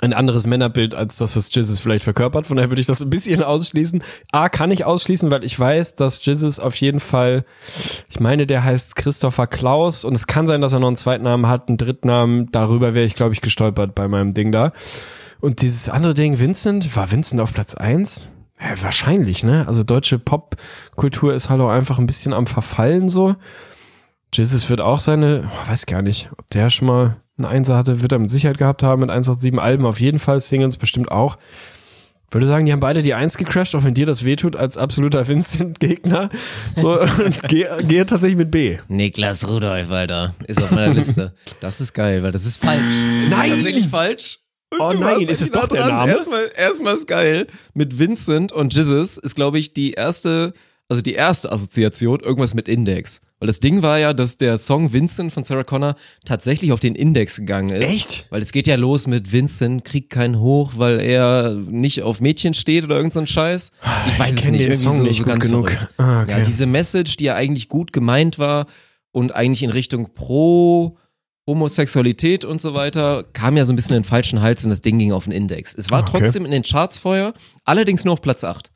[0.00, 2.46] ein anderes Männerbild als das, was Jizzes vielleicht verkörpert.
[2.46, 4.02] Von daher würde ich das ein bisschen ausschließen.
[4.32, 7.44] A, kann ich ausschließen, weil ich weiß, dass Jizzes auf jeden Fall,
[8.08, 11.24] ich meine, der heißt Christopher Klaus und es kann sein, dass er noch einen zweiten
[11.24, 12.46] Namen hat, einen dritten Namen.
[12.52, 14.72] Darüber wäre ich, glaube ich, gestolpert bei meinem Ding da.
[15.40, 18.28] Und dieses andere Ding, Vincent, war Vincent auf Platz eins?
[18.60, 19.66] Ja, wahrscheinlich, ne?
[19.68, 23.36] Also deutsche Popkultur ist halt auch einfach ein bisschen am Verfallen so.
[24.34, 28.02] Jesus wird auch seine, oh, weiß gar nicht, ob der schon mal einen Einser hatte,
[28.02, 31.38] wird er mit Sicherheit gehabt haben mit 187 Alben, auf jeden Fall Singles bestimmt auch.
[32.30, 35.26] Würde sagen, die haben beide die Eins gecrashed, auch wenn dir das wehtut als absoluter
[35.26, 36.28] Vincent-Gegner.
[36.74, 38.76] So, und gehe geh tatsächlich mit B.
[38.88, 41.32] Niklas Rudolf, Alter, ist auf meiner Liste.
[41.60, 42.82] Das ist geil, weil das ist falsch.
[42.84, 43.50] Es Nein!
[43.50, 44.40] Ist tatsächlich falsch.
[44.70, 45.96] Und Oh nein, ist es doch der dran.
[45.96, 46.12] Name?
[46.12, 47.46] Erstmal, erstmal ist geil.
[47.72, 50.52] Mit Vincent und Jizzes ist, glaube ich, die erste,
[50.88, 53.20] also die erste Assoziation irgendwas mit Index.
[53.40, 56.94] Weil das Ding war ja, dass der Song Vincent von Sarah Connor tatsächlich auf den
[56.96, 57.88] Index gegangen ist.
[57.88, 58.26] Echt?
[58.30, 62.54] Weil es geht ja los mit Vincent kriegt keinen hoch, weil er nicht auf Mädchen
[62.54, 63.70] steht oder irgend so Scheiß.
[64.08, 64.64] Ich weiß Ich es nicht.
[64.64, 65.76] den Song so, nicht so gut ganz genug.
[65.98, 66.30] Ah, okay.
[66.32, 68.66] Ja, diese Message, die ja eigentlich gut gemeint war
[69.12, 70.96] und eigentlich in Richtung pro
[71.46, 74.82] Homosexualität und so weiter, kam ja so ein bisschen in den falschen Hals und das
[74.82, 75.74] Ding ging auf den Index.
[75.74, 76.18] Es war Ah, okay.
[76.20, 77.32] trotzdem in den Charts vorher,
[77.64, 78.70] allerdings nur auf Platz 8.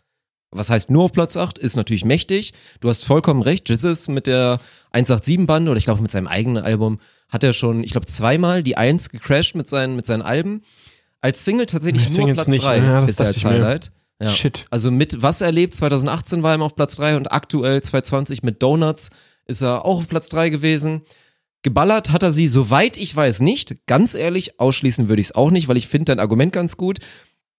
[0.53, 1.59] Was heißt nur auf Platz 8?
[1.59, 2.53] Ist natürlich mächtig.
[2.81, 3.69] Du hast vollkommen recht.
[3.69, 4.61] Jesus mit der
[4.93, 7.01] 187-Bande oder ich glaube mit seinem eigenen Album
[7.31, 10.63] hat er schon, ich glaube, zweimal die 1 gecrashed mit seinen, mit seinen Alben.
[11.23, 12.65] Als Single tatsächlich Nee, nur Platz nicht.
[12.65, 13.45] 3 Ja, ist er als ich.
[13.47, 13.93] Highlight.
[14.21, 14.29] Ja.
[14.29, 14.67] Shit.
[14.71, 19.11] Also mit Was erlebt 2018 war er auf Platz 3 und aktuell 2020 mit Donuts
[19.47, 21.03] ist er auch auf Platz 3 gewesen.
[21.63, 23.87] Geballert hat er sie, soweit ich weiß, nicht.
[23.87, 26.99] Ganz ehrlich, ausschließen würde ich es auch nicht, weil ich finde dein Argument ganz gut.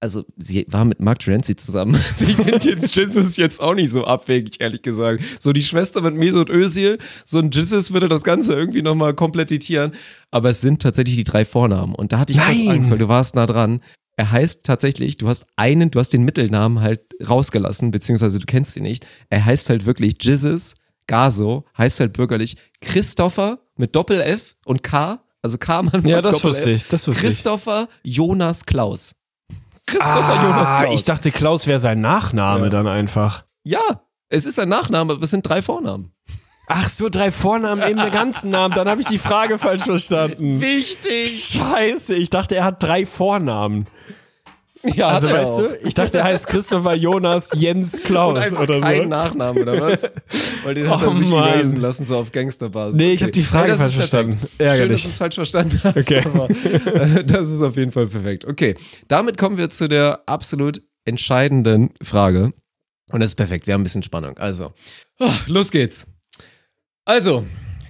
[0.04, 1.96] Also, sie war mit Mark Terenzi zusammen.
[1.96, 5.24] Ich finde jetzt Jesus jetzt auch nicht so abwegig, ehrlich gesagt.
[5.40, 9.94] So die Schwester mit Mesut Özil, so ein Jesus würde das Ganze irgendwie nochmal komplettieren.
[10.30, 11.96] Aber es sind tatsächlich die drei Vornamen.
[11.96, 12.68] Und da hatte ich Nein!
[12.68, 13.80] Angst, weil du warst nah dran.
[14.18, 18.76] Er heißt tatsächlich, du hast einen, du hast den Mittelnamen halt rausgelassen, beziehungsweise du kennst
[18.76, 19.08] ihn nicht.
[19.30, 20.76] Er heißt halt wirklich Jesus
[21.08, 26.08] Gaso, heißt halt bürgerlich Christopher mit Doppel F und K, also K am Anfang.
[26.08, 26.76] Ja, das Doppel wusste F.
[26.76, 27.34] ich, das wusste ich.
[27.34, 29.16] Christopher Jonas Klaus.
[29.86, 31.00] Christopher Jonas Ah, Klaus.
[31.00, 32.70] ich dachte, Klaus wäre sein Nachname Ja.
[32.70, 33.44] dann einfach.
[33.64, 33.80] ja,
[34.30, 36.12] es ist ein Nachname, aber es sind drei Vornamen.
[36.68, 38.74] Ach so, drei Vornamen, eben der ganzen Namen.
[38.74, 40.60] Dann habe ich die Frage falsch verstanden.
[40.62, 41.52] Wichtig.
[41.60, 43.86] Scheiße, ich dachte, er hat drei Vornamen.
[44.96, 45.68] Ja, also weißt auch.
[45.68, 49.04] du, ich dachte, er heißt Christopher Jonas Jens Klaus oder so.
[49.06, 50.12] Nachnamen, oder was?
[50.64, 51.48] Weil den hat Oh, er sich Mann.
[51.54, 52.96] erasen lassen, so auf Gangsterbasis.
[53.00, 54.38] Nee, ich hab die Frage das falsch verstanden.
[54.40, 54.92] Schön, Ärgerlich.
[54.94, 55.98] dass du es falsch verstanden hast.
[55.98, 56.22] Okay.
[56.26, 58.46] Aber, äh, das ist auf jeden Fall perfekt.
[58.46, 58.76] Okay,
[59.08, 62.52] damit kommen wir zu der absolut entscheidenden Frage.
[63.12, 64.38] Und das ist perfekt, wir haben ein bisschen Spannung.
[64.38, 64.74] Also,
[65.20, 66.08] ah, los geht's.
[67.06, 67.46] Also,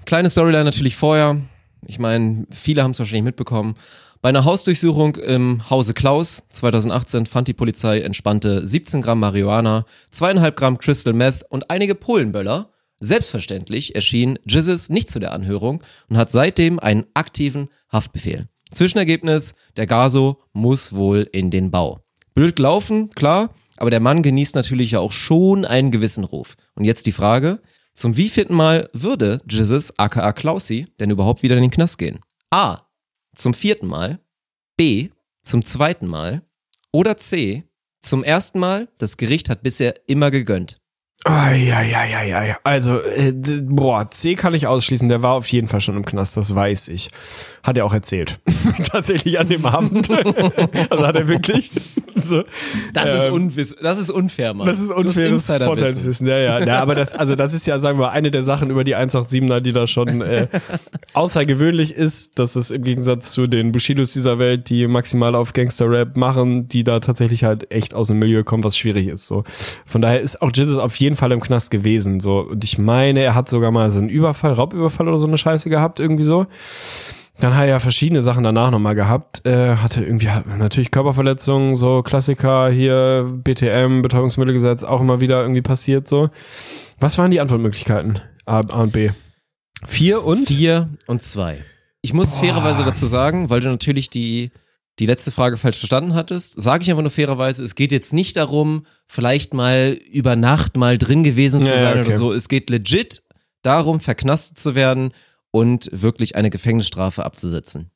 [0.05, 1.39] kleine Storyline natürlich vorher.
[1.85, 3.75] Ich meine, viele haben es wahrscheinlich mitbekommen.
[4.23, 10.55] Bei einer Hausdurchsuchung im Hause Klaus 2018 fand die Polizei entspannte 17 Gramm Marihuana, zweieinhalb
[10.55, 12.71] Gramm Crystal Meth und einige Polenböller.
[13.01, 18.47] Selbstverständlich erschien Jizzes nicht zu der Anhörung und hat seitdem einen aktiven Haftbefehl.
[18.71, 21.99] Zwischenergebnis, der Gaso muss wohl in den Bau.
[22.33, 26.55] Blöd gelaufen, klar, aber der Mann genießt natürlich ja auch schon einen gewissen Ruf.
[26.75, 27.59] Und jetzt die Frage,
[27.93, 32.21] zum wievielten Mal würde Jizzes aka Klausi denn überhaupt wieder in den Knast gehen?
[32.51, 32.82] A.
[33.35, 34.19] Zum vierten Mal.
[34.77, 35.09] B.
[35.43, 36.41] Zum zweiten Mal.
[36.91, 37.63] Oder C.
[37.99, 38.87] Zum ersten Mal.
[38.97, 40.79] Das Gericht hat bisher immer gegönnt.
[41.25, 42.55] Eieieiei.
[42.65, 46.35] Also, äh, boah, C kann ich ausschließen, der war auf jeden Fall schon im Knast,
[46.35, 47.09] das weiß ich.
[47.63, 48.41] Hat er auch erzählt.
[48.91, 50.09] Tatsächlich an dem Abend.
[50.89, 51.71] also hat er wirklich.
[52.21, 52.43] so.
[52.93, 54.67] Das ist, Ähm, unwiss das ist unfair, Mann.
[54.67, 55.47] Das ist unfaires.
[55.47, 56.59] Vorteilswissen, ja, ja.
[56.59, 59.59] ja aber das, also das ist ja, sagen wir, eine der Sachen über die 187er,
[59.59, 60.47] die da schon äh,
[61.13, 66.17] außergewöhnlich ist, dass es im Gegensatz zu den Bushidos dieser Welt, die maximal auf Gangster-Rap
[66.17, 69.27] machen, die da tatsächlich halt echt aus dem Milieu kommen, was schwierig ist.
[69.27, 69.43] So.
[69.85, 72.19] Von daher ist auch Jesus auf jeden Fall im Knast gewesen.
[72.19, 72.39] So.
[72.39, 75.69] Und ich meine, er hat sogar mal so einen Überfall, Raubüberfall oder so eine Scheiße
[75.69, 76.47] gehabt, irgendwie so.
[77.39, 79.45] Dann hat er ja verschiedene Sachen danach nochmal gehabt.
[79.45, 86.07] Äh, hatte irgendwie natürlich Körperverletzungen, so Klassiker hier, BTM, Betäubungsmittelgesetz, auch immer wieder irgendwie passiert
[86.07, 86.29] so.
[86.99, 88.19] Was waren die Antwortmöglichkeiten?
[88.45, 89.09] A, A und B.
[89.85, 90.47] Vier und?
[90.47, 91.63] Vier und zwei.
[92.01, 94.51] Ich muss fairerweise dazu sagen, weil du natürlich die,
[94.99, 98.37] die letzte Frage falsch verstanden hattest, sage ich einfach nur fairerweise, es geht jetzt nicht
[98.37, 102.07] darum, vielleicht mal über Nacht mal drin gewesen zu ja, sein okay.
[102.07, 102.33] oder so.
[102.33, 103.23] Es geht legit
[103.61, 105.13] darum, verknastet zu werden
[105.53, 107.91] und wirklich eine Gefängnisstrafe abzusitzen.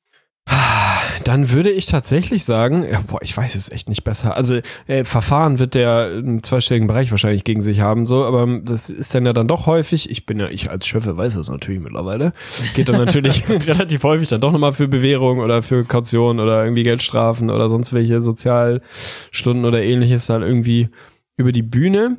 [1.24, 4.38] Dann würde ich tatsächlich sagen, ja, boah, ich weiß es echt nicht besser.
[4.38, 8.90] Also äh, Verfahren wird der einen zweistelligen Bereich wahrscheinlich gegen sich haben, so, aber das
[8.90, 10.10] ist dann ja dann doch häufig.
[10.12, 12.32] Ich bin ja, ich als Schöffe weiß das natürlich mittlerweile.
[12.76, 16.84] Geht dann natürlich relativ häufig dann doch nochmal für Bewährung oder für Kaution oder irgendwie
[16.84, 20.90] Geldstrafen oder sonst welche Sozialstunden oder ähnliches dann irgendwie
[21.36, 22.18] über die Bühne.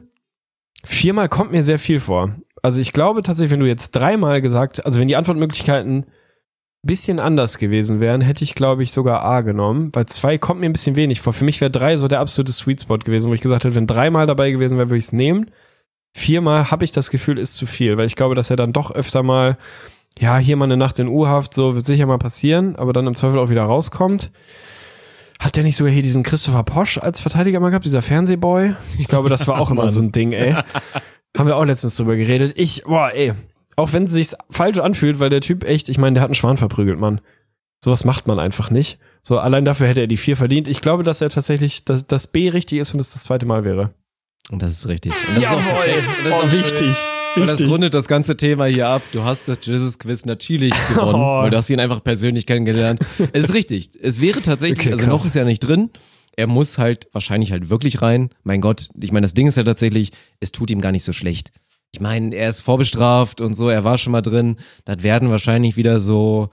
[0.84, 2.36] Viermal kommt mir sehr viel vor.
[2.63, 6.07] Also ich glaube tatsächlich, wenn du jetzt dreimal gesagt, also wenn die Antwortmöglichkeiten
[6.83, 10.67] bisschen anders gewesen wären, hätte ich, glaube ich, sogar A genommen, weil zwei kommt mir
[10.67, 11.33] ein bisschen wenig vor.
[11.33, 13.87] Für mich wäre drei so der absolute Sweet Spot gewesen, wo ich gesagt hätte, wenn
[13.87, 15.51] dreimal dabei gewesen wäre, würde ich es nehmen.
[16.17, 18.91] Viermal habe ich das Gefühl, ist zu viel, weil ich glaube, dass er dann doch
[18.91, 19.59] öfter mal,
[20.19, 23.15] ja, hier mal eine Nacht in U-Haft, so wird sicher mal passieren, aber dann im
[23.15, 24.31] Zweifel auch wieder rauskommt.
[25.41, 28.75] Hat der nicht sogar hier diesen Christopher Posch als Verteidiger mal gehabt, dieser Fernsehboy?
[28.99, 30.57] Ich glaube, das war auch immer so ein Ding, ey.
[31.39, 32.53] Haben wir auch letztens drüber geredet.
[32.57, 33.32] Ich, boah, ey.
[33.76, 36.34] Auch wenn es sich falsch anfühlt, weil der Typ echt, ich meine, der hat einen
[36.34, 37.20] Schwan verprügelt, Mann.
[37.82, 38.99] Sowas macht man einfach nicht.
[39.22, 40.66] So, allein dafür hätte er die vier verdient.
[40.66, 43.64] Ich glaube, dass er tatsächlich, dass das B richtig ist und es das zweite Mal
[43.64, 43.95] wäre.
[44.51, 45.12] Und das ist richtig.
[45.28, 45.97] Und das ist auch perfekt.
[45.97, 46.59] Und das ist Oh, auch schön.
[46.61, 46.97] wichtig.
[47.36, 49.03] Und das rundet das ganze Thema hier ab.
[49.12, 51.43] Du hast das Jesus Quiz natürlich gewonnen, Oh.
[51.43, 52.99] weil du hast ihn einfach persönlich kennengelernt.
[53.32, 53.91] es ist richtig.
[54.03, 55.20] Es wäre tatsächlich, Okay, also krass.
[55.20, 55.91] noch ist ja nicht drin.
[56.39, 58.30] Er muss halt wahrscheinlich halt wirklich rein.
[58.45, 61.12] Mein Gott, ich meine, das Ding ist ja tatsächlich, es tut ihm gar nicht so
[61.12, 61.51] schlecht.
[61.91, 64.55] Ich meine, er ist vorbestraft und so, er war schon mal drin.
[64.84, 66.51] Das werden wahrscheinlich wieder so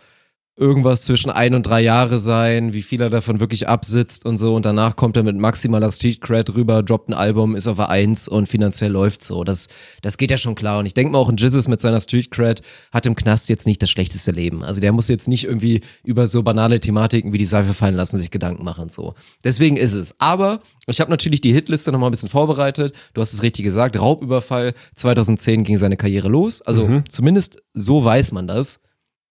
[0.57, 4.55] irgendwas zwischen ein und drei Jahre sein, wie viel er davon wirklich absitzt und so.
[4.55, 7.89] Und danach kommt er mit maximaler Street Cred rüber, droppt ein Album, ist auf der
[7.89, 9.43] Eins und finanziell läuft so.
[9.43, 9.67] Das,
[10.01, 10.79] das geht ja schon klar.
[10.79, 12.61] Und ich denke mal auch ein Jizzes mit seiner Street Cred
[12.93, 14.63] hat im Knast jetzt nicht das schlechteste Leben.
[14.63, 18.17] Also der muss jetzt nicht irgendwie über so banale Thematiken wie die Seife fallen lassen,
[18.17, 19.13] sich Gedanken machen so.
[19.43, 20.15] Deswegen ist es.
[20.19, 22.93] Aber ich habe natürlich die Hitliste nochmal ein bisschen vorbereitet.
[23.13, 23.99] Du hast es richtig gesagt.
[23.99, 26.61] Raubüberfall 2010 ging seine Karriere los.
[26.61, 28.79] Also zumindest so weiß man das.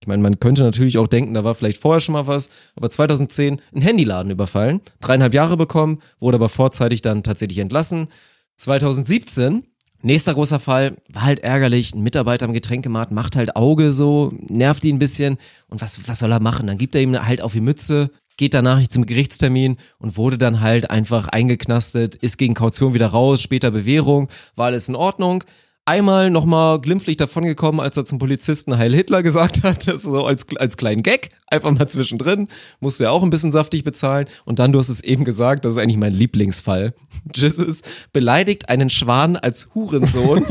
[0.05, 2.90] Ich meine, man könnte natürlich auch denken, da war vielleicht vorher schon mal was, aber
[2.90, 8.09] 2010 ein Handyladen überfallen, dreieinhalb Jahre bekommen, wurde aber vorzeitig dann tatsächlich entlassen.
[8.57, 9.64] 2017,
[10.02, 14.84] nächster großer Fall, war halt ärgerlich, ein Mitarbeiter am Getränkemarkt macht halt Auge so, nervt
[14.84, 15.38] ihn ein bisschen
[15.68, 16.66] und was, was soll er machen?
[16.66, 20.36] Dann gibt er ihm halt auf die Mütze, geht danach nicht zum Gerichtstermin und wurde
[20.36, 25.44] dann halt einfach eingeknastet, ist gegen Kaution wieder raus, später Bewährung, war alles in Ordnung.
[25.87, 30.47] Einmal nochmal glimpflich davongekommen, als er zum Polizisten Heil Hitler gesagt hat, das so als,
[30.57, 32.49] als kleinen Gag, einfach mal zwischendrin,
[32.80, 35.74] musste er auch ein bisschen saftig bezahlen und dann, du hast es eben gesagt, das
[35.74, 36.95] ist eigentlich mein Lieblingsfall.
[37.34, 37.83] Jesus
[38.13, 40.46] beleidigt einen Schwan als Hurensohn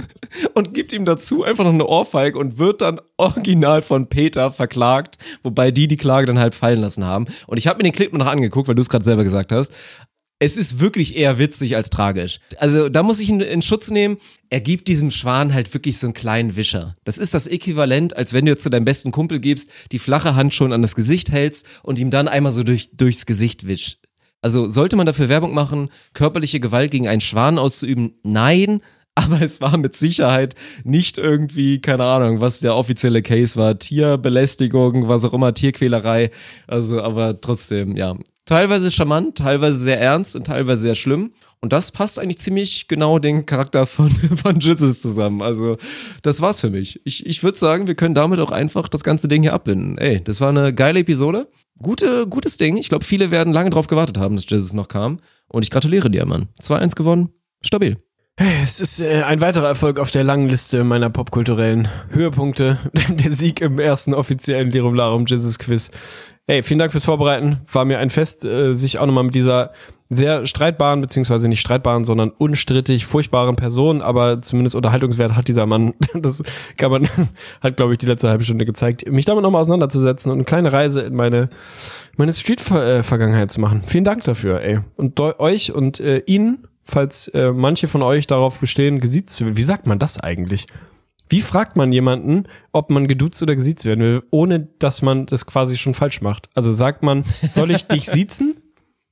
[0.54, 5.18] und gibt ihm dazu einfach noch eine Ohrfeige und wird dann original von Peter verklagt,
[5.42, 7.26] wobei die die Klage dann halt fallen lassen haben.
[7.46, 9.72] Und ich habe mir den Clip noch angeguckt, weil du es gerade selber gesagt hast
[10.42, 12.40] es ist wirklich eher witzig als tragisch.
[12.58, 14.16] Also da muss ich ihn in Schutz nehmen.
[14.50, 16.96] Er gibt diesem Schwan halt wirklich so einen kleinen Wischer.
[17.04, 20.34] Das ist das Äquivalent, als wenn du jetzt zu deinem besten Kumpel gibst, die flache
[20.34, 24.00] Hand schon an das Gesicht hältst und ihm dann einmal so durch, durchs Gesicht wischst.
[24.40, 28.14] Also sollte man dafür Werbung machen, körperliche Gewalt gegen einen Schwan auszuüben?
[28.24, 28.82] Nein.
[29.14, 30.54] Aber es war mit Sicherheit
[30.84, 33.78] nicht irgendwie, keine Ahnung, was der offizielle Case war.
[33.78, 36.30] Tierbelästigung, was auch immer, Tierquälerei.
[36.66, 41.32] Also, aber trotzdem, ja teilweise charmant, teilweise sehr ernst und teilweise sehr schlimm.
[41.60, 45.42] Und das passt eigentlich ziemlich genau den Charakter von, von Jizzes zusammen.
[45.42, 45.76] Also,
[46.22, 47.00] das war's für mich.
[47.04, 49.96] Ich, ich würde sagen, wir können damit auch einfach das ganze Ding hier abbinden.
[49.98, 51.48] Ey, das war eine geile Episode.
[51.80, 52.76] Gute, gutes Ding.
[52.76, 55.20] Ich glaube, viele werden lange drauf gewartet haben, dass Jizzes noch kam.
[55.48, 56.48] Und ich gratuliere dir, Mann.
[56.60, 57.28] 2-1 gewonnen.
[57.64, 57.96] Stabil.
[58.36, 62.78] Es ist äh, ein weiterer Erfolg auf der langen Liste meiner popkulturellen Höhepunkte.
[63.08, 65.90] der Sieg im ersten offiziellen Lirum Larum Jesus Quiz.
[66.48, 67.60] Hey, vielen Dank fürs Vorbereiten.
[67.70, 69.70] War mir ein Fest, äh, sich auch nochmal mit dieser
[70.10, 75.94] sehr streitbaren, beziehungsweise nicht streitbaren, sondern unstrittig furchtbaren Person, aber zumindest Unterhaltungswert hat dieser Mann.
[76.14, 76.42] Das
[76.76, 77.08] kann man,
[77.60, 80.72] hat, glaube ich, die letzte halbe Stunde gezeigt, mich damit nochmal auseinanderzusetzen und eine kleine
[80.72, 81.48] Reise in meine,
[82.16, 83.82] meine Street-Vergangenheit zu machen.
[83.86, 84.80] Vielen Dank dafür, ey.
[84.96, 89.56] Und euch und äh, Ihnen, falls äh, manche von euch darauf bestehen, gesiezt zu werden.
[89.56, 90.66] Wie sagt man das eigentlich?
[91.32, 95.46] Wie fragt man jemanden, ob man geduzt oder gesiezt werden will, ohne dass man das
[95.46, 96.50] quasi schon falsch macht?
[96.54, 98.54] Also sagt man, soll ich dich siezen?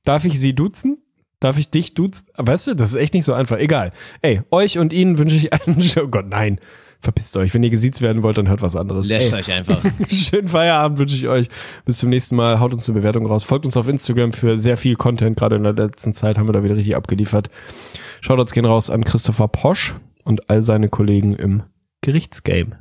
[0.03, 0.99] Darf ich sie duzen?
[1.39, 2.27] Darf ich dich duzen?
[2.37, 3.57] Weißt du, das ist echt nicht so einfach.
[3.57, 3.91] Egal.
[4.21, 6.59] Ey, euch und ihnen wünsche ich einen, oh Gott, nein.
[6.99, 7.55] Verpisst euch.
[7.55, 9.07] Wenn ihr gesiezt werden wollt, dann hört was anderes.
[9.07, 9.83] Lässt euch einfach.
[10.11, 11.47] Schönen Feierabend wünsche ich euch.
[11.85, 12.59] Bis zum nächsten Mal.
[12.59, 13.43] Haut uns eine Bewertung raus.
[13.43, 15.39] Folgt uns auf Instagram für sehr viel Content.
[15.39, 17.49] Gerade in der letzten Zeit haben wir da wieder richtig abgeliefert.
[18.21, 21.63] Schaut uns gehen raus an Christopher Posch und all seine Kollegen im
[22.01, 22.80] Gerichtsgame.